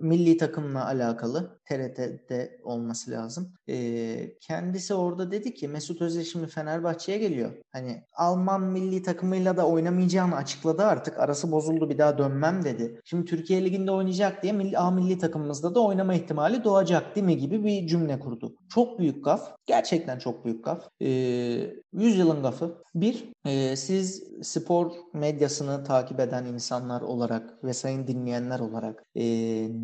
milli 0.01 0.37
takımla 0.37 0.85
alakalı 0.85 1.59
TRT'de 1.65 2.59
olması 2.63 3.11
lazım. 3.11 3.53
E, 3.69 4.37
kendisi 4.39 4.93
orada 4.93 5.31
dedi 5.31 5.53
ki 5.53 5.67
Mesut 5.67 6.01
Özil 6.01 6.23
şimdi 6.23 6.47
Fenerbahçe'ye 6.47 7.17
geliyor. 7.17 7.51
Hani 7.71 8.03
Alman 8.15 8.61
milli 8.63 9.03
takımıyla 9.03 9.57
da 9.57 9.67
oynamayacağını 9.67 10.35
açıkladı 10.35 10.83
artık. 10.83 11.19
Arası 11.19 11.51
bozuldu 11.51 11.89
bir 11.89 11.97
daha 11.97 12.17
dönmem 12.17 12.63
dedi. 12.63 13.01
Şimdi 13.05 13.25
Türkiye 13.25 13.65
Ligi'nde 13.65 13.91
oynayacak 13.91 14.43
diye 14.43 14.53
milli, 14.53 14.77
A 14.77 14.91
milli 14.91 15.17
takımımızda 15.17 15.75
da 15.75 15.79
oynama 15.79 16.13
ihtimali 16.13 16.63
doğacak 16.63 17.15
değil 17.15 17.25
mi 17.25 17.37
gibi 17.37 17.63
bir 17.63 17.87
cümle 17.87 18.19
kurdu. 18.19 18.55
Çok 18.69 18.99
büyük 18.99 19.25
gaf. 19.25 19.55
Gerçekten 19.65 20.19
çok 20.19 20.45
büyük 20.45 20.65
gaf. 20.65 20.87
E, 21.01 21.07
100 21.93 22.17
yılın 22.17 22.41
gafı. 22.41 22.83
Bir, 22.95 23.31
e, 23.45 23.75
siz 23.75 24.23
spor 24.41 24.91
medyasını 25.13 25.83
takip 25.83 26.19
eden 26.19 26.45
insanlar 26.45 27.01
olarak 27.01 27.63
ve 27.63 27.73
sayın 27.73 28.07
dinleyenler 28.07 28.59
olarak 28.59 28.72
e, 29.15 29.23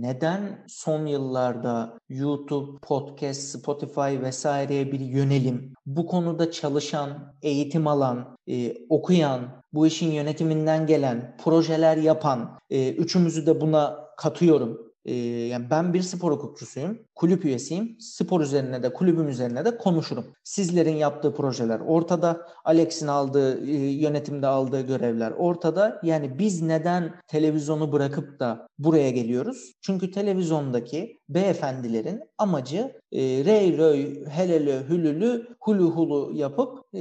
neden 0.02 0.66
son 0.68 1.06
yıllarda 1.06 1.98
YouTube, 2.10 2.80
podcast, 2.82 3.42
Spotify 3.42 4.22
vesaireye 4.22 4.92
bir 4.92 5.00
yönelim, 5.00 5.74
bu 5.86 6.06
konuda 6.06 6.52
çalışan, 6.52 7.34
eğitim 7.42 7.88
alan, 7.88 8.38
e, 8.48 8.74
okuyan, 8.90 9.42
bu 9.74 9.88
işin 9.88 10.12
yönetiminden 10.12 10.88
gelen, 10.88 11.38
projeler 11.44 11.98
yapan, 11.98 12.60
e, 12.70 12.94
üçümüzü 12.94 13.46
de 13.46 13.62
buna 13.62 14.10
katıyorum. 14.18 14.89
E, 15.10 15.16
yani 15.48 15.66
ben 15.70 15.94
bir 15.94 16.02
spor 16.02 16.32
hukukçusuyum, 16.32 17.00
kulüp 17.16 17.46
üyesiyim. 17.46 17.98
Spor 18.00 18.42
üzerine 18.42 18.84
de 18.84 18.94
kulübüm 18.94 19.30
üzerine 19.30 19.66
de 19.66 19.78
konuşurum. 19.78 20.26
Sizlerin 20.44 20.96
yaptığı 20.96 21.36
projeler 21.36 21.80
ortada, 21.80 22.42
Alex'in 22.66 23.08
aldığı 23.08 23.66
e, 23.66 23.76
yönetimde 23.76 24.48
aldığı 24.48 24.82
görevler 24.82 25.32
ortada. 25.32 26.02
Yani 26.04 26.40
biz 26.40 26.62
neden 26.62 27.14
televizyonu 27.28 27.92
bırakıp 27.92 28.40
da 28.40 28.68
buraya 28.80 29.10
geliyoruz? 29.10 29.74
Çünkü 29.82 30.12
televizyondaki 30.12 31.20
beyefendilerin 31.30 32.20
amacı 32.38 32.96
e, 33.12 33.22
rey 33.22 33.78
röy 33.78 34.26
helelö 34.26 34.90
hülülü 34.90 35.48
hulu 35.60 35.92
hulu 35.92 36.32
yapıp 36.36 36.80
e, 36.94 37.00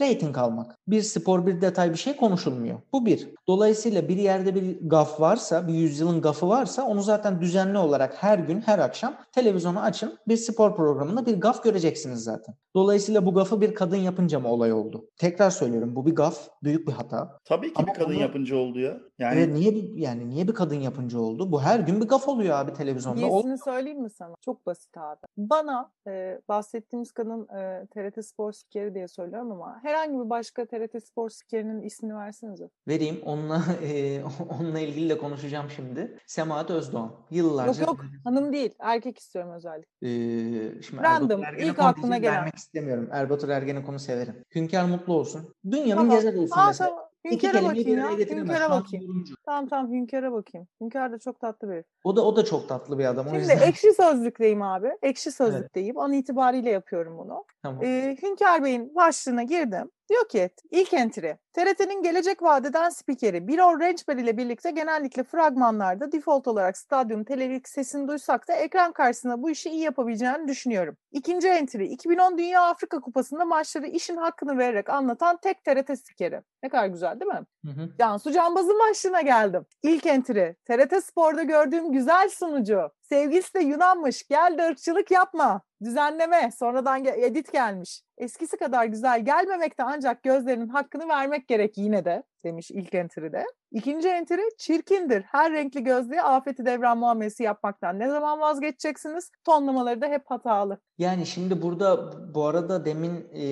reyting 0.00 0.38
almak. 0.38 0.78
Bir 0.88 1.02
spor 1.02 1.46
bir 1.46 1.60
detay 1.60 1.90
bir 1.90 1.96
şey 1.96 2.16
konuşulmuyor. 2.16 2.78
Bu 2.92 3.06
bir. 3.06 3.28
Dolayısıyla 3.48 4.08
bir 4.08 4.16
yerde 4.16 4.54
bir 4.54 4.88
gaf 4.88 5.20
varsa, 5.20 5.68
bir 5.68 5.74
yüzyılın 5.74 6.20
gafı 6.20 6.48
varsa 6.48 6.82
onu 6.86 7.02
zaten 7.02 7.40
düzenli 7.40 7.78
olarak 7.78 8.22
her 8.22 8.38
gün 8.38 8.60
her 8.60 8.78
akşam 8.78 9.14
televizyonu 9.32 9.80
açın 9.80 10.18
bir 10.28 10.36
spor 10.36 10.76
programında 10.76 11.26
bir 11.26 11.40
gaf 11.40 11.62
göreceksiniz 11.64 12.24
zaten. 12.24 12.54
Dolayısıyla 12.76 13.26
bu 13.26 13.34
gafı 13.34 13.60
bir 13.60 13.74
kadın 13.74 13.96
yapınca 13.96 14.40
mı 14.40 14.48
olay 14.48 14.72
oldu? 14.72 15.08
Tekrar 15.18 15.50
söylüyorum 15.50 15.96
bu 15.96 16.06
bir 16.06 16.14
gaf, 16.14 16.48
büyük 16.62 16.88
bir 16.88 16.92
hata. 16.92 17.38
Tabii 17.44 17.66
ki 17.68 17.74
Ama 17.76 17.86
bir 17.88 17.94
kadın 17.94 18.06
onu- 18.14 18.20
yapınca 18.20 18.56
oldu 18.56 18.78
ya. 18.78 18.98
Yani 19.18 19.38
Evet, 19.40 19.54
niye 19.54 19.74
bir 19.74 19.90
yani 19.94 20.28
niye 20.28 20.48
bir 20.48 20.54
kadın 20.54 20.80
yapınca 20.80 21.18
oldu? 21.18 21.52
Bu 21.52 21.62
her 21.62 21.80
gün 21.80 22.00
bir 22.00 22.08
gaf 22.08 22.28
oluyor 22.28 22.58
abi 22.58 22.72
televizyonda. 22.72 23.20
Diyesini 23.20 23.58
söyleyeyim 23.58 24.02
mi 24.02 24.10
sana? 24.10 24.34
Çok 24.40 24.66
basit 24.66 24.96
abi. 24.96 25.20
Bana 25.36 25.90
e, 26.08 26.40
bahsettiğimiz 26.48 27.12
kadın 27.12 27.48
e, 27.58 27.86
TRT 27.86 28.22
Spor 28.26 28.52
spikeri 28.52 28.94
diye 28.94 29.08
söylüyorum 29.08 29.52
ama 29.52 29.78
herhangi 29.82 30.18
bir 30.24 30.30
başka 30.30 30.66
TRT 30.74 31.04
Spor 31.04 31.30
spikerinin 31.30 31.82
ismini 31.82 32.14
versenize. 32.16 32.70
Vereyim. 32.88 33.20
Onunla 33.24 33.62
e, 33.82 34.22
onunla 34.60 34.80
ilgili 34.80 35.10
de 35.10 35.18
konuşacağım 35.18 35.70
şimdi. 35.70 36.18
Semahat 36.26 36.70
Özdoğan. 36.70 37.12
Yıllarca 37.30 37.80
Yok 37.80 37.88
yok 37.88 38.00
hanım 38.24 38.52
değil 38.52 38.74
erkek 38.78 39.18
istiyorum 39.18 39.52
özellikle. 39.52 39.88
Ee, 40.02 40.82
şimdi 40.82 41.02
Random, 41.02 41.44
Erbatur 41.44 41.64
ilk 41.66 41.78
aklına 41.78 42.18
gelen. 42.18 42.34
vermek 42.34 42.54
istemiyorum. 42.56 43.08
Erbatur 43.12 43.48
Ergenekon'u 43.48 43.98
severim. 43.98 44.34
Hünkar 44.54 44.84
mutlu 44.84 45.14
olsun. 45.14 45.54
Bünyamin 45.64 45.94
Tamam. 45.94 46.16
Gezer 46.16 46.34
olsun 46.34 46.58
Aa, 46.58 46.66
mesela. 46.66 46.88
tamam. 46.90 47.04
Hünkara 47.30 47.62
bakayım 47.64 47.98
ya. 47.98 48.10
Hünkara 48.18 48.70
bakayım. 48.70 49.06
yorumcu. 49.06 49.34
Tamam 49.44 49.68
tamam 49.68 49.92
Hünkara 49.92 50.32
bakayım. 50.32 50.68
Hünkar 50.80 51.12
da 51.12 51.18
çok 51.18 51.40
tatlı 51.40 51.70
bir. 51.70 51.84
O 52.04 52.16
da 52.16 52.24
o 52.24 52.36
da 52.36 52.44
çok 52.44 52.68
tatlı 52.68 52.98
bir 52.98 53.04
adam. 53.04 53.26
O 53.26 53.28
Şimdi 53.28 53.40
yüzden 53.40 53.58
ekşi 53.68 53.92
sözlükteyim 53.92 54.62
abi. 54.62 54.88
Ekşi 55.02 55.32
sözlükteyim. 55.32 55.98
An 55.98 56.12
itibariyle 56.12 56.70
yapıyorum 56.70 57.18
bunu. 57.18 57.44
tamam. 57.62 57.84
Ee, 57.84 58.16
Hünkar 58.22 58.64
Bey'in 58.64 58.94
başlığına 58.94 59.42
girdim. 59.42 59.90
Diyor 60.08 60.28
ki 60.28 60.50
ilk 60.70 60.94
entry. 60.94 61.36
TRT'nin 61.52 62.02
gelecek 62.02 62.42
vadeden 62.42 62.88
spikeri 62.88 63.48
Birol 63.48 63.80
Rençber 63.80 64.16
ile 64.16 64.36
birlikte 64.36 64.70
genellikle 64.70 65.22
fragmanlarda 65.22 66.12
default 66.12 66.48
olarak 66.48 66.78
stadyum 66.78 67.24
televizyonun 67.24 67.44
sesini 67.64 68.08
duysak 68.08 68.48
da 68.48 68.52
ekran 68.52 68.92
karşısında 68.92 69.42
bu 69.42 69.50
işi 69.50 69.70
iyi 69.70 69.80
yapabileceğini 69.80 70.48
düşünüyorum. 70.48 70.96
İkinci 71.12 71.48
entry. 71.48 71.86
2010 71.86 72.38
Dünya 72.38 72.62
Afrika 72.62 73.00
Kupası'nda 73.00 73.44
maçları 73.44 73.86
işin 73.86 74.16
hakkını 74.16 74.58
vererek 74.58 74.90
anlatan 74.90 75.36
tek 75.36 75.64
TRT 75.64 75.98
spikeri. 75.98 76.40
Ne 76.62 76.68
kadar 76.68 76.86
güzel 76.86 77.20
değil 77.20 77.32
mi? 77.32 77.46
Hı 77.64 77.70
hı. 77.70 77.90
Cansu 77.98 78.32
Canbaz'ın 78.32 78.78
başlığına 78.78 79.20
geldim. 79.20 79.66
İlk 79.82 80.06
entry. 80.06 80.54
TRT 80.64 81.04
Spor'da 81.04 81.42
gördüğüm 81.42 81.92
güzel 81.92 82.28
sunucu. 82.28 82.90
Sevgilisi 83.08 83.54
de 83.54 83.60
Yunanmış. 83.60 84.28
Gel 84.28 84.58
de 84.58 84.66
ırkçılık 84.68 85.10
yapma. 85.10 85.62
Düzenleme. 85.82 86.50
Sonradan 86.58 87.04
edit 87.04 87.52
gelmiş. 87.52 88.02
Eskisi 88.18 88.56
kadar 88.56 88.84
güzel 88.84 89.24
gelmemekte 89.24 89.82
ancak 89.82 90.22
gözlerinin 90.22 90.68
hakkını 90.68 91.08
vermek 91.08 91.48
gerek 91.48 91.78
yine 91.78 92.04
de 92.04 92.22
demiş 92.44 92.70
ilk 92.70 92.94
entry'de. 92.94 93.44
İkinci 93.72 94.08
entry 94.08 94.40
çirkindir. 94.58 95.22
Her 95.22 95.52
renkli 95.52 95.84
gözlüğe 95.84 96.22
afeti 96.22 96.66
devran 96.66 96.98
muamelesi 96.98 97.42
yapmaktan 97.42 97.98
ne 97.98 98.10
zaman 98.10 98.40
vazgeçeceksiniz? 98.40 99.30
Tonlamaları 99.44 100.00
da 100.00 100.06
hep 100.06 100.22
hatalı. 100.26 100.78
Yani 100.98 101.26
şimdi 101.26 101.62
burada 101.62 102.12
bu 102.34 102.46
arada 102.46 102.84
demin 102.84 103.26
e, 103.34 103.44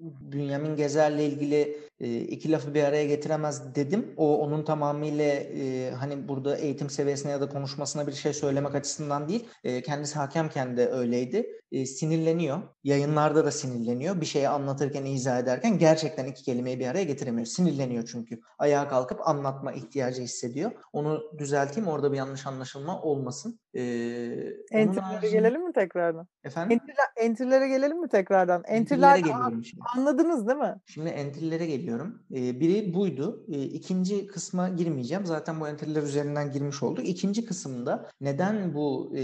Bünyamin 0.00 0.76
Gezer'le 0.76 1.18
ilgili 1.18 1.78
e, 2.00 2.16
iki 2.16 2.52
lafı 2.52 2.74
bir 2.74 2.82
araya 2.82 3.06
getiremez 3.06 3.74
dedim. 3.74 4.14
O 4.16 4.38
onun 4.38 4.64
tamamıyla 4.64 5.24
e, 5.24 5.90
hani 5.90 6.28
burada 6.28 6.56
eğitim 6.56 6.90
seviyesine 6.90 7.32
ya 7.32 7.40
da 7.40 7.48
konuşmasına 7.48 8.06
bir 8.06 8.12
şey 8.12 8.32
söylemek 8.32 8.74
açısından 8.74 9.28
değil. 9.28 9.48
E, 9.64 9.82
kendisi 9.82 10.18
hakemken 10.18 10.76
de 10.76 10.88
öyleydi. 10.88 11.46
E, 11.72 11.86
sinirleniyor. 11.86 12.58
Yayınlarda 12.84 13.44
da 13.44 13.50
sinirleniyor. 13.50 14.20
Bir 14.20 14.26
şeyi 14.26 14.48
anlatırken, 14.48 15.04
izah 15.04 15.38
ederken 15.38 15.78
gerçekten 15.78 16.24
iki 16.26 16.42
kelimeyi 16.42 16.78
bir 16.80 16.86
araya 16.86 17.04
getiremiyor. 17.04 17.46
Sinirleniyor 17.46 18.04
çünkü. 18.12 18.40
Ayağa 18.58 18.88
kalkıp 18.88 19.28
anlatma 19.28 19.72
ihtiyacı 19.72 20.22
hissediyor. 20.22 20.70
Onu 20.92 21.22
düzelteyim. 21.38 21.88
Orada 21.88 22.12
bir 22.12 22.16
yanlış 22.16 22.46
anlaşılma 22.46 23.02
olmasın. 23.02 23.60
E, 23.74 23.80
onun 23.80 24.80
Entry'lere 24.80 25.00
haricinde- 25.04 25.30
gelelim 25.30 25.66
mi 25.66 25.72
tekrardan? 25.72 26.26
Efendim? 26.44 26.78
Entry'ler, 26.80 27.26
entry'lere 27.30 27.68
gelelim 27.68 28.00
mi 28.00 28.08
tekrardan? 28.08 28.62
Entry'ler 28.66 29.16
geliyorum 29.16 29.64
şimdi. 29.64 29.82
anladınız 29.96 30.46
değil 30.46 30.58
mi? 30.58 30.74
Şimdi 30.86 31.08
entry'lere 31.08 31.66
geliyorum. 31.66 32.22
Ee, 32.34 32.60
biri 32.60 32.94
buydu. 32.94 33.44
Ee, 33.48 33.62
ikinci 33.62 34.26
kısma 34.26 34.68
girmeyeceğim. 34.68 35.26
Zaten 35.26 35.60
bu 35.60 35.68
entry'ler 35.68 36.02
üzerinden 36.02 36.52
girmiş 36.52 36.82
olduk. 36.82 37.08
İkinci 37.08 37.44
kısımda 37.46 38.10
neden 38.20 38.74
bu 38.74 39.12
e, 39.16 39.22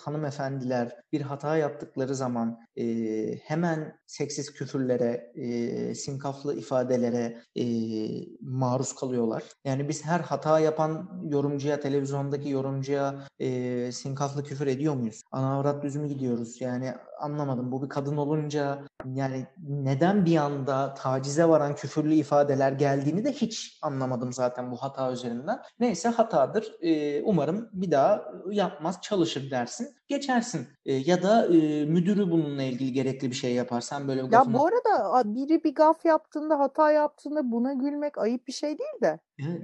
hanımefendiler 0.00 0.96
bir 1.12 1.20
hata 1.20 1.56
yaptıkları 1.82 2.14
zaman 2.14 2.58
e, 2.76 2.84
hemen 3.44 3.98
seksiz 4.06 4.52
küfürlere, 4.52 5.32
e, 5.34 5.94
sinkaflı 5.94 6.56
ifadelere 6.58 7.42
e, 7.56 7.64
maruz 8.40 8.94
kalıyorlar? 8.94 9.42
Yani 9.64 9.88
biz 9.88 10.04
her 10.04 10.20
hata 10.20 10.60
yapan 10.60 11.20
yorumcuya, 11.24 11.80
televizyondaki 11.80 12.48
yorumcuya 12.48 13.26
e, 13.38 13.92
sinkaflı 13.92 14.44
küfür 14.44 14.66
ediyor 14.66 14.94
muyuz? 14.94 15.22
Ana 15.32 15.58
avrat 15.58 15.82
düz 15.82 15.96
mü 15.96 16.08
gidiyoruz? 16.08 16.60
Yani 16.60 16.94
anlamadım. 17.22 17.72
Bu 17.72 17.82
bir 17.82 17.88
kadın 17.88 18.16
olunca 18.16 18.78
yani 19.14 19.46
neden 19.68 20.24
bir 20.24 20.36
anda 20.36 20.94
tacize 20.94 21.48
varan 21.48 21.74
küfürlü 21.74 22.14
ifadeler 22.14 22.72
geldiğini 22.72 23.24
de 23.24 23.32
hiç 23.32 23.78
anlamadım 23.82 24.32
zaten 24.32 24.70
bu 24.70 24.76
hata 24.76 25.12
üzerinden. 25.12 25.58
Neyse 25.80 26.08
hatadır. 26.08 26.72
Ee, 26.80 27.22
umarım 27.22 27.68
bir 27.72 27.90
daha 27.90 28.24
yapmaz, 28.50 28.98
çalışır 29.02 29.50
dersin. 29.50 29.88
Geçersin. 30.08 30.68
Ee, 30.86 30.92
ya 30.92 31.22
da 31.22 31.46
e, 31.46 31.84
müdürü 31.84 32.30
bununla 32.30 32.62
ilgili 32.62 32.92
gerekli 32.92 33.30
bir 33.30 33.36
şey 33.36 33.54
yapar. 33.54 33.80
Sen 33.80 34.08
böyle 34.08 34.20
bir 34.20 34.32
Ya 34.32 34.38
gafını- 34.38 34.58
bu 34.58 34.66
arada 34.66 35.34
biri 35.34 35.64
bir 35.64 35.74
gaf 35.74 36.04
yaptığında, 36.04 36.58
hata 36.58 36.92
yaptığında 36.92 37.50
buna 37.52 37.72
gülmek 37.72 38.18
ayıp 38.18 38.46
bir 38.46 38.52
şey 38.52 38.78
değil 38.78 39.00
de. 39.02 39.18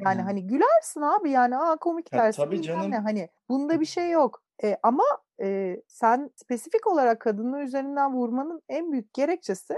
Yani 0.04 0.22
hani 0.22 0.46
gülersin 0.46 1.00
abi 1.00 1.30
yani 1.30 1.56
aa 1.58 1.76
komik 1.76 2.12
Ya 2.12 2.18
dersin. 2.18 2.42
tabii 2.42 2.50
bilmem 2.58 2.76
canım. 2.76 2.90
ne. 2.90 2.98
Hani 2.98 3.28
bunda 3.48 3.80
bir 3.80 3.86
şey 3.86 4.10
yok. 4.10 4.42
E, 4.64 4.76
ama 4.82 5.04
e, 5.42 5.76
sen 5.88 6.30
spesifik 6.36 6.86
olarak 6.86 7.20
kadınlığı 7.20 7.60
üzerinden 7.60 8.12
vurmanın 8.12 8.62
en 8.68 8.92
büyük 8.92 9.14
gerekçesi 9.14 9.74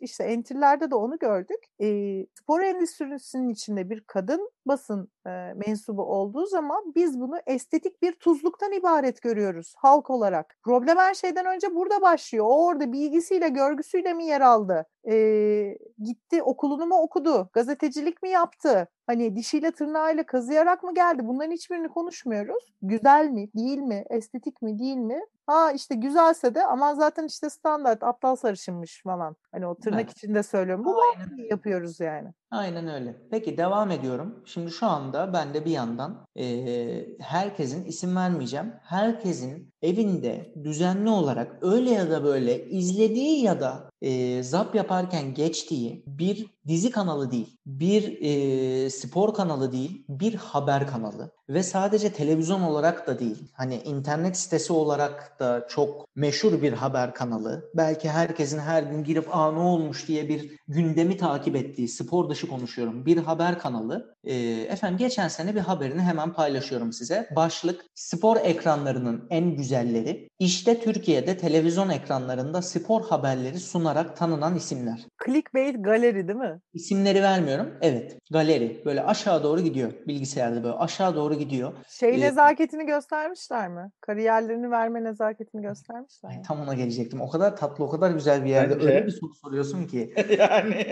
işte 0.00 0.24
entry'lerde 0.24 0.90
de 0.90 0.94
onu 0.94 1.18
gördük. 1.18 1.64
E, 1.80 1.86
spor 2.34 2.60
endüstrisinin 2.60 3.48
içinde 3.48 3.90
bir 3.90 4.00
kadın 4.00 4.50
basın 4.66 5.08
e, 5.26 5.30
mensubu 5.66 6.02
olduğu 6.02 6.46
zaman 6.46 6.92
biz 6.94 7.20
bunu 7.20 7.36
estetik 7.46 8.02
bir 8.02 8.12
tuzluktan 8.12 8.72
ibaret 8.72 9.22
görüyoruz 9.22 9.74
halk 9.76 10.10
olarak. 10.10 10.56
Problem 10.62 10.96
her 10.98 11.14
şeyden 11.14 11.46
önce 11.46 11.74
burada 11.74 12.02
başlıyor. 12.02 12.44
O 12.48 12.66
orada 12.66 12.92
bilgisiyle, 12.92 13.48
görgüsüyle 13.48 14.14
mi 14.14 14.24
yer 14.26 14.40
aldı? 14.40 14.86
E, 15.10 15.78
gitti 16.02 16.42
okulunu 16.42 16.86
mu 16.86 16.94
okudu? 16.94 17.50
Gazetecilik 17.52 18.22
mi 18.22 18.28
yaptı? 18.30 18.88
Hani 19.06 19.36
dişiyle 19.36 19.70
tırnağıyla 19.72 20.26
kazıyarak 20.26 20.82
mı 20.82 20.94
geldi? 20.94 21.26
Bunların 21.26 21.52
hiçbirini 21.52 21.88
konuşmuyoruz. 21.88 22.74
Güzel 22.82 23.28
mi, 23.30 23.48
değil 23.56 23.78
mi, 23.78 24.04
estetik 24.10 24.62
mi, 24.62 24.78
değil 24.78 24.96
mi? 24.96 25.20
Ha 25.46 25.72
işte 25.72 25.94
güzelse 25.94 26.54
de 26.54 26.66
ama 26.66 26.94
zaten 26.94 27.24
işte 27.26 27.50
standart 27.50 28.02
aptal 28.02 28.36
sarışınmış 28.36 29.02
falan. 29.02 29.36
Hani 29.52 29.66
o 29.66 29.74
tırnak 29.78 30.06
Evet. 30.06 30.10
içinde 30.10 30.42
söylüyorum. 30.42 30.84
Bu 30.84 30.96
Aynen. 31.00 31.36
yapıyoruz 31.50 32.00
yani. 32.00 32.34
Aynen 32.50 32.88
öyle. 32.88 33.16
Peki 33.30 33.56
devam 33.56 33.90
ediyorum. 33.90 34.42
Şimdi 34.46 34.70
şu 34.70 34.86
anda 34.86 35.32
ben 35.32 35.54
de 35.54 35.64
bir 35.64 35.70
yandan 35.70 36.26
eee, 36.36 37.16
herkesin 37.20 37.84
isim 37.84 38.16
vermeyeceğim. 38.16 38.72
Herkesin 38.82 39.70
evinde 39.82 40.54
düzenli 40.64 41.10
olarak 41.10 41.58
öyle 41.62 41.90
ya 41.90 42.10
da 42.10 42.24
böyle 42.24 42.66
izlediği 42.68 43.42
ya 43.44 43.60
da 43.60 43.90
eee, 44.00 44.42
zap 44.42 44.74
yaparken 44.74 45.34
geçtiği 45.34 46.04
bir 46.06 46.46
dizi 46.66 46.90
kanalı 46.90 47.30
değil, 47.30 47.56
bir 47.66 48.02
eee, 48.02 48.90
spor 48.90 49.34
kanalı 49.34 49.72
değil, 49.72 50.04
bir 50.08 50.34
haber 50.34 50.86
kanalı 50.86 51.30
ve 51.48 51.62
sadece 51.62 52.12
televizyon 52.12 52.60
olarak 52.60 53.06
da 53.06 53.18
değil. 53.18 53.48
Hani 53.52 53.76
internet 53.76 54.36
sitesi 54.36 54.72
olarak 54.72 55.40
da 55.40 55.66
çok 55.68 56.16
meşhur 56.16 56.62
bir 56.62 56.72
haber 56.72 57.14
kanalı. 57.14 57.70
Belki 57.74 58.10
herkesin 58.10 58.58
her 58.58 58.82
gün 58.82 59.04
girip 59.04 59.36
aa 59.36 59.52
ne 59.52 59.58
olmuş 59.58 60.08
diye 60.08 60.28
bir 60.28 60.50
gündemi 60.68 61.16
takip 61.16 61.56
ettiği 61.56 61.88
spor 61.88 62.30
dışı 62.30 62.48
konuşuyorum. 62.48 63.06
Bir 63.06 63.16
haber 63.16 63.58
kanalı. 63.58 64.16
Ee, 64.24 64.34
efendim 64.68 64.98
geçen 64.98 65.28
sene 65.28 65.54
bir 65.54 65.60
haberini 65.60 66.02
hemen 66.02 66.32
paylaşıyorum 66.32 66.92
size. 66.92 67.28
Başlık 67.36 67.84
spor 67.94 68.36
ekranlarının 68.36 69.26
en 69.30 69.56
güzelleri. 69.56 70.28
İşte 70.38 70.80
Türkiye'de 70.80 71.36
televizyon 71.36 71.88
ekranlarında 71.88 72.62
spor 72.62 73.04
haberleri 73.08 73.60
sunarak 73.60 74.16
tanınan 74.16 74.56
isimler. 74.56 75.06
Clickbait 75.26 75.84
galeri 75.84 76.28
değil 76.28 76.38
mi? 76.38 76.60
İsimleri 76.74 77.22
vermiyorum. 77.22 77.74
Evet. 77.80 78.18
Galeri. 78.30 78.82
Böyle 78.84 79.02
aşağı 79.02 79.42
doğru 79.42 79.60
gidiyor. 79.60 79.92
Bilgisayarda 80.06 80.64
böyle 80.64 80.74
aşağı 80.74 81.16
doğru 81.16 81.33
gidiyor. 81.34 81.72
Şey 81.88 82.14
Ee, 82.14 82.20
nezaketini 82.20 82.86
göstermişler 82.86 83.68
mi? 83.68 83.90
Kariyerlerini 84.00 84.70
verme 84.70 85.04
nezaketini 85.04 85.62
göstermişler 85.62 86.36
mi? 86.36 86.42
tam 86.48 86.60
ona 86.60 86.74
gelecektim. 86.74 87.20
O 87.20 87.30
kadar 87.30 87.56
tatlı, 87.56 87.84
o 87.84 87.90
kadar 87.90 88.10
güzel 88.10 88.44
bir 88.44 88.50
yerde 88.50 88.74
Bence- 88.74 88.86
öyle 88.86 89.06
bir 89.06 89.10
soru 89.12 89.34
soruyorsun 89.34 89.84
ki. 89.86 90.14
yani 90.38 90.86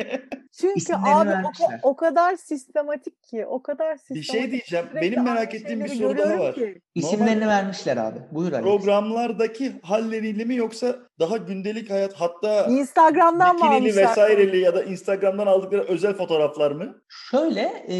Çünkü 0.60 0.94
abi 0.94 1.28
o, 1.28 1.32
vermişler. 1.32 1.80
o 1.82 1.96
kadar 1.96 2.36
sistematik 2.36 3.22
ki, 3.22 3.46
o 3.46 3.62
kadar 3.62 3.96
sistematik. 3.96 4.22
bir 4.34 4.38
şey 4.40 4.50
diyeceğim. 4.50 4.86
Sürekli 4.90 5.10
Benim 5.12 5.24
merak 5.24 5.54
ettiğim 5.54 5.84
bir 5.84 5.88
soru 5.88 6.18
daha 6.18 6.38
var. 6.38 6.54
ki. 6.54 6.80
İsimlerini 6.94 7.46
vermişler 7.46 7.96
abi. 7.96 8.18
Buyur 8.32 8.52
Alex. 8.52 8.62
Programlardaki 8.64 9.72
halleriyle 9.82 10.44
mi 10.44 10.56
yoksa 10.56 10.96
daha 11.18 11.36
gündelik 11.36 11.90
hayat 11.90 12.12
hatta 12.14 12.64
Instagram'dan 12.66 13.56
mı 13.58 13.64
almışlar? 13.70 14.02
vesaireli 14.10 14.58
ya 14.60 14.74
da 14.74 14.82
Instagram'dan 14.84 15.46
aldıkları 15.46 15.82
özel 15.82 16.14
fotoğraflar 16.14 16.70
mı? 16.72 16.94
Şöyle 17.08 17.60
e, 17.88 17.96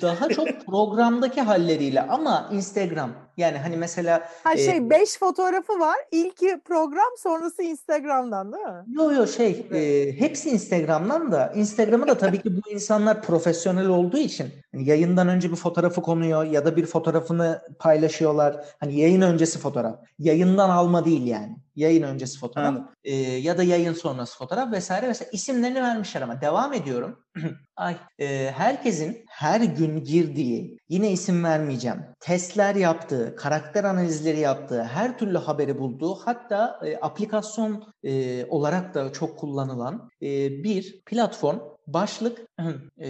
daha 0.00 0.28
çok 0.28 0.48
programdaki 0.66 1.40
halleriyle 1.72 2.00
ama 2.02 2.48
Instagram 2.52 3.10
yani 3.36 3.58
hani 3.58 3.76
mesela 3.76 4.28
Ha 4.44 4.52
e, 4.52 4.58
şey 4.58 4.90
5 4.90 5.18
fotoğrafı 5.18 5.80
var. 5.80 5.96
İlki 6.10 6.60
program 6.64 7.12
sonrası 7.18 7.62
Instagram'dan 7.62 8.52
değil 8.52 8.64
mi? 8.64 8.84
yo 8.86 9.12
yo 9.12 9.26
şey 9.26 9.66
e, 9.72 10.12
hepsi 10.20 10.50
Instagram'dan 10.50 11.32
da 11.32 11.52
Instagram'ı 11.56 12.08
da 12.08 12.18
tabii 12.18 12.42
ki 12.42 12.56
bu 12.56 12.70
insanlar 12.70 13.22
profesyonel 13.22 13.86
olduğu 13.86 14.18
için 14.18 14.48
hani 14.72 14.88
yayından 14.88 15.28
önce 15.28 15.50
bir 15.50 15.56
fotoğrafı 15.56 16.02
konuyor 16.02 16.44
ya 16.44 16.64
da 16.64 16.76
bir 16.76 16.86
fotoğrafını 16.86 17.62
paylaşıyorlar. 17.78 18.64
Hani 18.80 19.00
yayın 19.00 19.20
öncesi 19.20 19.58
fotoğraf. 19.58 19.98
Yayından 20.18 20.70
alma 20.70 21.04
değil 21.04 21.26
yani. 21.26 21.56
Yayın 21.76 22.02
öncesi 22.02 22.38
fotoğraf. 22.38 22.68
Anladım. 22.68 22.88
e, 23.04 23.14
ya 23.16 23.58
da 23.58 23.62
yayın 23.62 23.92
sonrası 23.92 24.38
fotoğraf 24.38 24.72
vesaire 24.72 25.08
vesaire 25.08 25.30
isimlerini 25.32 25.82
vermişler 25.82 26.22
ama 26.22 26.40
devam 26.40 26.72
ediyorum. 26.72 27.18
Ay 27.76 27.96
e, 28.18 28.50
herkesin 28.56 29.24
her 29.28 29.60
gün 29.60 30.04
girdiği 30.04 30.78
yine 30.88 31.12
isim 31.12 31.44
vermeyeceğim. 31.44 31.98
Testler 32.22 32.74
yaptığı, 32.74 33.36
karakter 33.36 33.84
analizleri 33.84 34.40
yaptığı, 34.40 34.82
her 34.82 35.18
türlü 35.18 35.38
haberi 35.38 35.78
bulduğu 35.78 36.14
hatta 36.14 36.80
e, 36.84 36.96
aplikasyon 36.96 37.84
e, 38.04 38.44
olarak 38.44 38.94
da 38.94 39.12
çok 39.12 39.38
kullanılan 39.38 40.10
e, 40.22 40.50
bir 40.64 41.02
platform. 41.06 41.58
Başlık 41.86 42.40
e, 42.98 43.08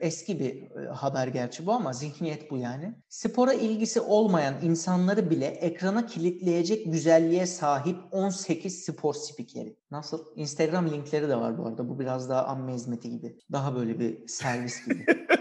eski 0.00 0.40
bir 0.40 0.80
e, 0.80 0.88
haber 0.88 1.26
gerçi 1.26 1.66
bu 1.66 1.72
ama 1.72 1.92
zihniyet 1.92 2.50
bu 2.50 2.58
yani. 2.58 2.94
Spora 3.08 3.52
ilgisi 3.52 4.00
olmayan 4.00 4.54
insanları 4.62 5.30
bile 5.30 5.46
ekrana 5.46 6.06
kilitleyecek 6.06 6.92
güzelliğe 6.92 7.46
sahip 7.46 7.96
18 8.10 8.84
spor 8.84 9.14
spikeri. 9.14 9.76
Nasıl? 9.90 10.24
Instagram 10.36 10.90
linkleri 10.90 11.28
de 11.28 11.36
var 11.36 11.58
bu 11.58 11.66
arada. 11.66 11.88
Bu 11.88 11.98
biraz 11.98 12.28
daha 12.28 12.44
amme 12.44 12.74
hizmeti 12.74 13.10
gibi. 13.10 13.38
Daha 13.52 13.74
böyle 13.74 14.00
bir 14.00 14.28
servis 14.28 14.86
gibi. 14.86 15.06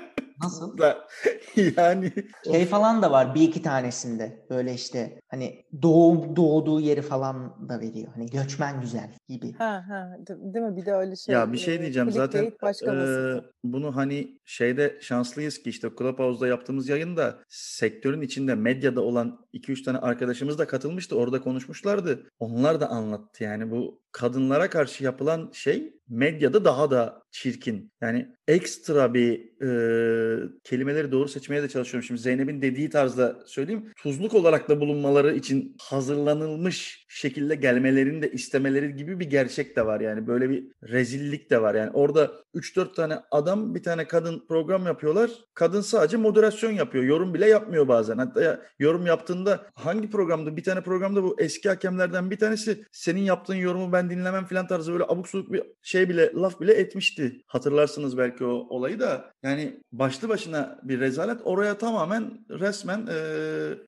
Nasıl? 0.44 0.78
Da, 0.78 1.08
yani 1.78 2.12
Şey 2.52 2.66
falan 2.66 3.02
da 3.02 3.12
var 3.12 3.36
bir 3.36 3.42
iki 3.42 3.62
tanesinde. 3.62 4.46
Böyle 4.50 4.74
işte 4.74 5.20
hani 5.28 5.66
doğum 5.82 6.36
doğduğu 6.36 6.80
yeri 6.80 7.02
falan 7.02 7.70
da 7.70 7.80
veriyor. 7.80 8.08
Hani 8.16 8.26
göçmen 8.30 8.82
güzel 8.82 9.10
gibi. 9.30 9.54
Ha 9.54 9.84
ha 9.88 10.18
de- 10.28 10.54
değil 10.54 10.66
mi? 10.66 10.76
Bir 10.78 10.86
de 10.86 10.94
öyle 10.94 11.16
şey. 11.16 11.36
ya 11.36 11.54
bir 11.54 11.58
şey 11.58 11.76
e, 11.76 11.80
diyeceğim 11.82 12.12
zaten 12.12 12.42
clickbait 12.42 12.62
başka 12.62 12.94
e, 12.94 13.42
bunu 13.64 13.96
hani 13.96 14.38
şeyde 14.46 14.98
şanslıyız 15.02 15.64
ki 15.64 15.70
işte 15.70 15.90
Clubhouse'da 15.98 16.48
yaptığımız 16.48 16.90
yayında 16.90 17.40
sektörün 17.50 18.22
içinde 18.22 18.56
medyada 18.56 19.02
olan 19.02 19.46
2-3 19.54 19.84
tane 19.84 19.98
arkadaşımız 19.98 20.58
da 20.58 20.68
katılmıştı. 20.68 21.18
Orada 21.18 21.42
konuşmuşlardı. 21.42 22.30
Onlar 22.40 22.82
da 22.82 22.90
anlattı 22.90 23.44
yani 23.44 23.72
bu 23.72 24.02
kadınlara 24.12 24.70
karşı 24.70 25.04
yapılan 25.04 25.50
şey 25.54 25.94
medyada 26.12 26.66
daha 26.66 26.92
da 26.92 27.24
çirkin. 27.32 27.92
Yani 28.02 28.28
ekstra 28.48 29.14
bir 29.14 29.62
e, 29.62 30.50
kelimeleri 30.64 31.12
doğru 31.12 31.28
seçmeye 31.28 31.64
de 31.64 31.70
çalışıyorum. 31.70 32.08
Şimdi 32.08 32.22
Zeynep'in 32.22 32.62
dediği 32.62 32.90
tarzda 32.90 33.40
söyleyeyim. 33.46 33.92
Tuzluk 33.98 34.34
olarak 34.34 34.70
da 34.70 34.80
bulunmaları 34.80 35.36
için 35.36 35.76
hazırlanılmış 35.82 37.01
şekilde 37.14 37.56
gelmelerini 37.56 38.22
de 38.22 38.32
istemeleri 38.32 38.96
gibi 38.96 39.20
bir 39.20 39.30
gerçek 39.30 39.76
de 39.76 39.86
var. 39.86 40.00
Yani 40.00 40.28
böyle 40.28 40.50
bir 40.50 40.68
rezillik 40.84 41.50
de 41.50 41.62
var. 41.62 41.76
Yani 41.76 41.92
orada 41.92 42.32
3-4 42.56 42.94
tane 42.94 43.20
adam 43.32 43.76
bir 43.76 43.84
tane 43.84 44.08
kadın 44.08 44.46
program 44.48 44.86
yapıyorlar. 44.86 45.32
Kadın 45.54 45.82
sadece 45.82 46.18
moderasyon 46.18 46.72
yapıyor. 46.72 47.04
Yorum 47.04 47.34
bile 47.34 47.48
yapmıyor 47.48 47.88
bazen. 47.88 48.18
Hatta 48.18 48.42
ya, 48.42 48.62
yorum 48.80 49.06
yaptığında 49.06 49.66
hangi 49.74 50.10
programda 50.10 50.58
bir 50.58 50.64
tane 50.64 50.82
programda 50.82 51.24
bu 51.24 51.36
eski 51.40 51.70
hakemlerden 51.70 52.32
bir 52.32 52.40
tanesi 52.40 52.86
senin 52.92 53.22
yaptığın 53.22 53.56
yorumu 53.56 53.92
ben 53.92 54.10
dinlemem 54.10 54.46
filan 54.46 54.68
tarzı 54.68 54.92
böyle 54.94 55.04
abuk 55.04 55.28
subuk 55.28 55.54
bir 55.54 55.64
şey 55.82 56.10
bile 56.10 56.32
laf 56.34 56.62
bile 56.62 56.74
etmişti. 56.74 57.42
Hatırlarsınız 57.48 58.18
belki 58.18 58.46
o 58.46 58.52
olayı 58.52 59.00
da. 59.00 59.32
Yani 59.44 59.82
başlı 59.92 60.30
başına 60.30 60.80
bir 60.84 61.00
rezalet. 61.00 61.42
Oraya 61.44 61.78
tamamen 61.78 62.46
resmen 62.50 63.08
e, 63.08 63.18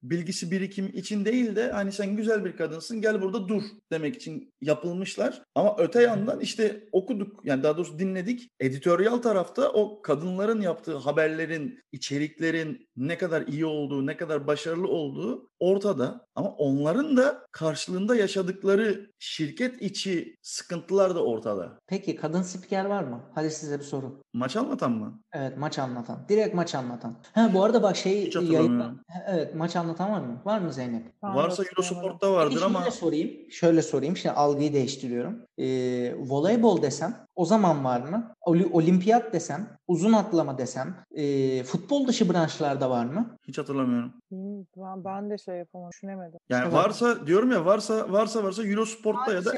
bilgisi 0.03 0.51
birikim 0.51 0.91
için 0.93 1.25
değil 1.25 1.55
de 1.55 1.71
hani 1.71 1.91
sen 1.91 2.15
güzel 2.15 2.45
bir 2.45 2.57
kadınsın 2.57 3.01
gel 3.01 3.12
burada 3.21 3.47
dur 3.47 3.63
demek 3.91 4.15
için 4.15 4.53
yapılmışlar. 4.61 5.43
Ama 5.55 5.75
öte 5.77 6.01
yandan 6.01 6.39
işte 6.39 6.83
okuduk 6.91 7.41
yani 7.43 7.63
daha 7.63 7.77
doğrusu 7.77 7.99
dinledik. 7.99 8.49
Editoryal 8.59 9.17
tarafta 9.17 9.69
o 9.69 10.01
kadınların 10.01 10.61
yaptığı 10.61 10.97
haberlerin, 10.97 11.79
içeriklerin 11.91 12.87
ne 12.97 13.17
kadar 13.17 13.47
iyi 13.47 13.65
olduğu, 13.65 14.05
ne 14.05 14.17
kadar 14.17 14.47
başarılı 14.47 14.87
olduğu 14.87 15.49
ortada. 15.63 16.25
Ama 16.35 16.49
onların 16.49 17.17
da 17.17 17.45
karşılığında 17.51 18.15
yaşadıkları 18.15 19.11
şirket 19.19 19.81
içi 19.81 20.35
sıkıntılar 20.41 21.15
da 21.15 21.23
ortada. 21.25 21.77
Peki 21.87 22.15
kadın 22.15 22.41
spiker 22.41 22.85
var 22.85 23.03
mı? 23.03 23.21
Hadi 23.35 23.51
size 23.51 23.79
bir 23.79 23.83
soru. 23.83 24.21
Maç 24.33 24.55
anlatan 24.55 24.91
mı? 24.91 25.19
Evet 25.33 25.57
maç 25.57 25.79
anlatan. 25.79 26.25
Direkt 26.29 26.55
maç 26.55 26.75
anlatan. 26.75 27.17
Ha 27.33 27.51
bu 27.53 27.63
arada 27.63 27.83
bak 27.83 27.95
şey 27.95 28.25
Hiç 28.27 28.35
yayında- 28.35 28.91
Evet 29.27 29.55
maç 29.55 29.75
anlatan 29.75 30.11
var 30.11 30.19
mı? 30.21 30.41
Var 30.45 30.59
mı 30.59 30.73
Zeynep? 30.73 31.13
Varsa. 31.23 31.63
Eurosport'ta 31.63 32.33
vardır 32.33 32.53
Peki 32.53 32.65
ama 32.65 32.79
şöyle 32.79 32.91
sorayım. 32.91 33.51
Şöyle 33.51 33.81
sorayım. 33.81 34.17
Şimdi 34.17 34.35
algıyı 34.35 34.73
değiştiriyorum. 34.73 35.39
Ee, 35.57 36.15
voleybol 36.17 36.81
desem 36.81 37.25
o 37.35 37.45
zaman 37.45 37.83
var 37.83 38.01
mı? 38.01 38.32
Oli- 38.45 38.69
olimpiyat 38.71 39.33
desem, 39.33 39.67
uzun 39.87 40.13
atlama 40.13 40.57
desem, 40.57 40.95
ee, 41.15 41.63
futbol 41.63 42.07
dışı 42.07 42.33
branşlarda 42.33 42.89
var 42.89 43.05
mı? 43.05 43.37
hiç 43.47 43.57
hatırlamıyorum. 43.57 44.13
Hmm, 44.29 44.63
Ben, 44.77 45.03
ben 45.05 45.29
de 45.29 45.37
şey 45.37 45.55
yapamadım. 45.57 45.91
Düşünemedim. 45.91 46.39
Yani 46.49 46.63
Evet. 46.63 46.73
varsa 46.73 47.27
diyorum 47.27 47.51
ya 47.51 47.65
varsa 47.65 48.11
varsa 48.11 48.43
varsa 48.43 48.63
Eurosport'ta 48.63 49.33
ya 49.33 49.45
da 49.45 49.51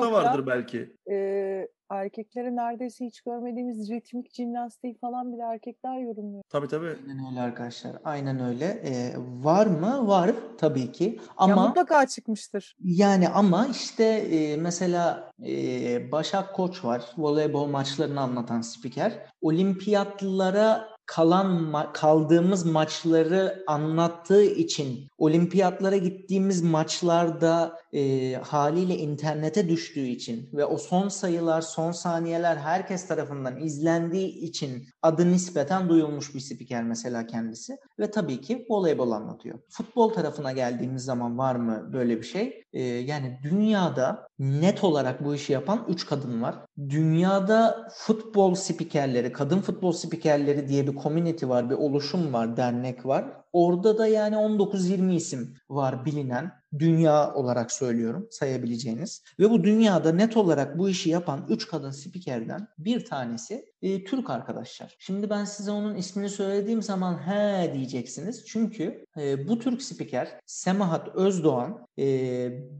diyor 0.00 0.12
ya. 0.12 0.12
vardır 0.12 0.46
belki. 0.46 0.96
Ee, 1.10 1.68
erkekleri 1.94 2.56
neredeyse 2.56 3.06
hiç 3.06 3.20
görmediğimiz 3.20 3.90
ritmik 3.90 4.34
jimnastiği 4.34 4.94
falan 4.94 5.32
bile 5.32 5.42
erkekler 5.42 5.98
yorumluyor. 5.98 6.42
Tabii 6.48 6.68
tabii. 6.68 6.96
Aynen 7.08 7.26
öyle 7.30 7.40
arkadaşlar. 7.40 7.92
Aynen 8.04 8.40
öyle. 8.44 8.64
Ee, 8.64 9.14
var 9.42 9.66
mı? 9.66 10.08
Var 10.08 10.30
tabii 10.58 10.92
ki. 10.92 11.04
Ya 11.04 11.20
Ama 11.36 11.66
mutlaka 11.66 12.06
çıkmıştır. 12.06 12.76
Yani 12.84 13.28
ama 13.28 13.66
işte 13.66 14.04
e, 14.04 14.56
mesela 14.56 15.30
e, 15.46 16.12
Başak 16.12 16.54
Koç 16.54 16.84
var. 16.84 17.02
Voleybol 17.18 17.66
maçlarını 17.66 18.20
anlatan 18.20 18.60
spiker. 18.60 19.12
Olimpiyatlara 19.40 20.92
kalan 21.06 21.46
ma- 21.72 21.92
kaldığımız 21.92 22.66
maçları 22.66 23.64
anlattığı 23.66 24.42
için 24.44 25.08
olimpiyatlara 25.18 25.96
gittiğimiz 25.96 26.62
maçlarda 26.62 27.81
e, 27.92 28.34
haliyle 28.34 28.96
internete 28.96 29.68
düştüğü 29.68 30.06
için 30.06 30.50
ve 30.52 30.64
o 30.64 30.78
son 30.78 31.08
sayılar, 31.08 31.60
son 31.60 31.92
saniyeler 31.92 32.56
herkes 32.56 33.08
tarafından 33.08 33.60
izlendiği 33.60 34.28
için 34.28 34.86
adı 35.02 35.32
nispeten 35.32 35.88
duyulmuş 35.88 36.34
bir 36.34 36.40
spiker 36.40 36.84
mesela 36.84 37.26
kendisi 37.26 37.76
ve 37.98 38.10
tabii 38.10 38.40
ki 38.40 38.66
voleybol 38.70 39.10
anlatıyor. 39.10 39.58
Futbol 39.68 40.08
tarafına 40.12 40.52
geldiğimiz 40.52 41.04
zaman 41.04 41.38
var 41.38 41.54
mı 41.54 41.90
böyle 41.92 42.16
bir 42.16 42.26
şey? 42.26 42.64
Ee, 42.72 42.82
yani 42.82 43.38
dünyada 43.42 44.28
net 44.38 44.84
olarak 44.84 45.24
bu 45.24 45.34
işi 45.34 45.52
yapan 45.52 45.84
3 45.88 46.06
kadın 46.06 46.42
var. 46.42 46.54
Dünyada 46.78 47.88
futbol 47.94 48.54
spikerleri, 48.54 49.32
kadın 49.32 49.60
futbol 49.60 49.92
spikerleri 49.92 50.68
diye 50.68 50.86
bir 50.86 50.96
community 50.96 51.46
var, 51.46 51.70
bir 51.70 51.74
oluşum 51.74 52.32
var, 52.32 52.56
dernek 52.56 53.06
var. 53.06 53.41
Orada 53.52 53.98
da 53.98 54.06
yani 54.06 54.36
19-20 54.36 55.14
isim 55.14 55.54
var 55.68 56.04
bilinen. 56.04 56.52
Dünya 56.78 57.34
olarak 57.34 57.72
söylüyorum 57.72 58.28
sayabileceğiniz. 58.30 59.22
Ve 59.38 59.50
bu 59.50 59.64
dünyada 59.64 60.12
net 60.12 60.36
olarak 60.36 60.78
bu 60.78 60.88
işi 60.88 61.10
yapan 61.10 61.46
3 61.48 61.68
kadın 61.68 61.90
spikerden 61.90 62.68
bir 62.78 63.04
tanesi 63.04 63.64
e, 63.82 64.04
Türk 64.04 64.30
arkadaşlar. 64.30 64.96
Şimdi 64.98 65.30
ben 65.30 65.44
size 65.44 65.70
onun 65.70 65.94
ismini 65.94 66.28
söylediğim 66.28 66.82
zaman 66.82 67.18
he 67.18 67.74
diyeceksiniz. 67.74 68.44
Çünkü 68.46 69.04
e, 69.20 69.48
bu 69.48 69.58
Türk 69.58 69.82
spiker 69.82 70.28
Semahat 70.46 71.08
Özdoğan 71.08 71.86
e, 71.98 72.04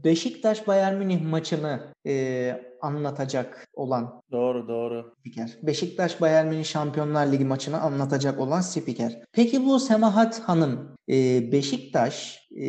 Beşiktaş 0.03 0.67
Bayern 0.67 0.95
Münih 0.95 1.21
maçını 1.21 1.92
e, 2.07 2.61
anlatacak 2.81 3.67
olan 3.73 4.21
Doğru 4.31 4.67
doğru. 4.67 5.13
spiker. 5.19 5.57
Beşiktaş 5.63 6.21
Bayern 6.21 6.47
Münih 6.47 6.65
Şampiyonlar 6.65 7.31
Ligi 7.31 7.45
maçını 7.45 7.81
anlatacak 7.81 8.39
olan 8.39 8.61
spiker. 8.61 9.19
Peki 9.31 9.65
bu 9.65 9.79
Semahat 9.79 10.39
Hanım 10.39 10.95
e, 11.09 11.51
Beşiktaş 11.51 12.39
e, 12.61 12.67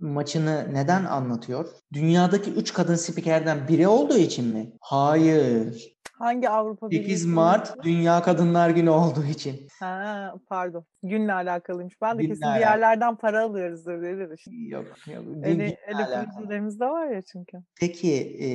maçını 0.00 0.68
neden 0.72 1.04
anlatıyor? 1.04 1.68
Dünyadaki 1.92 2.50
3 2.50 2.72
kadın 2.72 2.94
spikerden 2.94 3.68
biri 3.68 3.88
olduğu 3.88 4.18
için 4.18 4.46
mi? 4.54 4.72
Hayır. 4.80 5.97
Hangi 6.18 6.48
Avrupa 6.50 6.88
8 6.90 7.24
Birliği 7.24 7.34
Mart 7.34 7.82
Dünya 7.84 8.22
Kadınlar 8.22 8.70
Günü 8.70 8.90
olduğu 8.90 9.24
için. 9.24 9.66
Ha, 9.80 10.34
pardon. 10.48 10.84
Günle 11.02 11.32
alakalıymış. 11.32 11.94
Ben 12.02 12.18
de 12.18 12.22
Günle 12.22 12.28
kesin 12.34 12.42
bir 12.42 12.46
alakalı. 12.46 12.60
yerlerden 12.60 13.16
para 13.16 13.42
alıyoruzdur 13.44 14.02
dedi. 14.02 14.34
Yok, 14.68 14.84
yok. 15.14 15.24
Eli 15.44 15.76
alakalı. 15.94 16.26
projelerimiz 16.34 16.80
de 16.80 16.84
var 16.86 17.06
ya 17.06 17.22
çünkü. 17.22 17.58
Peki 17.80 18.12
e, 18.40 18.46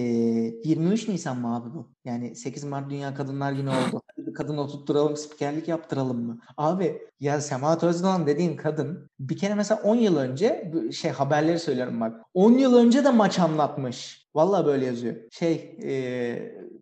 23 0.69 1.07
Nisan 1.07 1.37
mı 1.37 1.55
abi 1.55 1.73
bu? 1.73 1.91
Yani 2.05 2.35
8 2.35 2.63
Mart 2.63 2.89
Dünya 2.89 3.13
Kadınlar 3.13 3.51
Günü 3.51 3.69
oldu. 3.69 4.01
Bir 4.17 4.33
kadın 4.33 4.57
oturtturalım, 4.57 5.17
spikerlik 5.17 5.67
yaptıralım 5.67 6.25
mı? 6.25 6.39
Abi 6.57 6.97
ya 7.19 7.41
Semahat 7.41 7.83
Özdoğan 7.83 8.27
dediğin 8.27 8.55
kadın 8.57 9.09
bir 9.19 9.37
kere 9.37 9.55
mesela 9.55 9.81
10 9.81 9.95
yıl 9.95 10.17
önce 10.17 10.71
şey 10.91 11.11
haberleri 11.11 11.59
söylüyorum 11.59 12.01
bak. 12.01 12.21
10 12.33 12.51
yıl 12.51 12.75
önce 12.75 13.03
de 13.05 13.09
maç 13.09 13.39
anlatmış. 13.39 14.27
Vallahi 14.35 14.65
böyle 14.65 14.85
yazıyor. 14.85 15.15
Şey 15.31 15.77
e, 15.83 15.91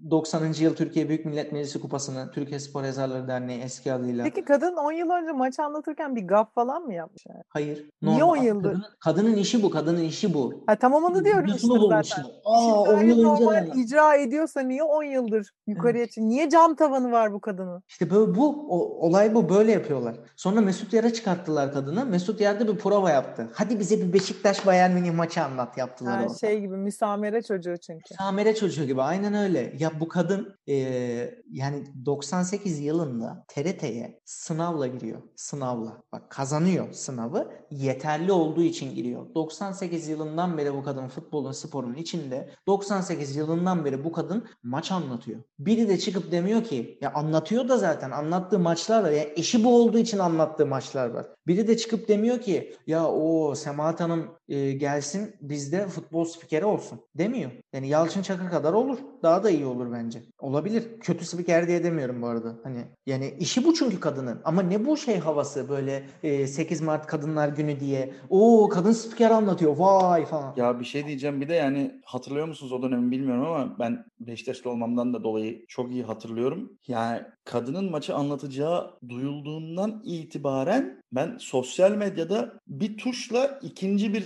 90. 0.10 0.54
yıl 0.64 0.76
Türkiye 0.76 1.10
Büyük 1.10 1.26
Millet 1.26 1.52
Meclisi 1.52 1.82
Kupası'nı 1.82 2.32
Türkiye 2.32 2.60
Spor 2.60 2.84
Yazarları 2.84 3.28
Derneği 3.28 3.62
eski 3.62 3.94
adıyla. 3.94 4.24
Peki 4.24 4.46
kadın 4.46 4.76
10 4.76 4.92
yıl 4.92 5.10
önce 5.10 5.32
maç 5.32 5.60
anlatırken 5.60 6.16
bir 6.16 6.28
gaf 6.28 6.54
falan 6.56 6.84
mı 6.84 6.94
yapmış? 6.94 7.24
Yani? 7.30 7.42
Hayır. 7.50 7.90
Niye 8.02 8.20
normal. 8.20 8.32
10 8.40 8.44
yıldır? 8.44 8.70
Kadının, 8.72 8.86
kadının 9.00 9.36
işi 9.36 9.64
bu. 9.64 9.70
Kadının 9.70 10.02
işi 10.04 10.34
bu. 10.34 10.64
Ha, 10.68 10.76
tamam 10.76 11.04
onu 11.04 11.26
diyorum 11.26 11.46
işte 11.46 11.58
Videosunu 11.68 11.88
zaten. 11.88 12.24
Aa 12.46 12.60
Şimdi 12.62 12.74
10 12.78 12.86
gayet 12.96 13.08
yıl 13.10 13.20
önce 13.20 13.44
normal 13.46 13.78
icra 13.78 14.16
ediyorsa 14.16 14.62
niye 14.62 14.84
10 14.84 15.04
yıldır 15.04 15.52
yukarıya 15.68 16.06
çık? 16.08 16.18
Niye 16.24 16.50
cam 16.50 16.76
tavanı 16.76 17.12
var 17.12 17.34
bu 17.34 17.42
kadının? 17.42 17.84
İşte 17.90 18.10
böyle 18.10 18.36
bu 18.36 18.66
o- 18.70 19.08
olay 19.08 19.36
bu 19.36 19.50
böyle 19.50 19.72
yapıyorlar. 19.72 20.16
Sonra 20.36 20.62
Mesut 20.62 20.94
Yar'a 20.94 21.14
çıkarttılar 21.14 21.74
kadını. 21.74 22.06
Mesut 22.06 22.42
Yar'da 22.42 22.68
bir 22.68 22.78
prova 22.78 23.10
yaptı. 23.10 23.50
Hadi 23.54 23.80
bize 23.80 23.98
bir 23.98 24.14
Beşiktaş 24.14 24.66
Bayern 24.66 24.92
Münih 24.92 25.12
maçı 25.16 25.44
anlat 25.44 25.78
yaptılar 25.78 26.24
orada. 26.24 26.34
şey 26.34 26.60
gibi 26.60 26.78
müsamere 26.78 27.42
çocuğu 27.42 27.76
çünkü. 27.78 28.14
Samere 28.18 28.56
çocuğu 28.56 28.84
gibi 28.86 29.02
aynen 29.02 29.34
öyle. 29.34 29.74
Ya 29.80 29.91
bu 30.00 30.08
kadın 30.08 30.56
eee, 30.68 31.42
yani 31.52 31.84
98 32.06 32.80
yılında 32.80 33.46
TRT'ye 33.48 34.22
sınavla 34.26 34.88
giriyor. 34.88 35.22
Sınavla. 35.36 36.04
Bak 36.12 36.30
kazanıyor 36.30 36.94
sınavı. 36.94 37.52
Yeterli 37.72 38.32
olduğu 38.32 38.64
için 38.64 38.96
giriyor. 38.96 39.36
98 39.36 40.08
yılından 40.08 40.58
beri 40.58 40.74
bu 40.74 40.84
kadın 40.84 41.08
futbolun 41.08 41.52
sporun 41.52 41.94
içinde. 41.94 42.50
98 42.68 43.36
yılından 43.36 43.86
beri 43.86 44.04
bu 44.04 44.12
kadın 44.12 44.48
maç 44.64 44.92
anlatıyor. 44.92 45.42
Biri 45.60 45.90
de 45.90 45.98
çıkıp 45.98 46.32
demiyor 46.32 46.64
ki 46.64 46.98
ya 47.02 47.14
anlatıyor 47.14 47.70
da 47.70 47.78
zaten 47.78 48.12
anlattığı 48.12 48.60
maçlar 48.60 49.04
var. 49.04 49.12
Yani 49.12 49.34
eşi 49.36 49.64
bu 49.64 49.76
olduğu 49.76 49.98
için 49.98 50.20
anlattığı 50.20 50.66
maçlar 50.66 51.10
var. 51.10 51.26
Biri 51.48 51.68
de 51.68 51.78
çıkıp 51.78 52.08
demiyor 52.08 52.42
ki 52.42 52.76
ya 52.88 53.08
o 53.08 53.56
Semahat 53.56 54.00
Hanım 54.00 54.28
e, 54.52 54.72
gelsin 54.74 55.36
bizde 55.42 55.88
futbol 55.88 56.26
spikeri 56.26 56.66
olsun 56.66 57.00
demiyor. 57.16 57.52
Yani 57.74 57.88
Yalçın 57.88 58.22
Çakır 58.22 58.50
kadar 58.50 58.74
olur. 58.74 58.98
Daha 59.24 59.44
da 59.44 59.50
iyi 59.50 59.66
olur 59.66 59.92
bence. 59.92 60.24
Olabilir. 60.40 61.00
Kötü 61.00 61.26
spiker 61.26 61.68
diye 61.68 61.84
demiyorum 61.84 62.22
bu 62.22 62.28
arada. 62.28 62.56
Hani 62.64 62.86
yani 63.06 63.34
işi 63.40 63.64
bu 63.64 63.74
çünkü 63.74 64.00
kadının. 64.00 64.42
Ama 64.44 64.62
ne 64.62 64.86
bu 64.86 64.98
şey 64.98 65.20
havası 65.20 65.70
böyle 65.70 66.04
e, 66.24 66.48
8 66.48 66.82
Mart 66.82 67.08
Kadınlar 67.08 67.50
Günü 67.50 67.80
diye. 67.80 68.14
O 68.30 68.70
kadın 68.70 68.92
spiker 68.92 69.32
anlatıyor. 69.32 69.78
Vay 69.78 70.26
falan. 70.26 70.54
Ya 70.58 70.80
bir 70.80 70.86
şey 70.86 71.08
diyeceğim 71.08 71.42
bir 71.42 71.50
de 71.50 71.54
yani 71.54 72.02
hatırlıyor 72.06 72.48
musunuz 72.48 72.72
o 72.72 72.82
dönemi 72.82 73.12
bilmiyorum 73.12 73.46
ama 73.46 73.80
ben 73.80 74.06
Beşiktaşlı 74.20 74.70
olmamdan 74.70 75.14
da 75.14 75.24
dolayı 75.24 75.66
çok 75.68 75.92
iyi 75.92 76.04
hatırlıyorum. 76.04 76.78
Yani 76.88 77.22
kadının 77.46 77.92
maçı 77.92 78.16
anlatacağı 78.16 78.98
duyulduğundan 79.10 80.02
itibaren 80.06 81.04
ben 81.12 81.38
sosyal 81.38 81.92
medyada 81.92 82.54
bir 82.68 82.98
tuşla 82.98 83.60
ikinci 83.62 84.14
bir 84.14 84.22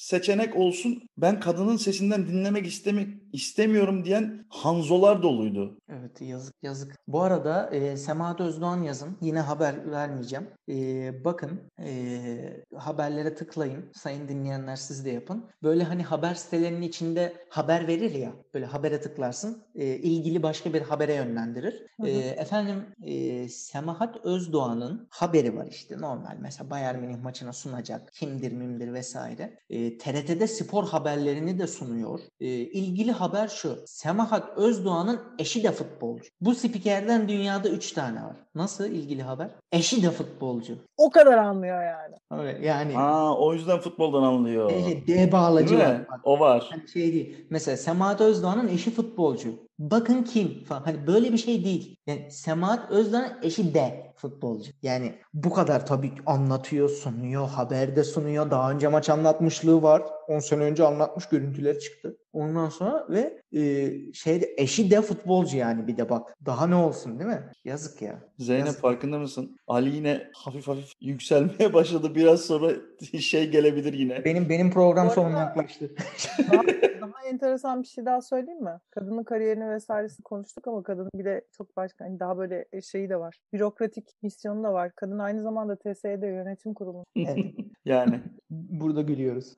seçenek 0.00 0.56
olsun 0.56 1.02
ben 1.18 1.40
kadının 1.40 1.76
sesinden 1.76 2.28
dinlemek 2.28 2.66
istemek 2.66 3.08
istemiyorum 3.32 4.04
diyen 4.04 4.46
hanzolar 4.48 5.22
doluydu. 5.22 5.78
Evet 5.88 6.20
yazık 6.20 6.54
yazık. 6.62 6.96
Bu 7.08 7.22
arada 7.22 7.70
e, 7.70 7.96
Semahat 7.96 8.40
Özdoğan 8.40 8.82
yazın. 8.82 9.16
Yine 9.20 9.40
haber 9.40 9.90
vermeyeceğim. 9.90 10.48
E, 10.68 11.24
bakın 11.24 11.60
e, 11.78 12.64
haberlere 12.76 13.34
tıklayın. 13.34 13.84
Sayın 13.92 14.28
dinleyenler 14.28 14.76
siz 14.76 15.04
de 15.04 15.10
yapın. 15.10 15.44
Böyle 15.62 15.84
hani 15.84 16.02
haber 16.02 16.34
sitelerinin 16.34 16.82
içinde 16.82 17.46
haber 17.48 17.86
verir 17.86 18.14
ya. 18.14 18.32
Böyle 18.54 18.66
habere 18.66 19.00
tıklarsın. 19.00 19.62
E, 19.74 19.86
ilgili 19.86 20.42
başka 20.42 20.72
bir 20.72 20.82
habere 20.82 21.14
yönlendirir. 21.14 21.86
Hı 22.00 22.02
hı. 22.02 22.08
E, 22.08 22.18
efendim 22.18 22.86
e, 23.02 23.48
Semahat 23.48 24.16
Özdoğan'ın 24.24 25.08
haberi 25.10 25.56
var 25.56 25.66
işte 25.70 25.98
normal. 25.98 26.36
Mesela 26.40 26.70
Bayern 26.70 26.98
Münih 26.98 27.22
maçına 27.22 27.52
sunacak. 27.52 28.12
Kimdir 28.12 28.52
mimdir 28.52 28.92
vesaire. 28.92 29.58
E, 29.70 29.89
TRT'de 29.98 30.46
spor 30.46 30.84
haberlerini 30.88 31.58
de 31.58 31.66
sunuyor. 31.66 32.20
E, 32.40 32.46
ilgili 32.46 33.12
haber 33.12 33.48
şu. 33.48 33.78
Semahat 33.86 34.58
Özdoğan'ın 34.58 35.20
eşi 35.38 35.62
de 35.64 35.72
futbolcu. 35.72 36.24
Bu 36.40 36.54
spikerden 36.54 37.28
dünyada 37.28 37.68
3 37.68 37.92
tane 37.92 38.22
var. 38.22 38.36
Nasıl 38.54 38.84
ilgili 38.84 39.22
haber? 39.22 39.50
Eşi 39.72 40.02
de 40.02 40.10
futbolcu. 40.10 40.74
O 40.96 41.10
kadar 41.10 41.38
anlıyor 41.38 41.82
yani. 41.84 42.16
Evet, 42.42 42.64
yani 42.64 42.98
Aa 42.98 43.36
o 43.38 43.54
yüzden 43.54 43.78
futboldan 43.78 44.22
anlıyor. 44.22 44.70
e, 44.70 45.06
D 45.06 45.32
bağlacı 45.32 45.78
var. 45.78 46.00
Bak, 46.10 46.20
O 46.24 46.40
var. 46.40 46.66
Hani 46.70 46.88
şey 46.88 47.12
değil. 47.12 47.46
Mesela 47.50 47.76
Semahat 47.76 48.20
Özdoğan'ın 48.20 48.68
eşi 48.68 48.90
futbolcu. 48.90 49.48
Bakın 49.78 50.22
kim 50.22 50.64
falan. 50.64 50.80
Hani 50.82 51.06
böyle 51.06 51.32
bir 51.32 51.38
şey 51.38 51.64
değil. 51.64 51.96
Yani 52.06 52.30
Semahat 52.30 52.90
Özdoğan'ın 52.90 53.38
eşi 53.42 53.74
de 53.74 54.09
futbolcu. 54.20 54.72
Yani 54.82 55.14
bu 55.34 55.50
kadar 55.50 55.86
tabii 55.86 56.12
anlatıyor, 56.26 56.88
sunuyor, 56.88 57.48
haberde 57.48 58.04
sunuyor. 58.04 58.50
Daha 58.50 58.70
önce 58.70 58.88
maç 58.88 59.08
anlatmışlığı 59.10 59.82
var. 59.82 60.02
10 60.28 60.38
sene 60.38 60.62
önce 60.62 60.84
anlatmış 60.84 61.26
görüntüleri 61.28 61.80
çıktı. 61.80 62.16
Ondan 62.32 62.68
sonra 62.68 63.06
ve 63.10 63.42
e, 63.52 63.92
şeyde 64.12 64.54
eşi 64.56 64.90
de 64.90 65.02
futbolcu 65.02 65.56
yani 65.56 65.86
bir 65.86 65.96
de 65.96 66.10
bak. 66.10 66.36
Daha 66.46 66.66
ne 66.66 66.74
olsun 66.74 67.18
değil 67.18 67.30
mi? 67.30 67.50
Yazık 67.64 68.02
ya. 68.02 68.20
Zeynep 68.38 68.66
Yazık. 68.66 68.82
farkında 68.82 69.18
mısın? 69.18 69.56
Ali 69.68 69.96
yine 69.96 70.30
hafif 70.34 70.68
hafif 70.68 70.92
yükselmeye 71.00 71.72
başladı. 71.74 72.14
Biraz 72.14 72.40
sonra 72.40 72.72
şey 73.20 73.50
gelebilir 73.50 73.92
yine. 73.92 74.24
Benim 74.24 74.48
benim 74.48 74.70
program 74.70 75.10
sonuna 75.10 75.38
yaklaştı. 75.40 75.90
Daha 77.12 77.24
enteresan 77.28 77.82
bir 77.82 77.86
şey 77.86 78.06
daha 78.06 78.22
söyleyeyim 78.22 78.62
mi? 78.64 78.80
Kadının 78.90 79.24
kariyerini 79.24 79.70
vesairesini 79.70 80.24
konuştuk 80.24 80.68
ama 80.68 80.82
kadının 80.82 81.10
bir 81.14 81.24
de 81.24 81.44
çok 81.56 81.76
başka 81.76 82.04
hani 82.04 82.20
daha 82.20 82.38
böyle 82.38 82.64
şeyi 82.82 83.08
de 83.10 83.16
var. 83.20 83.38
Bürokratik 83.52 84.16
misyonu 84.22 84.64
da 84.64 84.72
var. 84.72 84.92
Kadın 84.96 85.18
aynı 85.18 85.42
zamanda 85.42 85.76
TSE'de 85.76 86.26
yönetim 86.26 86.74
kurulu. 86.74 87.04
Evet. 87.16 87.54
Yani. 87.84 88.20
Burada 88.50 89.02
gülüyoruz. 89.02 89.56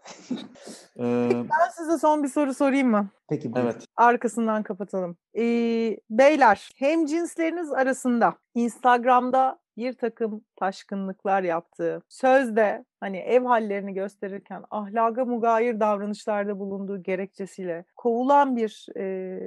eee, 0.96 1.30
Ben 1.34 1.70
size 1.76 1.98
son 1.98 2.22
bir 2.22 2.28
soru 2.28 2.55
sorayım 2.55 2.90
mı? 2.90 3.09
Peki 3.28 3.53
buyurun. 3.55 3.70
evet. 3.70 3.84
Arkasından 3.96 4.62
kapatalım. 4.62 5.16
Ee, 5.38 5.96
beyler, 6.11 6.70
hem 6.76 7.07
cinsleriniz 7.07 7.72
arasında 7.72 8.34
Instagram'da 8.55 9.59
bir 9.76 9.92
takım 9.92 10.44
taşkınlıklar 10.56 11.42
yaptığı, 11.42 12.02
sözde 12.08 12.84
hani 13.00 13.18
ev 13.18 13.44
hallerini 13.44 13.94
gösterirken 13.94 14.64
ahlaka 14.70 15.24
mugayir 15.24 15.80
davranışlarda 15.80 16.58
bulunduğu 16.58 17.02
gerekçesiyle 17.02 17.84
kovulan 17.96 18.56
bir 18.56 18.86
e, 18.96 19.38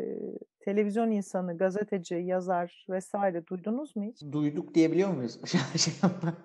televizyon 0.70 1.12
insanı, 1.12 1.58
gazeteci, 1.58 2.16
yazar 2.16 2.86
vesaire 2.90 3.48
duydunuz 3.48 3.96
mu 3.96 4.04
hiç? 4.04 4.22
Duyduk 4.32 4.74
diyebiliyor 4.76 5.10
muyuz? 5.10 5.40
Şey. 5.78 5.94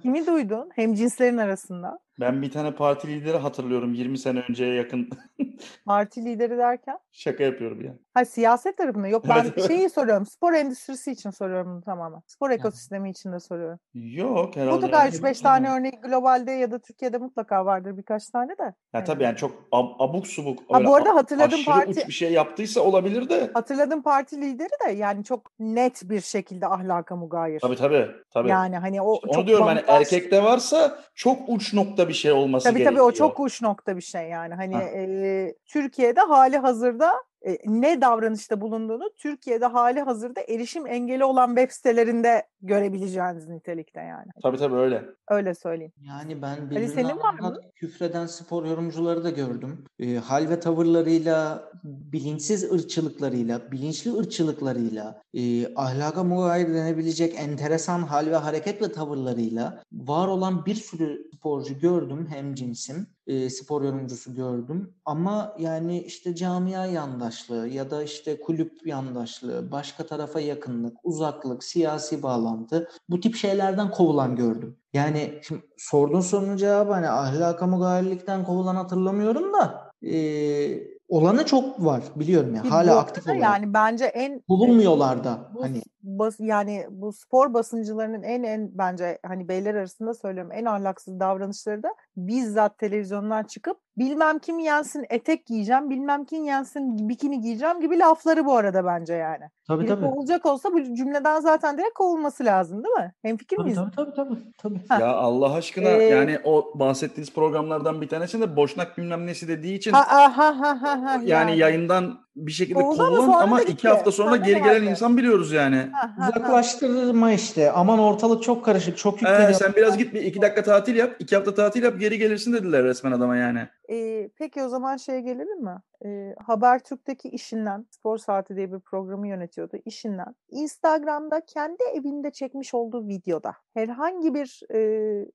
Kimi 0.02 0.26
duydun? 0.26 0.70
Hem 0.74 0.94
cinslerin 0.94 1.36
arasında. 1.38 1.98
Ben 2.20 2.42
bir 2.42 2.50
tane 2.50 2.74
parti 2.74 3.08
lideri 3.08 3.36
hatırlıyorum 3.36 3.94
20 3.94 4.18
sene 4.18 4.42
önceye 4.48 4.74
yakın. 4.74 5.08
Parti 5.86 6.24
lideri 6.24 6.58
derken? 6.58 6.98
Şaka 7.12 7.42
yapıyorum 7.44 7.80
ya. 7.84 7.94
Ha 8.14 8.24
siyaset 8.24 8.76
tarafında 8.78 9.08
yok 9.08 9.24
ben 9.28 9.36
Evet, 9.42 9.52
evet. 9.56 9.66
şeyi 9.66 9.90
soruyorum. 9.90 10.26
Spor 10.26 10.52
endüstrisi 10.52 11.12
için 11.12 11.30
soruyorum 11.30 11.72
bunu 11.74 11.82
tamamen. 11.82 12.20
Spor 12.26 12.50
ekosistemi 12.50 13.10
için 13.10 13.32
de 13.32 13.40
soruyorum. 13.40 13.78
Yok 13.94 14.56
herhalde. 14.56 14.74
Mutlaka 14.74 15.04
yani. 15.04 15.14
3-5 15.14 15.42
tane 15.42 15.70
örneği 15.70 15.92
globalde 16.02 16.50
ya 16.52 16.70
da 16.70 16.78
Türkiye'de 16.78 17.18
mutlaka 17.18 17.66
vardır 17.66 17.96
birkaç 17.96 18.26
tane 18.30 18.58
de. 18.58 18.74
Ya 18.94 19.04
tabii 19.04 19.22
yani 19.24 19.36
çok 19.36 19.50
ab- 19.72 19.94
abuk 19.98 20.26
subuk. 20.26 20.58
Ha, 20.68 20.84
bu 20.84 20.94
arada 20.94 21.14
hatırladım 21.14 21.60
parti- 21.66 21.90
uç 21.90 22.08
bir 22.08 22.12
şey 22.12 22.32
yaptıysa 22.32 22.80
olabilir 22.80 23.28
de. 23.28 23.50
Hatırladığım 23.54 24.02
parti 24.10 24.40
lideri 24.40 24.68
de 24.86 24.90
yani 24.92 25.24
çok 25.24 25.50
net 25.58 26.02
bir 26.10 26.20
şekilde 26.20 26.66
ahlaka 26.66 27.16
mugayir. 27.16 27.60
Tabii 27.60 27.76
tabii. 27.76 28.08
tabii. 28.30 28.48
Yani 28.48 28.76
hani 28.78 29.02
o 29.02 29.12
Onu 29.12 29.32
çok 29.34 29.46
diyorum 29.46 29.66
hani 29.66 29.80
bambaşka- 29.80 29.92
erkekte 30.00 30.42
varsa 30.42 30.98
çok 31.14 31.38
uç 31.48 31.74
nokta 31.74 32.08
bir 32.08 32.14
şey 32.14 32.32
olması 32.32 32.64
Tabii 32.64 32.78
gerekiyor. 32.78 33.00
tabii 33.02 33.02
o 33.02 33.12
çok 33.12 33.40
uç 33.40 33.62
nokta 33.62 33.96
bir 33.96 34.02
şey 34.02 34.28
yani. 34.28 34.54
Hani 34.54 34.74
Ha. 34.74 34.82
e, 34.82 35.54
Türkiye'de 35.66 36.20
hali 36.20 36.58
hazırda 36.58 37.12
e, 37.46 37.58
ne 37.64 38.00
davranışta 38.00 38.60
bulunduğunu 38.60 39.10
Türkiye'de 39.16 39.66
hali 39.66 40.00
hazırda 40.00 40.40
erişim 40.48 40.86
engeli 40.86 41.24
olan 41.24 41.48
web 41.48 41.70
sitelerinde 41.70 42.46
görebileceğiniz 42.62 43.48
nitelikte 43.48 44.00
yani. 44.00 44.30
Tabii 44.42 44.56
tabii 44.56 44.74
öyle. 44.76 45.04
Öyle 45.28 45.54
söyleyeyim. 45.54 45.92
Yani 46.02 46.42
ben 46.42 46.86
senin 46.86 47.18
var 47.18 47.34
mı? 47.34 47.38
anlat- 47.46 47.74
küfreden 47.74 48.26
spor 48.26 48.64
yorumcuları 48.64 49.24
da 49.24 49.30
gördüm. 49.30 49.84
E, 49.98 50.14
hal 50.16 50.48
ve 50.50 50.60
tavırlarıyla, 50.60 51.70
bilinçsiz 51.84 52.72
ırkçılıklarıyla, 52.72 53.72
bilinçli 53.72 54.18
ırkçılıklarıyla, 54.18 55.22
e, 55.34 55.74
ahlaka 55.74 56.24
mugayir 56.24 56.68
denebilecek 56.68 57.34
enteresan 57.38 58.02
hal 58.02 58.26
ve 58.26 58.36
hareket 58.36 58.82
ve 58.82 58.92
tavırlarıyla 58.92 59.82
var 59.92 60.28
olan 60.28 60.66
bir 60.66 60.74
sürü 60.74 61.30
sporcu 61.36 61.78
gördüm 61.78 62.26
hem 62.30 62.54
cinsim. 62.54 63.06
E, 63.30 63.50
spor 63.50 63.82
yorumcusu 63.82 64.34
gördüm. 64.34 64.94
Ama 65.04 65.56
yani 65.58 66.00
işte 66.02 66.34
camia 66.34 66.86
yandaşlığı 66.86 67.68
ya 67.68 67.90
da 67.90 68.02
işte 68.02 68.40
kulüp 68.40 68.86
yandaşlığı, 68.86 69.72
başka 69.72 70.06
tarafa 70.06 70.40
yakınlık, 70.40 70.96
uzaklık, 71.04 71.64
siyasi 71.64 72.22
bağlantı 72.22 72.88
bu 73.08 73.20
tip 73.20 73.36
şeylerden 73.36 73.90
kovulan 73.90 74.36
gördüm. 74.36 74.76
Yani 74.92 75.40
şimdi 75.42 75.62
sorduğun 75.76 76.20
sorunun 76.20 76.56
cevabı 76.56 76.92
hani 76.92 77.08
ahlaka 77.08 77.66
mugayirlikten 77.66 78.44
kovulan 78.44 78.76
hatırlamıyorum 78.76 79.52
da 79.52 79.90
e, 80.02 81.00
olanı 81.10 81.46
çok 81.46 81.84
var 81.84 82.02
biliyorum 82.16 82.54
ya. 82.54 82.62
Bu 82.64 82.70
Hala 82.70 82.98
aktif 82.98 83.26
olarak. 83.26 83.42
Yani 83.42 83.74
bence 83.74 84.04
en 84.04 84.42
Bulunmuyorlar 84.48 85.24
da 85.24 85.50
bu 85.54 85.62
hani. 85.62 85.82
bas, 86.02 86.36
yani 86.38 86.86
bu 86.90 87.12
spor 87.12 87.54
basıncılarının 87.54 88.22
en 88.22 88.42
en 88.42 88.78
bence 88.78 89.18
hani 89.26 89.48
beyler 89.48 89.74
arasında 89.74 90.14
söylüyorum 90.14 90.52
en 90.54 90.64
ahlaksız 90.64 91.20
davranışları 91.20 91.82
da 91.82 91.94
bizzat 92.28 92.78
televizyondan 92.78 93.42
çıkıp 93.42 93.76
bilmem 93.98 94.38
kim 94.38 94.58
yensin 94.58 95.06
etek 95.10 95.46
giyeceğim, 95.46 95.90
bilmem 95.90 96.24
kim 96.24 96.44
yensin 96.44 97.08
bikini 97.08 97.40
giyeceğim 97.40 97.80
gibi 97.80 97.98
lafları 97.98 98.44
bu 98.46 98.56
arada 98.56 98.84
bence 98.84 99.14
yani. 99.14 99.44
Tabii 99.68 99.80
Biri 99.82 99.88
tabii. 99.88 100.06
kovulacak 100.06 100.46
olsa 100.46 100.72
bu 100.72 100.82
cümleden 100.94 101.40
zaten 101.40 101.78
direkt 101.78 101.94
kovulması 101.94 102.44
lazım 102.44 102.84
değil 102.84 102.94
mi? 102.94 103.12
Hemfikir 103.22 103.56
Tabii 103.56 103.64
miyiz? 103.64 103.78
tabii 103.96 104.14
tabii 104.14 104.14
tabii. 104.14 104.38
tabii. 104.58 104.80
Ha. 104.88 104.98
Ya 105.00 105.08
Allah 105.12 105.54
aşkına 105.54 105.88
Ee, 105.88 106.02
yani 106.02 106.38
o 106.44 106.72
bahsettiğiniz 106.74 107.34
programlardan 107.34 108.00
bir 108.00 108.08
tanesinde 108.08 108.56
boşnak 108.56 108.98
bilmem 108.98 109.26
nesi 109.26 109.48
dediği 109.48 109.74
için 109.74 109.92
Ha, 109.92 110.04
ha, 110.08 110.38
ha, 110.38 110.60
ha, 110.60 110.82
ha, 110.82 111.02
ha, 111.02 111.20
yani, 111.24 111.58
yayından 111.58 112.18
bir 112.36 112.52
şekilde 112.52 112.78
ama 112.78 112.88
kovulan 112.88 113.40
ama 113.42 113.62
iki 113.62 113.88
hafta 113.88 114.12
sonra 114.12 114.30
da 114.30 114.36
geri 114.36 114.62
gelen 114.62 114.82
insan 114.82 115.16
biliyoruz 115.16 115.52
yani. 115.52 115.76
Ha, 115.92 116.10
ha, 116.16 116.26
ha. 116.26 116.28
Uzaklaştırma 116.30 117.32
işte. 117.32 117.70
Aman 117.72 117.98
ortalık 117.98 118.42
çok 118.42 118.64
karışık, 118.64 118.98
çok 118.98 119.14
Ee, 119.14 119.26
yükleniyor. 119.30 119.52
sen 119.52 119.72
biraz 119.76 119.98
git 119.98 120.14
bir 120.14 120.22
iki 120.22 120.42
dakika 120.42 120.62
tatil 120.62 120.96
yap. 120.96 121.16
iki 121.18 121.36
hafta 121.36 121.54
tatil 121.54 121.82
yap 121.82 122.00
geri 122.00 122.18
gelirsin 122.18 122.52
dediler 122.52 122.84
resmen 122.84 123.12
adama 123.12 123.36
yani. 123.36 123.68
Ee, 123.90 124.30
peki 124.38 124.62
o 124.62 124.68
zaman 124.68 124.96
şeye 124.96 125.20
gelelim 125.20 125.64
mi? 125.64 125.76
Ee, 126.04 126.34
Habertürk'teki 126.46 127.28
işinden, 127.28 127.86
Spor 127.90 128.18
Saati 128.18 128.56
diye 128.56 128.72
bir 128.72 128.80
programı 128.80 129.28
yönetiyordu. 129.28 129.76
işinden 129.84 130.34
Instagram'da 130.50 131.40
kendi 131.46 131.82
evinde 131.94 132.30
çekmiş 132.30 132.74
olduğu 132.74 133.08
videoda 133.08 133.52
herhangi 133.74 134.34
bir 134.34 134.60
e, 134.74 134.80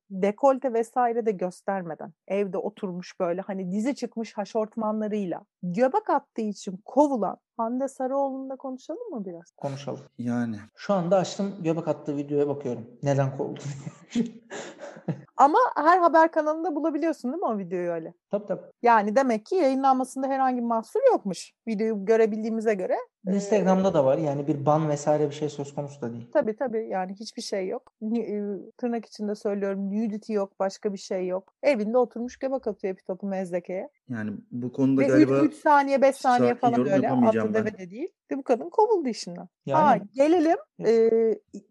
dekolte 0.10 0.74
vesaire 0.74 1.26
de 1.26 1.32
göstermeden 1.32 2.14
evde 2.28 2.58
oturmuş 2.58 3.20
böyle 3.20 3.42
hani 3.42 3.72
dizi 3.72 3.96
çıkmış 3.96 4.38
haşortmanlarıyla 4.38 5.46
göbek 5.64 6.10
attığı 6.10 6.42
için 6.42 6.82
kovulan 6.86 7.38
Hande 7.58 7.88
Sarıoğlu'nda 7.88 8.56
konuşalım 8.56 9.10
mı 9.12 9.26
biraz? 9.26 9.52
Konuşalım. 9.58 10.02
Yani. 10.18 10.58
Şu 10.76 10.94
anda 10.94 11.18
açtım 11.18 11.56
göbek 11.64 11.88
attığı 11.88 12.18
videoya 12.18 12.48
bakıyorum. 12.48 12.88
Neden 13.04 13.38
kovuldu? 13.38 13.60
Ama 15.38 15.60
her 15.76 15.98
haber 15.98 16.32
kanalında 16.32 16.76
bulabiliyorsun 16.76 17.32
değil 17.32 17.42
mi 17.42 17.48
o 17.48 17.58
videoyu 17.58 17.92
öyle? 17.92 18.14
tabii 18.32 18.46
tabii. 18.46 18.62
Yani 18.82 19.16
demek 19.16 19.46
ki 19.46 19.56
yayınlanmasında 19.56 20.28
herhangi 20.28 20.58
bir 20.58 20.68
mahsur 20.68 21.00
yokmuş. 21.12 21.52
Videoyu 21.68 22.06
görebildiğimize 22.06 22.74
göre. 22.74 22.98
Ee, 23.28 23.36
Instagram'da 23.36 23.94
da 23.94 24.06
var. 24.06 24.18
Yani 24.18 24.48
bir 24.48 24.66
ban 24.66 24.90
vesaire 24.90 25.30
bir 25.30 25.36
şey 25.36 25.50
söz 25.50 25.76
konusu 25.76 26.02
da 26.02 26.14
değil. 26.14 26.28
Tabii 26.34 26.56
tabii 26.56 26.88
yani 26.90 27.14
hiçbir 27.14 27.42
şey 27.42 27.68
yok. 27.68 27.94
E, 28.18 28.42
Tırnak 28.78 29.06
içinde 29.06 29.36
söylüyorum 29.36 29.86
nudity 29.90 30.34
yok, 30.34 30.60
başka 30.60 30.94
bir 30.94 30.98
şey 30.98 31.28
yok. 31.28 31.54
Evinde 31.64 31.98
oturmuş 31.98 32.38
göbek 32.38 32.68
atıyor 32.68 32.94
epitopu 32.94 33.28
mezdekeye. 33.28 33.90
Yani 34.10 34.32
bu 34.52 34.72
konuda 34.74 35.02
Ve 35.02 35.08
galiba 35.08 35.40
3 35.40 35.54
saniye 35.54 36.02
5 36.02 36.16
saniye 36.16 36.56
falan 36.56 36.80
öyle 36.80 37.04
ben. 37.04 37.54
deve 37.54 37.78
de 37.78 37.92
değil. 37.92 38.10
Ve 38.32 38.38
bu 38.38 38.44
kadın 38.44 38.70
kovuldu 38.70 39.10
işinden. 39.10 39.48
Yani 39.66 39.82
Ha, 39.84 39.98
gelelim 40.14 40.58
e, 40.86 41.12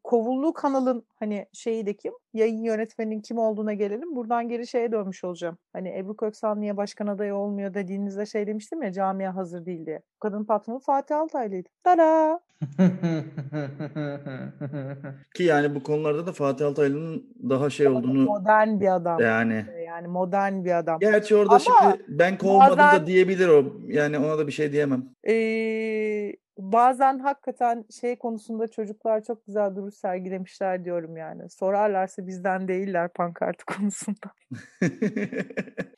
kovulduğu 0.04 0.52
kanalın 0.52 1.04
hani 1.24 1.46
şeyi 1.52 1.86
de 1.86 1.96
kim? 1.96 2.12
Yayın 2.34 2.62
yönetmeninin 2.64 3.20
kim 3.20 3.38
olduğuna 3.38 3.72
gelelim. 3.72 4.16
Buradan 4.16 4.48
geri 4.48 4.66
şeye 4.66 4.92
dönmüş 4.92 5.24
olacağım. 5.24 5.58
Hani 5.72 5.98
Ebru 5.98 6.16
Köksal 6.16 6.54
niye 6.56 6.76
başkan 6.76 7.06
adayı 7.06 7.34
olmuyor 7.34 7.74
dediğinizde 7.74 8.26
şey 8.26 8.46
demiştim 8.46 8.82
ya 8.82 8.92
camia 8.92 9.36
hazır 9.36 9.66
değil 9.66 9.86
diye. 9.86 9.98
Bu 9.98 10.18
kadının 10.20 10.44
patronu 10.44 10.78
Fatih 10.78 11.18
Altaylı'ydı. 11.18 11.68
Tada! 11.84 12.40
ki 15.34 15.42
yani 15.42 15.74
bu 15.74 15.82
konularda 15.82 16.26
da 16.26 16.32
Fatih 16.32 16.66
Altaylı'nın 16.66 17.26
daha 17.50 17.70
şey 17.70 17.88
olduğunu 17.88 18.24
Modern 18.24 18.80
bir 18.80 18.94
adam. 18.94 19.20
yani. 19.20 19.64
Yani 19.86 20.08
modern 20.08 20.64
bir 20.64 20.78
adam. 20.78 20.98
Gerçi 21.00 21.36
orada 21.36 21.50
Ama 21.50 21.58
şimdi 21.58 22.04
ben 22.08 22.38
kovmadım 22.38 22.78
bazen- 22.78 23.02
da 23.02 23.06
diyebilir 23.06 23.48
o. 23.48 23.64
Yani 23.86 24.18
ona 24.18 24.38
da 24.38 24.46
bir 24.46 24.52
şey 24.52 24.72
diyemem. 24.72 25.04
Ee, 25.28 26.32
bazen 26.58 27.18
hakikaten 27.18 27.84
şey 28.00 28.18
konusunda 28.18 28.68
çocuklar 28.68 29.24
çok 29.24 29.46
güzel 29.46 29.76
duruş 29.76 29.94
sergilemişler 29.94 30.84
diyorum 30.84 31.16
yani. 31.16 31.50
Sorarlarsa 31.50 32.26
bizden 32.26 32.68
değiller 32.68 33.12
pankartı 33.12 33.64
konusunda. 33.76 34.32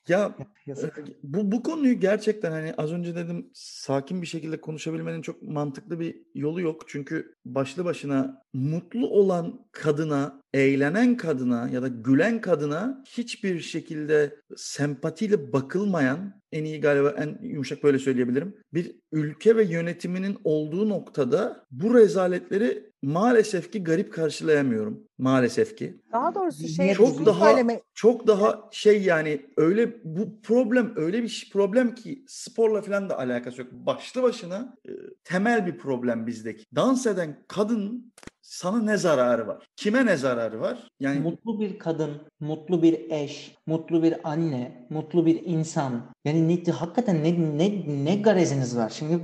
ya 0.08 0.34
Yazık. 0.66 1.04
bu 1.22 1.52
bu 1.52 1.62
konuyu 1.62 2.00
gerçekten 2.00 2.52
hani 2.52 2.74
az 2.78 2.92
önce 2.92 3.14
dedim 3.14 3.50
sakin 3.54 4.22
bir 4.22 4.26
şekilde 4.26 4.60
konuşabilmenin 4.60 5.22
çok 5.22 5.42
mantıklı 5.42 6.00
bir 6.00 6.22
yolu 6.34 6.60
yok. 6.60 6.88
Çünkü 6.88 7.34
başlı 7.44 7.84
başına 7.84 8.42
mutlu 8.56 9.08
olan 9.10 9.66
kadına, 9.72 10.40
eğlenen 10.54 11.16
kadına 11.16 11.68
ya 11.68 11.82
da 11.82 11.88
gülen 11.88 12.40
kadına 12.40 13.04
hiçbir 13.08 13.60
şekilde 13.60 14.36
sempatiyle 14.56 15.52
bakılmayan 15.52 16.40
en 16.52 16.64
iyi 16.64 16.80
galiba 16.80 17.14
en 17.18 17.38
yumuşak 17.42 17.82
böyle 17.82 17.98
söyleyebilirim. 17.98 18.54
Bir 18.74 18.96
ülke 19.12 19.56
ve 19.56 19.64
yönetiminin 19.64 20.38
olduğu 20.44 20.88
noktada 20.88 21.66
bu 21.70 21.94
rezaletleri 21.94 22.90
maalesef 23.06 23.72
ki 23.72 23.84
garip 23.84 24.12
karşılayamıyorum. 24.12 25.04
Maalesef 25.18 25.76
ki. 25.76 26.00
Daha 26.12 26.34
doğrusu 26.34 26.68
şey 26.68 26.94
Çok 26.94 27.26
daha- 27.26 27.50
söyleme- 27.50 27.80
Çok 27.94 28.26
daha 28.26 28.68
şey 28.72 29.02
yani 29.02 29.46
öyle 29.56 29.96
bu 30.04 30.40
problem 30.42 30.92
öyle 30.96 31.22
bir 31.22 31.50
problem 31.52 31.94
ki 31.94 32.24
sporla 32.28 32.82
falan 32.82 33.08
da 33.10 33.18
alakası 33.18 33.60
yok. 33.60 33.70
Başlı 33.72 34.22
başına 34.22 34.74
e, 34.88 34.90
temel 35.24 35.66
bir 35.66 35.78
problem 35.78 36.26
bizdeki. 36.26 36.64
Dans 36.74 37.06
eden 37.06 37.44
kadın 37.48 38.12
sana 38.42 38.82
ne 38.82 38.96
zararı 38.96 39.46
var? 39.46 39.66
Kime 39.76 40.06
ne 40.06 40.16
zararı 40.16 40.60
var? 40.60 40.88
Yani 41.00 41.20
Mutlu 41.20 41.60
bir 41.60 41.78
kadın, 41.78 42.10
mutlu 42.40 42.82
bir 42.82 43.10
eş, 43.10 43.54
mutlu 43.66 44.02
bir 44.02 44.14
anne, 44.30 44.86
mutlu 44.90 45.26
bir 45.26 45.40
insan. 45.44 46.10
Yani 46.24 46.48
ne, 46.66 46.72
hakikaten 46.72 47.24
ne, 47.24 47.58
ne, 47.58 47.84
ne 48.04 48.16
gareziniz 48.16 48.76
var? 48.76 48.90
Şimdi 48.90 49.20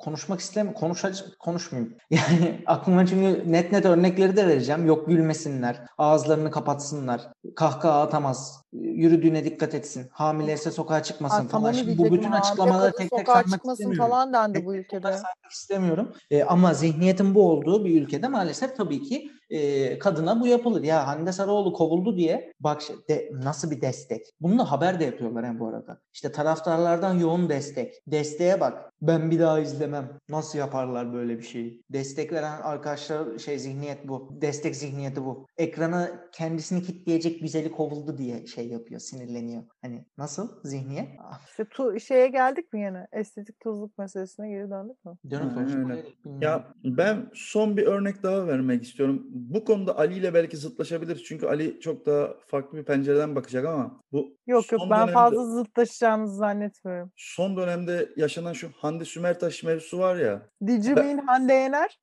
konuşmak 0.00 0.40
istemiyorum. 0.40 0.80
Konuşacak, 0.80 1.38
konuşmayayım. 1.38 1.94
Yani 2.10 2.62
aklıma 2.66 3.06
çünkü 3.06 3.52
net 3.52 3.72
net 3.72 3.84
örnekleri 3.84 4.36
de 4.36 4.46
vereceğim. 4.46 4.86
Yok 4.86 5.06
gülmesinler. 5.08 5.80
Ağızlarını 5.98 6.50
kapatsınlar. 6.50 7.20
Kahkaha 7.56 8.02
atamaz. 8.02 8.60
Yürüdüğüne 8.72 9.44
dikkat 9.44 9.74
etsin. 9.74 10.08
Hamileyse 10.12 10.70
sokağa 10.70 11.02
çıkmasın 11.02 11.36
tam 11.36 11.48
falan. 11.48 11.72
Şimdi 11.72 11.98
bu 11.98 12.04
bütün 12.04 12.32
açıklamaları 12.32 12.92
tek 12.92 13.10
tek 13.10 13.18
sokağa 13.20 13.32
saymak 13.32 13.50
çıkmasın 13.50 13.82
istemiyorum 13.82 14.08
falan 14.10 14.32
dendi 14.32 14.66
bu 14.66 14.72
Tek 14.72 14.90
tek 14.90 14.98
ülkede. 14.98 15.12
saymak 15.12 15.52
istemiyorum. 15.52 16.12
E, 16.30 16.44
ama 16.44 16.74
zihniyetin 16.74 17.34
bu 17.34 17.50
olduğu 17.50 17.84
bir 17.84 18.02
ülkede 18.02 18.28
maalesef 18.28 18.76
tabii 18.76 19.02
ki 19.02 19.30
e, 19.50 19.98
kadına 19.98 20.40
bu 20.40 20.46
yapılır. 20.46 20.82
Ya 20.82 21.06
Hande 21.06 21.32
Sarıoğlu 21.32 21.72
kovuldu 21.72 22.16
diye 22.16 22.52
bak 22.60 22.82
de, 23.08 23.30
nasıl 23.32 23.70
bir 23.70 23.80
destek. 23.80 24.26
Bunu 24.40 24.58
da 24.58 24.70
haber 24.72 25.00
de 25.00 25.04
yapıyorlar 25.04 25.46
hem 25.46 25.58
bu 25.60 25.68
arada. 25.68 26.00
İşte 26.14 26.32
taraftarlardan 26.32 27.14
yoğun 27.14 27.48
destek. 27.48 27.94
Desteğe 28.06 28.60
bak. 28.60 28.92
Ben 29.02 29.30
bir 29.30 29.38
daha 29.40 29.60
izlemem. 29.60 30.08
Nasıl 30.28 30.58
yaparlar 30.58 31.12
böyle 31.12 31.38
bir 31.38 31.42
şeyi? 31.42 31.82
Destek 31.92 32.32
veren 32.32 32.60
arkadaşlar 32.62 33.38
şey 33.38 33.58
zihniyet 33.58 34.08
bu. 34.08 34.28
Destek 34.40 34.76
zihniyeti 34.76 35.24
bu. 35.24 35.46
Ekrana 35.58 36.10
kendisini 36.32 36.82
kitleyecek 36.82 37.40
güzeli 37.40 37.70
kovuldu 37.72 38.18
diye 38.18 38.46
şey 38.46 38.68
yapıyor, 38.68 39.00
sinirleniyor. 39.00 39.62
Hani 39.82 40.04
nasıl 40.18 40.48
zihniyet? 40.64 41.08
Ah, 41.24 41.40
İşte 41.50 41.62
tu- 41.62 42.00
şeye 42.00 42.28
geldik 42.28 42.72
mi 42.72 42.80
yine? 42.80 43.06
Estetik 43.12 43.60
tuzluk 43.60 43.98
meselesine 43.98 44.50
geri 44.50 44.70
döndük 44.70 45.04
mü? 45.04 45.16
Dönüp. 45.30 45.52
Ya 46.40 46.64
ben 46.84 47.30
son 47.34 47.76
bir 47.76 47.86
örnek 47.86 48.22
daha 48.22 48.46
vermek 48.46 48.82
istiyorum. 48.82 49.26
Bu 49.48 49.64
konuda 49.64 49.98
Ali 49.98 50.14
ile 50.18 50.34
belki 50.34 50.56
zıtlaşabiliriz. 50.56 51.24
Çünkü 51.24 51.46
Ali 51.46 51.80
çok 51.80 52.06
daha 52.06 52.28
farklı 52.46 52.78
bir 52.78 52.84
pencereden 52.84 53.36
bakacak 53.36 53.64
ama 53.66 54.00
bu 54.12 54.36
Yok 54.46 54.72
yok 54.72 54.80
ben 54.90 54.98
dönemde- 54.98 55.12
fazla 55.12 55.44
zıtlaşacağınızı 55.44 56.36
zannetmiyorum. 56.36 57.12
son 57.16 57.56
dönemde 57.56 58.08
yaşanan 58.16 58.52
şu 58.52 58.68
Hande 58.76 59.04
Sümertaş 59.04 59.62
mevzusu 59.62 59.98
var 59.98 60.16
ya. 60.16 60.42
Did 60.66 60.84
you 60.84 60.96
Ben- 60.96 61.06
mean 61.06 61.26
Hande 61.26 61.52
Yener? 61.54 61.98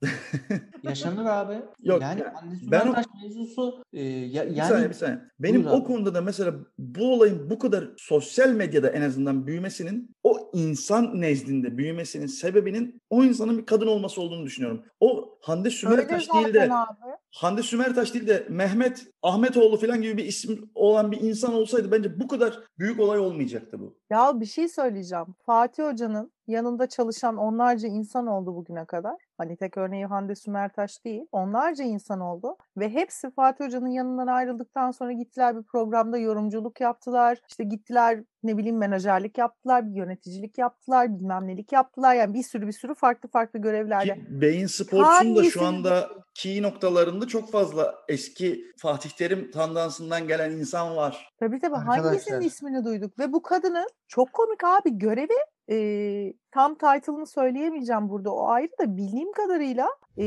Yaşanır 0.82 1.24
abi. 1.26 1.54
Yok, 1.82 2.02
yani 2.02 2.20
ya, 2.20 2.34
Hande 2.34 2.54
ben 2.70 2.80
o- 2.80 2.82
Sümertaş 2.82 3.04
mevzusu 3.22 3.82
e, 3.92 4.02
ya, 4.02 4.46
Bir 4.46 4.56
yani 4.56 4.68
saniye 4.68 4.88
bir 4.88 4.94
saniye. 4.94 5.18
Benim 5.38 5.60
Buyur 5.64 5.74
abi. 5.74 5.76
o 5.76 5.84
konuda 5.84 6.14
da 6.14 6.20
mesela 6.20 6.54
bu 6.78 7.12
olayın 7.14 7.50
bu 7.50 7.58
kadar 7.58 7.88
sosyal 7.96 8.48
medyada 8.48 8.88
en 8.90 9.02
azından 9.02 9.46
büyümesinin 9.46 10.10
o 10.22 10.50
insan 10.54 11.20
nezdinde 11.20 11.78
büyümesinin 11.78 12.26
sebebinin 12.26 13.02
o 13.10 13.24
insanın 13.24 13.58
bir 13.58 13.66
kadın 13.66 13.86
olması 13.86 14.20
olduğunu 14.22 14.46
düşünüyorum. 14.46 14.82
O 15.00 15.38
Hande 15.42 15.70
Sümertaş 15.70 16.28
değil 16.34 16.54
de 16.54 16.68
abi. 16.74 17.16
Hande 17.34 17.62
Sümertaş 17.62 18.14
değil 18.14 18.26
de 18.26 18.46
Mehmet 18.50 19.06
Ahmetoğlu 19.22 19.76
falan 19.76 20.02
gibi 20.02 20.16
bir 20.16 20.24
isim 20.24 20.70
olan 20.74 21.12
bir 21.12 21.20
insan 21.20 21.54
olsaydı 21.54 21.92
bence 21.92 22.20
bu 22.20 22.28
kadar 22.28 22.60
büyük 22.78 23.00
olay 23.00 23.18
olmayacaktı 23.18 23.80
bu. 23.80 23.98
Ya 24.10 24.40
bir 24.40 24.46
şey 24.46 24.68
söyleyeceğim. 24.68 25.26
Fatih 25.46 25.84
Hoca'nın 25.84 26.32
yanında 26.46 26.88
çalışan 26.88 27.36
onlarca 27.36 27.88
insan 27.88 28.26
oldu 28.26 28.54
bugüne 28.56 28.84
kadar. 28.84 29.16
Hani 29.38 29.56
tek 29.56 29.76
örneği 29.76 30.06
Hande 30.06 30.34
Sümertaş 30.34 31.04
değil. 31.04 31.26
Onlarca 31.32 31.84
insan 31.84 32.20
oldu. 32.20 32.56
Ve 32.76 32.88
hepsi 32.88 33.30
Fatih 33.30 33.64
Hoca'nın 33.64 33.88
yanından 33.88 34.26
ayrıldıktan 34.26 34.90
sonra 34.90 35.12
gittiler 35.12 35.56
bir 35.56 35.62
programda 35.62 36.18
yorumculuk 36.18 36.80
yaptılar. 36.80 37.38
İşte 37.48 37.64
gittiler 37.64 38.24
ne 38.42 38.56
bileyim 38.56 38.78
menajerlik 38.78 39.38
yaptılar, 39.38 39.86
bir 39.86 39.96
yöneticilik 39.96 40.58
yaptılar, 40.58 41.18
bilmem 41.18 41.48
nelik 41.48 41.72
yaptılar. 41.72 42.14
Yani 42.14 42.34
bir 42.34 42.42
sürü 42.42 42.66
bir 42.66 42.72
sürü 42.72 42.94
farklı 42.94 43.28
farklı 43.28 43.58
görevlerle. 43.58 44.14
Ki 44.14 44.26
Beyin 44.28 44.66
Sports'un 44.66 45.36
da 45.36 45.44
şu 45.44 45.64
anda 45.64 46.10
key 46.34 46.62
noktalarında 46.62 47.26
çok 47.26 47.52
fazla 47.52 47.94
eski 48.08 48.64
Fatih 48.78 49.10
Terim 49.10 49.50
tandansından 49.50 50.28
gelen 50.28 50.50
insan 50.50 50.96
var. 50.96 51.28
Tabii 51.40 51.60
tabii 51.60 51.76
Arkadaşlar. 51.76 52.04
hangisinin 52.04 52.40
ismini 52.40 52.84
duyduk 52.84 53.18
ve 53.18 53.32
bu 53.32 53.42
kadının 53.42 53.86
çok 54.08 54.32
komik 54.32 54.64
abi 54.64 54.98
görevi 54.98 55.36
e, 55.70 55.76
tam 56.54 56.74
title'ını 56.74 57.26
söyleyemeyeceğim 57.26 58.08
burada 58.08 58.34
o 58.34 58.48
ayrı 58.48 58.70
da 58.80 58.96
bildiğim 58.96 59.32
kadarıyla 59.32 59.88
e, 60.18 60.24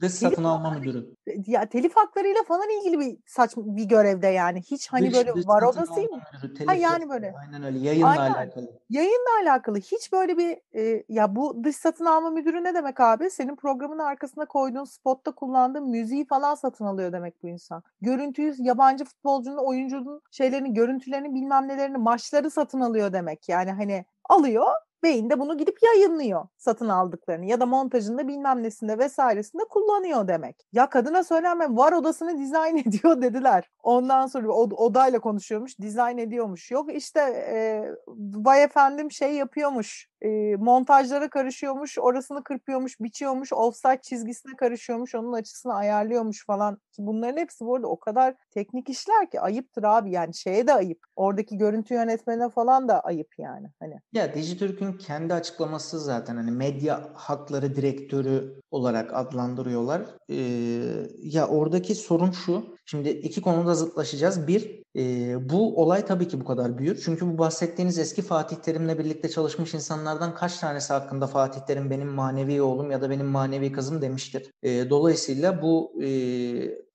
dış 0.00 0.12
satın 0.12 0.44
alma 0.44 0.70
müdürü. 0.70 1.14
ya 1.46 1.66
telif 1.68 1.96
haklarıyla 1.96 2.42
falan 2.48 2.68
ilgili 2.70 2.98
bir 3.00 3.18
saçma 3.26 3.62
bir 3.66 3.84
görevde 3.84 4.26
yani 4.26 4.62
hiç 4.62 4.88
hani 4.92 5.06
Dış- 5.06 5.14
böyle 5.18 5.34
dış 5.34 5.46
var 5.48 5.62
satın 5.62 5.78
odası 5.78 5.92
alma 5.92 6.02
müdürü, 6.02 6.54
telif 6.54 6.70
Ha, 6.70 6.74
yani 6.74 7.08
böyle. 7.08 7.34
Aynen 7.40 7.62
öyle. 7.62 7.78
Yayınla 7.78 8.08
Aynen. 8.08 8.34
alakalı. 8.34 8.66
yayınla 8.90 9.30
alakalı 9.42 9.78
hiç 9.78 10.12
böyle 10.12 10.38
bir 10.38 10.78
e, 10.78 11.04
ya 11.08 11.36
bu 11.36 11.64
dış 11.64 11.76
satın 11.76 12.04
alma 12.04 12.30
müdürü 12.30 12.64
ne 12.64 12.74
demek 12.74 13.00
abi? 13.00 13.30
Senin 13.30 13.56
programın 13.56 13.98
arkasına 13.98 14.46
koyduğun 14.46 14.84
spotta 14.84 15.34
kullandığın 15.34 15.88
müziği 15.90 16.26
falan 16.26 16.54
satın 16.54 16.84
alıyor 16.84 17.12
demek 17.12 17.42
bu 17.42 17.48
insan. 17.48 17.82
Görüntüyü 18.00 18.54
yabancı 18.58 19.04
futbolcunun, 19.04 19.56
oyuncunun 19.66 20.22
şeylerini, 20.30 20.74
görüntülerini, 20.74 21.34
bilmem 21.34 21.68
nelerini, 21.68 21.98
maçları 21.98 22.50
satın 22.50 22.80
alıyor 22.80 23.12
demek. 23.12 23.48
Yani 23.48 23.70
hani 23.70 24.04
alıyor 24.28 24.66
beyinde 25.02 25.38
bunu 25.40 25.58
gidip 25.58 25.78
yayınlıyor 25.82 26.46
satın 26.56 26.88
aldıklarını 26.88 27.46
ya 27.46 27.60
da 27.60 27.66
montajında 27.66 28.28
bilmem 28.28 28.62
nesinde 28.62 28.98
vesairesinde 28.98 29.62
kullanıyor 29.70 30.28
demek. 30.28 30.66
Ya 30.72 30.90
kadına 30.90 31.24
söylenme 31.24 31.66
var 31.76 31.92
odasını 31.92 32.38
dizayn 32.38 32.76
ediyor 32.88 33.22
dediler. 33.22 33.70
Ondan 33.82 34.26
sonra 34.26 34.52
od- 34.52 34.72
odayla 34.72 35.18
konuşuyormuş, 35.20 35.78
dizayn 35.78 36.18
ediyormuş. 36.18 36.70
Yok 36.70 36.94
işte 36.94 37.20
e, 37.20 37.84
vay 38.16 38.62
efendim 38.62 39.10
şey 39.10 39.32
yapıyormuş, 39.34 40.08
e, 40.24 40.56
montajlara 40.56 41.30
karışıyormuş, 41.30 41.98
orasını 41.98 42.44
kırpıyormuş, 42.44 43.00
biçiyormuş, 43.00 43.52
offside 43.52 44.00
çizgisine 44.02 44.56
karışıyormuş, 44.56 45.14
onun 45.14 45.32
açısını 45.32 45.74
ayarlıyormuş 45.74 46.46
falan. 46.46 46.78
Bunların 46.98 47.36
hepsi 47.36 47.64
bu 47.64 47.76
arada 47.76 47.86
o 47.86 48.00
kadar 48.00 48.34
teknik 48.50 48.88
işler 48.88 49.30
ki 49.30 49.40
ayıptır 49.40 49.84
abi 49.84 50.10
yani 50.10 50.34
şeye 50.34 50.66
de 50.66 50.74
ayıp. 50.74 50.98
Oradaki 51.16 51.58
görüntü 51.58 51.94
yönetmenine 51.94 52.48
falan 52.48 52.88
da 52.88 53.00
ayıp 53.00 53.28
yani. 53.38 53.68
Hani 53.80 53.94
Ya 54.12 54.34
Dijitürk'ün 54.34 54.92
kendi 54.92 55.34
açıklaması 55.34 56.00
zaten 56.00 56.36
hani 56.36 56.50
medya 56.50 57.10
hakları 57.14 57.76
direktörü 57.76 58.60
olarak 58.70 59.14
adlandırıyorlar. 59.14 60.02
Ee, 60.28 60.36
ya 61.22 61.48
oradaki 61.48 61.94
sorun 61.94 62.30
şu. 62.30 62.76
Şimdi 62.84 63.08
iki 63.08 63.42
konuda 63.42 63.74
zıtlaşacağız. 63.74 64.46
Bir, 64.46 64.81
e, 64.96 65.36
bu 65.50 65.82
olay 65.82 66.06
tabii 66.06 66.28
ki 66.28 66.40
bu 66.40 66.44
kadar 66.44 66.78
büyür. 66.78 67.02
Çünkü 67.04 67.26
bu 67.26 67.38
bahsettiğiniz 67.38 67.98
eski 67.98 68.22
Fatih 68.22 68.56
Terim'le 68.56 68.98
birlikte 68.98 69.28
çalışmış 69.28 69.74
insanlardan 69.74 70.34
kaç 70.34 70.58
tanesi 70.58 70.92
hakkında 70.92 71.26
Fatih 71.26 71.60
Terim 71.60 71.90
benim 71.90 72.08
manevi 72.08 72.62
oğlum 72.62 72.90
ya 72.90 73.02
da 73.02 73.10
benim 73.10 73.26
manevi 73.26 73.72
kızım 73.72 74.02
demiştir. 74.02 74.50
E, 74.62 74.90
dolayısıyla 74.90 75.62
bu 75.62 75.92
e, 76.02 76.08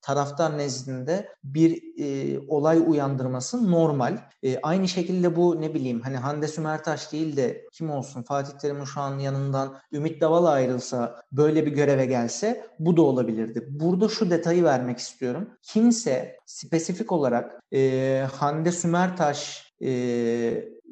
taraftar 0.08 0.58
nezdinde 0.58 1.28
bir 1.44 1.82
e, 1.98 2.38
olay 2.48 2.82
uyandırması 2.86 3.70
normal. 3.70 4.18
E, 4.42 4.58
aynı 4.62 4.88
şekilde 4.88 5.36
bu 5.36 5.60
ne 5.60 5.74
bileyim 5.74 6.00
hani 6.00 6.16
Hande 6.16 6.48
Sümertaş 6.48 7.12
değil 7.12 7.36
de 7.36 7.66
kim 7.72 7.90
olsun 7.90 8.22
Fatih 8.22 8.58
Terim'in 8.58 8.84
şu 8.84 9.00
an 9.00 9.18
yanından 9.18 9.78
Ümit 9.92 10.20
Davala 10.20 10.50
ayrılsa 10.50 11.22
böyle 11.32 11.66
bir 11.66 11.72
göreve 11.72 12.06
gelse 12.06 12.66
bu 12.78 12.96
da 12.96 13.02
olabilirdi. 13.02 13.66
Burada 13.70 14.08
şu 14.08 14.30
detayı 14.30 14.64
vermek 14.64 14.98
istiyorum. 14.98 15.50
Kimse 15.62 16.36
spesifik 16.46 17.12
olarak 17.12 17.62
e, 17.74 18.26
Hande 18.32 18.72
Sümertaş 18.72 19.72
e, 19.80 19.90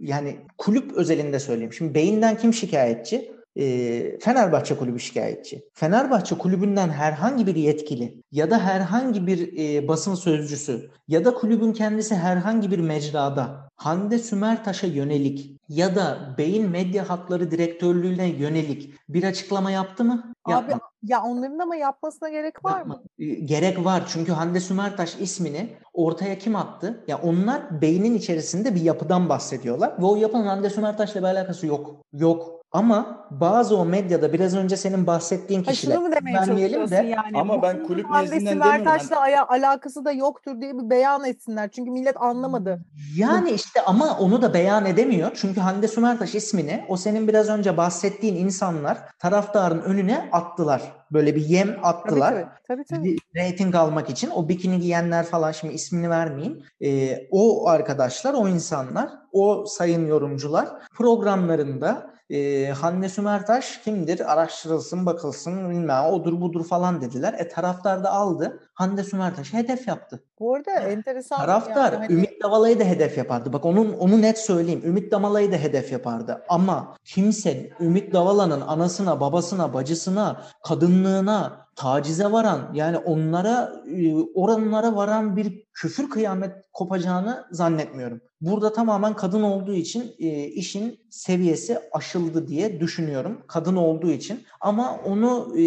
yani 0.01 0.41
kulüp 0.59 0.93
özelinde 0.93 1.39
söyleyeyim. 1.39 1.73
Şimdi 1.73 1.95
beyinden 1.95 2.37
kim 2.37 2.55
şikayetçi? 2.55 3.36
E, 3.57 4.19
Fenerbahçe 4.19 4.77
kulübü 4.77 5.01
şikayetçi. 5.01 5.69
Fenerbahçe 5.75 6.39
kulübünden 6.39 6.89
herhangi 6.89 7.47
bir 7.47 7.57
yetkili 7.57 8.23
ya 8.33 8.51
da 8.51 8.59
herhangi 8.59 9.27
bir 9.27 9.59
e, 9.59 9.89
basın 9.89 10.15
sözcüsü 10.15 10.91
ya 11.09 11.25
da 11.25 11.35
kulübün 11.35 11.73
kendisi 11.73 12.15
herhangi 12.15 12.71
bir 12.71 12.79
mecrada 12.79 13.67
Hande 13.77 14.19
Sümertaş'a 14.19 14.87
yönelik 14.87 15.57
ya 15.69 15.95
da 15.95 16.35
Beyin 16.39 16.71
Medya 16.71 17.09
Hakları 17.11 17.51
Direktörlüğü'ne 17.51 18.27
yönelik 18.27 18.95
bir 19.09 19.25
açıklama 19.25 19.71
yaptı 19.71 20.05
mı? 20.05 20.35
abi 20.45 20.53
Yapmadı. 20.53 20.81
ya 21.03 21.23
onların 21.23 21.59
ama 21.59 21.77
yapmasına 21.77 22.29
gerek 22.29 22.65
var 22.65 22.73
mı? 22.73 22.79
Yapmadı. 22.79 23.03
E, 23.19 23.25
Gerek 23.27 23.85
var 23.85 24.03
çünkü 24.09 24.33
Hande 24.33 24.61
Sümertaş 24.61 25.17
ismini 25.21 25.69
ortaya 25.95 26.39
kim 26.39 26.57
attı? 26.57 27.05
Ya 27.09 27.19
onlar 27.23 27.83
beynin 27.83 28.15
içerisinde 28.15 28.75
bir 28.75 28.81
yapıdan 28.81 29.29
bahsediyorlar 29.29 29.93
ve 30.01 30.05
o 30.05 30.17
yapının 30.17 30.47
Hande 30.47 30.71
Sümertaş'la 30.71 31.21
bir 31.21 31.27
alakası 31.27 31.67
yok. 31.67 31.97
Yok. 32.13 32.56
Ama 32.77 33.27
bazı 33.31 33.77
o 33.77 33.85
medyada 33.85 34.33
biraz 34.33 34.57
önce 34.57 34.77
senin 34.77 35.07
bahsettiğin 35.07 35.65
Ha 35.65 35.71
kişiler 35.71 35.95
şunu 35.95 36.05
mu 36.09 36.13
demeye 36.17 36.37
vermeyelim 36.37 36.91
de 36.91 36.95
yani? 36.95 37.39
Ama 37.39 37.63
ben 37.63 37.83
kulüp 37.85 38.11
nezdinden 38.11 38.47
demiyorum. 38.47 38.79
Sümertaş'la 38.79 39.21
aya- 39.21 39.49
alakası 39.49 40.05
da 40.05 40.13
yoktur 40.13 40.61
diye 40.61 40.75
bir 40.75 40.91
beyan 40.91 41.25
etsinler. 41.25 41.71
Çünkü 41.71 41.91
millet 41.91 42.17
anlamadı. 42.23 42.81
Yani 43.17 43.51
işte 43.51 43.81
ama 43.87 44.19
onu 44.19 44.43
da 44.43 44.55
beyan 44.55 44.87
edemiyor. 44.87 45.31
Çünkü 45.35 45.61
Hande 45.61 45.89
Sümertaş 45.89 46.35
ismini 46.35 46.85
o 46.89 46.97
senin 46.97 47.29
biraz 47.29 47.49
önce 47.49 47.77
bahsettiğin 47.77 48.37
insanlar 48.37 48.99
taraftarın 49.19 49.81
önüne 49.81 50.29
attılar. 50.33 50.83
Böyle 51.13 51.35
bir 51.37 51.45
yem 51.47 51.67
Tabii 51.69 51.81
attılar. 51.87 52.33
tabii. 52.33 52.47
tabii, 52.69 52.85
tabii. 52.85 53.05
Bir 53.05 53.19
Rating 53.43 53.75
almak 53.75 54.11
için 54.11 54.31
o 54.31 54.49
bikini 54.49 54.81
giyenler 54.81 55.25
falan 55.27 55.53
şimdi 55.53 55.75
ismini 55.75 56.11
vermeyeyim. 56.11 56.63
Ee, 56.85 57.19
o 57.31 57.69
arkadaşlar, 57.69 58.35
o 58.35 58.49
insanlar, 58.49 59.09
o 59.33 59.65
sayın 59.67 60.07
yorumcular 60.07 60.69
programlarında 60.95 62.16
e, 62.31 62.67
Hande 62.71 63.09
Sümertaş 63.09 63.79
kimdir? 63.79 64.33
Araştırılsın, 64.33 65.07
bakılsın, 65.07 65.71
bilmem 65.71 66.05
odur 66.05 66.41
budur 66.41 66.65
falan 66.65 67.01
dediler. 67.01 67.35
E 67.39 67.49
taraftar 67.49 68.05
da 68.05 68.11
aldı. 68.13 68.61
Hande 68.75 69.05
Sümertaş'ı 69.05 69.57
hedef 69.57 69.89
yaptı. 69.89 70.25
Bu 70.41 70.55
arada 70.55 70.71
enteresan 70.71 71.39
Taraftar 71.39 71.93
yani 71.93 71.97
hani- 72.05 72.13
Ümit 72.13 72.43
Davala'yı 72.43 72.81
da 72.81 72.85
hedef 72.85 73.19
yapardı. 73.19 73.53
Bak 73.53 73.65
onun 73.65 73.93
onu 73.93 74.23
net 74.23 74.39
söyleyeyim. 74.39 74.83
Ümit 74.85 75.13
Davala'yı 75.13 75.53
da 75.53 75.57
hedef 75.57 75.93
yapardı. 75.93 76.43
Ama 76.49 76.97
kimse 77.05 77.71
Ümit 77.81 78.13
Davala'nın 78.13 78.61
anasına, 78.61 79.21
babasına, 79.21 79.75
bacısına, 79.75 80.43
kadınlığına, 80.63 81.67
tacize 81.77 82.33
varan 82.33 82.71
yani 82.75 82.99
onlara 82.99 83.73
e, 83.91 84.15
oranlara 84.35 84.97
varan 84.97 85.37
bir 85.37 85.67
küfür 85.75 86.11
kıyamet 86.11 86.53
kopacağını 86.73 87.45
zannetmiyorum. 87.51 88.21
Burada 88.41 88.73
tamamen 88.73 89.15
kadın 89.15 89.43
olduğu 89.43 89.75
için 89.75 90.15
e, 90.19 90.45
işin 90.45 91.01
seviyesi 91.11 91.79
aşıldı 91.93 92.49
diye 92.49 92.81
düşünüyorum. 92.81 93.43
Kadın 93.47 93.77
olduğu 93.77 94.11
için. 94.11 94.45
Ama 94.61 95.01
onu 95.05 95.59
e, 95.59 95.63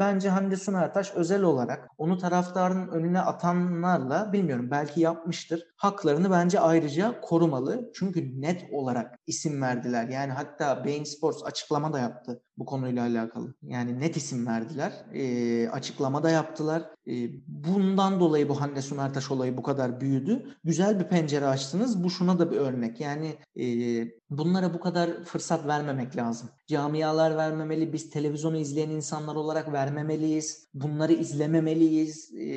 bence 0.00 0.28
Hande 0.28 0.56
Sunertaş 0.56 1.14
özel 1.14 1.42
olarak 1.42 1.88
onu 1.98 2.18
taraftarın 2.18 2.88
önüne 2.88 3.20
atanlarla 4.00 4.32
bilmiyorum 4.32 4.68
belki 4.70 5.00
yapmıştır. 5.00 5.69
Haklarını 5.80 6.30
bence 6.30 6.60
ayrıca 6.60 7.20
korumalı. 7.20 7.90
Çünkü 7.94 8.40
net 8.40 8.64
olarak 8.72 9.18
isim 9.26 9.62
verdiler. 9.62 10.08
Yani 10.08 10.32
hatta 10.32 10.84
Bein 10.84 11.04
Sports 11.04 11.44
açıklama 11.44 11.92
da 11.92 11.98
yaptı 11.98 12.42
bu 12.60 12.64
konuyla 12.64 13.02
alakalı. 13.02 13.54
Yani 13.62 14.00
net 14.00 14.16
isim 14.16 14.46
verdiler. 14.46 14.92
E, 15.14 15.68
açıklama 15.68 16.22
da 16.22 16.30
yaptılar. 16.30 16.82
E, 17.06 17.12
bundan 17.46 18.20
dolayı 18.20 18.48
bu 18.48 18.60
Hande 18.60 18.82
Sunertaş 18.82 19.30
olayı 19.30 19.56
bu 19.56 19.62
kadar 19.62 20.00
büyüdü. 20.00 20.56
Güzel 20.64 21.00
bir 21.00 21.04
pencere 21.04 21.46
açtınız. 21.46 22.04
Bu 22.04 22.10
şuna 22.10 22.38
da 22.38 22.50
bir 22.50 22.56
örnek. 22.56 23.00
Yani 23.00 23.34
e, 23.60 23.64
bunlara 24.30 24.74
bu 24.74 24.80
kadar 24.80 25.24
fırsat 25.24 25.66
vermemek 25.66 26.16
lazım. 26.16 26.48
Camialar 26.66 27.36
vermemeli. 27.36 27.92
Biz 27.92 28.10
televizyonu 28.10 28.56
izleyen 28.56 28.90
insanlar 28.90 29.34
olarak 29.34 29.72
vermemeliyiz. 29.72 30.68
Bunları 30.74 31.12
izlememeliyiz. 31.12 32.34
E, 32.34 32.50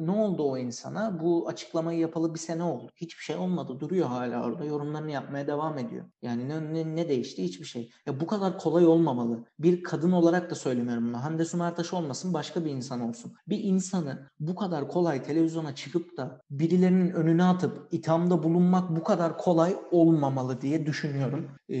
ne 0.00 0.10
oldu 0.10 0.42
o 0.42 0.58
insana? 0.58 1.20
Bu 1.20 1.48
açıklamayı 1.48 1.98
yapalı 1.98 2.34
bir 2.34 2.38
sene 2.38 2.55
oldu. 2.62 2.90
Hiçbir 2.96 3.22
şey 3.24 3.36
olmadı. 3.36 3.80
Duruyor 3.80 4.08
hala 4.08 4.44
orada. 4.44 4.64
Yorumlarını 4.64 5.10
yapmaya 5.10 5.46
devam 5.46 5.78
ediyor. 5.78 6.04
Yani 6.22 6.48
ne, 6.48 6.74
ne, 6.74 6.96
ne 6.96 7.08
değişti? 7.08 7.44
Hiçbir 7.44 7.64
şey. 7.64 7.90
Ya 8.06 8.20
bu 8.20 8.26
kadar 8.26 8.58
kolay 8.58 8.86
olmamalı. 8.86 9.44
Bir 9.58 9.82
kadın 9.82 10.12
olarak 10.12 10.50
da 10.50 10.54
söylemiyorum 10.54 11.08
bunu. 11.08 11.24
Hande 11.24 11.44
Sunartaş 11.44 11.92
olmasın 11.92 12.34
başka 12.34 12.64
bir 12.64 12.70
insan 12.70 13.00
olsun. 13.00 13.32
Bir 13.48 13.58
insanı 13.64 14.28
bu 14.40 14.54
kadar 14.54 14.88
kolay 14.88 15.22
televizyona 15.22 15.74
çıkıp 15.74 16.16
da 16.16 16.40
birilerinin 16.50 17.10
önüne 17.10 17.44
atıp 17.44 17.88
ithamda 17.90 18.42
bulunmak 18.42 18.96
bu 18.96 19.04
kadar 19.04 19.38
kolay 19.38 19.76
olmamalı 19.90 20.60
diye 20.60 20.86
düşünüyorum. 20.86 21.50
Ee, 21.70 21.76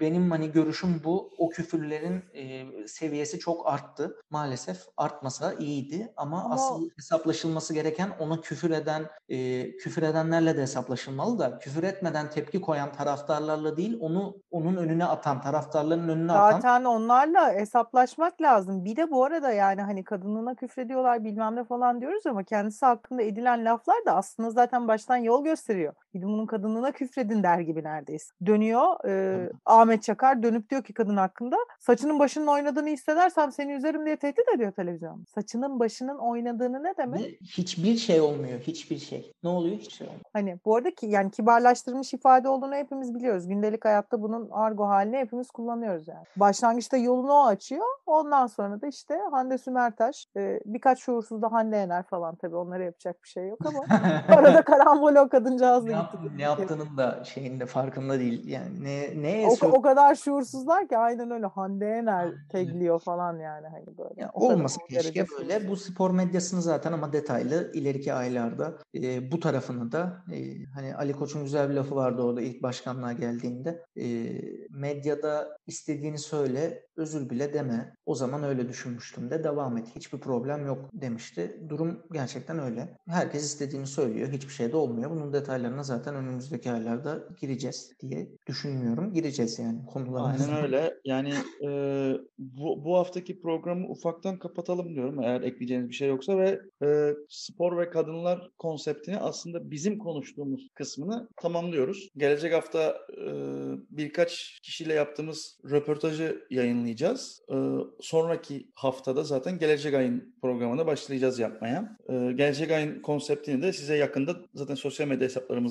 benim 0.00 0.30
hani 0.30 0.52
görüşüm 0.52 1.00
bu. 1.04 1.30
O 1.38 1.48
küfürlerin 1.48 2.24
e, 2.34 2.66
seviyesi 2.86 3.38
çok 3.38 3.68
arttı. 3.68 4.16
Maalesef 4.30 4.86
artmasa 4.96 5.52
iyiydi 5.52 6.12
ama, 6.16 6.44
ama 6.44 6.54
asıl 6.54 6.90
hesaplaşılması 6.96 7.74
gereken 7.74 8.10
ona 8.18 8.40
küfür 8.40 8.70
eden 8.70 9.06
e, 9.28 9.70
küfür 9.76 9.89
edenlerle 9.98 10.56
de 10.56 10.62
hesaplaşılmalı 10.62 11.38
da 11.38 11.58
küfür 11.58 11.82
etmeden 11.82 12.30
tepki 12.30 12.60
koyan 12.60 12.92
taraftarlarla 12.92 13.76
değil 13.76 13.98
onu 14.00 14.36
onun 14.50 14.76
önüne 14.76 15.04
atan 15.04 15.40
taraftarların 15.40 16.08
önüne 16.08 16.32
Zaten 16.32 16.58
atan 16.58 16.60
Zaten 16.60 16.84
onlarla 16.84 17.52
hesaplaşmak 17.52 18.40
lazım. 18.42 18.84
Bir 18.84 18.96
de 18.96 19.10
bu 19.10 19.24
arada 19.24 19.52
yani 19.52 19.82
hani 19.82 20.04
kadınına 20.04 20.54
küfrediyorlar 20.54 21.24
bilmem 21.24 21.56
ne 21.56 21.64
falan 21.64 22.00
diyoruz 22.00 22.26
ama 22.26 22.44
kendisi 22.44 22.86
hakkında 22.86 23.22
edilen 23.22 23.64
laflar 23.64 23.96
da 24.06 24.16
aslında 24.16 24.50
zaten 24.50 24.88
baştan 24.88 25.16
yol 25.16 25.44
gösteriyor. 25.44 25.94
Gidin 26.12 26.28
bunun 26.28 26.46
kadınına 26.46 26.92
küfredin 26.92 27.42
der 27.42 27.60
gibi 27.60 27.84
neredeyse. 27.84 28.34
Dönüyor 28.46 29.08
e, 29.08 29.48
Ahmet 29.66 30.02
Çakar 30.02 30.42
dönüp 30.42 30.70
diyor 30.70 30.82
ki 30.82 30.92
kadın 30.92 31.16
hakkında 31.16 31.56
saçının 31.78 32.18
başının 32.18 32.46
oynadığını 32.46 32.88
hissedersem 32.88 33.52
seni 33.52 33.72
üzerim 33.72 34.06
diye 34.06 34.16
tehdit 34.16 34.48
ediyor 34.54 34.72
televizyon. 34.72 35.24
Saçının 35.34 35.80
başının 35.80 36.18
oynadığını 36.18 36.84
ne 36.84 36.96
demek? 36.96 37.40
Hiçbir 37.42 37.96
şey 37.96 38.20
olmuyor. 38.20 38.60
Hiçbir 38.60 38.98
şey. 38.98 39.32
Ne 39.42 39.50
oluyor? 39.50 39.76
Hiçbir 39.76 39.92
şey 39.94 40.06
olmuyor. 40.06 40.24
Hani 40.32 40.58
bu 40.64 40.76
arada 40.76 40.90
ki 40.90 41.06
yani 41.06 41.30
kibarlaştırılmış 41.30 42.14
ifade 42.14 42.48
olduğunu 42.48 42.74
hepimiz 42.74 43.14
biliyoruz. 43.14 43.48
Gündelik 43.48 43.84
hayatta 43.84 44.22
bunun 44.22 44.48
argo 44.52 44.88
halini 44.88 45.16
hepimiz 45.16 45.50
kullanıyoruz 45.50 46.08
yani. 46.08 46.24
Başlangıçta 46.36 46.96
yolunu 46.96 47.32
o 47.32 47.46
açıyor. 47.46 47.86
Ondan 48.06 48.46
sonra 48.46 48.80
da 48.80 48.86
işte 48.86 49.18
Hande 49.30 49.58
Sümertaş 49.58 50.26
e, 50.36 50.60
birkaç 50.66 50.98
şuursuz 50.98 51.42
da 51.42 51.52
Hande 51.52 51.76
Yener 51.76 52.02
falan 52.02 52.34
tabii 52.34 52.56
onlara 52.56 52.84
yapacak 52.84 53.22
bir 53.24 53.28
şey 53.28 53.48
yok 53.48 53.58
ama 53.66 53.84
arada 54.28 54.62
karambol 54.62 55.14
o 55.14 55.28
kadıncağız 55.28 55.86
da 55.86 55.99
yap, 56.00 56.16
ne 56.36 56.42
yaptığının 56.42 56.96
da 56.96 57.24
şeyinde 57.24 57.66
farkında 57.66 58.18
değil. 58.18 58.48
Yani 58.48 58.84
ne 58.84 59.22
ne 59.22 59.48
o, 59.62 59.66
o 59.66 59.82
kadar 59.82 60.14
şuursuzlar 60.14 60.88
ki 60.88 60.98
aynen 60.98 61.30
öyle 61.30 61.46
Hande 61.46 61.84
Yener 61.84 62.34
tegliyor 62.52 63.00
falan 63.00 63.38
yani 63.38 63.66
hani 63.66 63.98
böyle. 63.98 64.14
Yani 64.16 64.30
olmasın 64.34 64.82
keşke 64.90 65.26
böyle. 65.38 65.68
Bu 65.68 65.76
spor 65.76 66.10
medyasını 66.10 66.62
zaten 66.62 66.92
ama 66.92 67.12
detaylı 67.12 67.72
ileriki 67.74 68.12
aylarda 68.12 68.74
e, 68.94 69.32
bu 69.32 69.40
tarafını 69.40 69.92
da 69.92 70.24
e, 70.32 70.64
hani 70.74 70.94
Ali 70.94 71.12
Koç'un 71.12 71.42
güzel 71.42 71.70
bir 71.70 71.74
lafı 71.74 71.96
vardı 71.96 72.22
orada 72.22 72.40
ilk 72.40 72.62
başkanlığa 72.62 73.12
geldiğinde. 73.12 73.84
E, 73.96 74.06
medyada 74.70 75.56
istediğini 75.66 76.18
söyle, 76.18 76.82
özür 76.96 77.30
bile 77.30 77.54
deme. 77.54 77.94
O 78.06 78.14
zaman 78.14 78.42
öyle 78.42 78.68
düşünmüştüm 78.68 79.30
de 79.30 79.44
devam 79.44 79.76
et. 79.76 79.86
Hiçbir 79.96 80.20
problem 80.20 80.66
yok 80.66 80.90
demişti. 80.92 81.60
Durum 81.68 82.02
gerçekten 82.12 82.58
öyle. 82.58 82.96
Herkes 83.08 83.44
istediğini 83.44 83.86
söylüyor. 83.86 84.28
Hiçbir 84.28 84.52
şey 84.52 84.72
de 84.72 84.76
olmuyor. 84.76 85.10
Bunun 85.10 85.32
detaylarına 85.32 85.82
zaten 85.90 86.14
önümüzdeki 86.14 86.70
aylarda 86.70 87.28
gireceğiz 87.40 87.92
diye 88.00 88.28
düşünmüyorum. 88.46 89.12
Gireceğiz 89.12 89.58
yani 89.58 89.86
konularımıza. 89.86 90.52
Aynen 90.52 90.64
öyle. 90.64 90.94
Yani 91.04 91.32
e, 91.62 91.68
bu, 92.38 92.84
bu 92.84 92.96
haftaki 92.96 93.40
programı 93.40 93.88
ufaktan 93.88 94.38
kapatalım 94.38 94.94
diyorum 94.94 95.22
eğer 95.22 95.40
ekleyeceğiniz 95.40 95.88
bir 95.88 95.94
şey 95.94 96.08
yoksa 96.08 96.38
ve 96.38 96.60
e, 96.82 97.14
spor 97.28 97.78
ve 97.78 97.90
kadınlar 97.90 98.50
konseptini 98.58 99.16
aslında 99.16 99.70
bizim 99.70 99.98
konuştuğumuz 99.98 100.68
kısmını 100.74 101.28
tamamlıyoruz. 101.36 102.08
Gelecek 102.16 102.54
hafta 102.54 102.98
e, 103.26 103.30
birkaç 103.90 104.60
kişiyle 104.62 104.94
yaptığımız 104.94 105.58
röportajı 105.70 106.46
yayınlayacağız. 106.50 107.42
E, 107.52 107.56
sonraki 108.00 108.68
haftada 108.74 109.24
zaten 109.24 109.58
gelecek 109.58 109.94
ayın 109.94 110.34
programına 110.42 110.86
başlayacağız 110.86 111.38
yapmaya. 111.38 111.96
E, 112.08 112.14
gelecek 112.14 112.70
ayın 112.70 113.02
konseptini 113.02 113.62
de 113.62 113.72
size 113.72 113.96
yakında 113.96 114.36
zaten 114.54 114.74
sosyal 114.74 115.08
medya 115.08 115.28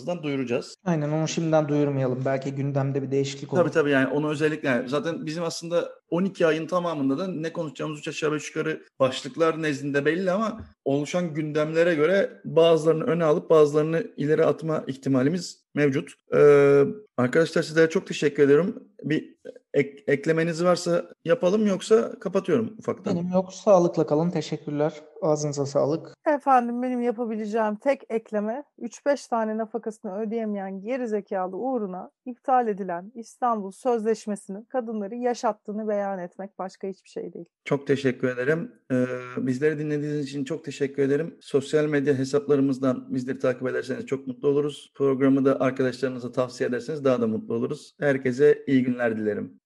hesaplarımızdan 0.10 0.24
duyuracağız. 0.24 0.76
Aynen 0.86 1.10
onu 1.10 1.28
şimdiden 1.28 1.70
duyurmayalım. 1.70 2.22
Belki 2.26 2.52
gündemde 2.52 3.02
bir 3.02 3.12
değişiklik 3.12 3.54
olur. 3.54 3.62
Tabii 3.62 3.72
tabii 3.72 3.92
yani 3.92 4.08
onu 4.08 4.30
özellikle 4.30 4.68
yani 4.68 4.90
zaten 4.90 5.26
bizim 5.26 5.44
aslında 5.44 5.90
12 6.10 6.48
ayın 6.48 6.68
tamamında 6.68 7.18
da 7.18 7.28
ne 7.28 7.54
konuşacağımız 7.54 8.00
üç 8.00 8.08
aşağı 8.08 8.32
beş 8.32 8.48
yukarı 8.48 8.84
başlıklar 9.00 9.62
nezdinde 9.62 10.06
belli 10.06 10.32
ama 10.32 10.62
oluşan 10.86 11.34
gündemlere 11.34 11.96
göre 11.96 12.42
bazılarını 12.46 13.04
öne 13.04 13.24
alıp 13.24 13.50
bazılarını 13.50 14.04
ileri 14.18 14.46
atma 14.46 14.84
ihtimalimiz 14.88 15.64
mevcut. 15.76 16.14
Ee, 16.36 16.84
arkadaşlar 17.18 17.64
sizlere 17.64 17.90
çok 17.90 18.08
teşekkür 18.08 18.44
ediyorum. 18.44 18.84
Bir 19.04 19.36
ek, 19.74 20.04
eklemeniz 20.08 20.64
varsa 20.64 21.10
yapalım 21.26 21.68
yoksa 21.68 22.20
kapatıyorum 22.20 22.76
ufaktan. 22.80 23.16
Benim 23.16 23.32
yok. 23.32 23.54
Sağlıkla 23.54 24.06
kalın. 24.06 24.30
Teşekkürler. 24.30 24.94
Ağzınıza 25.22 25.66
sağlık. 25.66 26.14
Efendim 26.28 26.82
benim 26.82 27.02
yapabileceğim 27.02 27.76
tek 27.76 28.02
ekleme 28.10 28.64
3-5 28.80 29.30
tane 29.30 29.58
nafakasını 29.58 30.22
ödeyemeyen 30.22 30.82
geri 30.82 31.08
zekalı 31.08 31.58
uğruna 31.58 32.12
iptal 32.26 32.68
edilen 32.68 33.12
İstanbul 33.16 33.72
Sözleşmesi'nin 33.72 34.64
kadınları 34.64 35.16
yaşattığını 35.16 35.88
beyan 35.88 36.20
etmek 36.20 36.60
başka 36.60 36.88
hiçbir 36.88 37.10
şey 37.10 37.34
değil. 37.34 37.46
Çok 37.66 37.88
teşekkür 37.88 38.28
ederim. 38.28 38.72
Ee, 38.92 39.06
bizleri 39.38 39.80
dinlediğiniz 39.80 40.26
için 40.26 40.44
çok 40.44 40.66
teşekkür 40.66 41.04
ederim. 41.04 41.38
Sosyal 41.42 41.86
medya 41.86 42.14
hesaplarımızdan 42.14 43.14
bizleri 43.14 43.40
takip 43.40 43.68
ederseniz 43.68 44.06
çok 44.06 44.28
mutlu 44.28 44.48
oluruz. 44.48 44.92
Programı 44.96 45.46
da 45.46 45.60
arkadaşlarınıza 45.60 46.32
tavsiye 46.32 46.70
ederseniz 46.70 47.04
daha 47.04 47.22
da 47.22 47.28
mutlu 47.28 47.54
oluruz. 47.54 47.96
Herkese 48.00 48.64
iyi 48.68 48.84
günler 48.84 49.18
dilerim. 49.18 49.60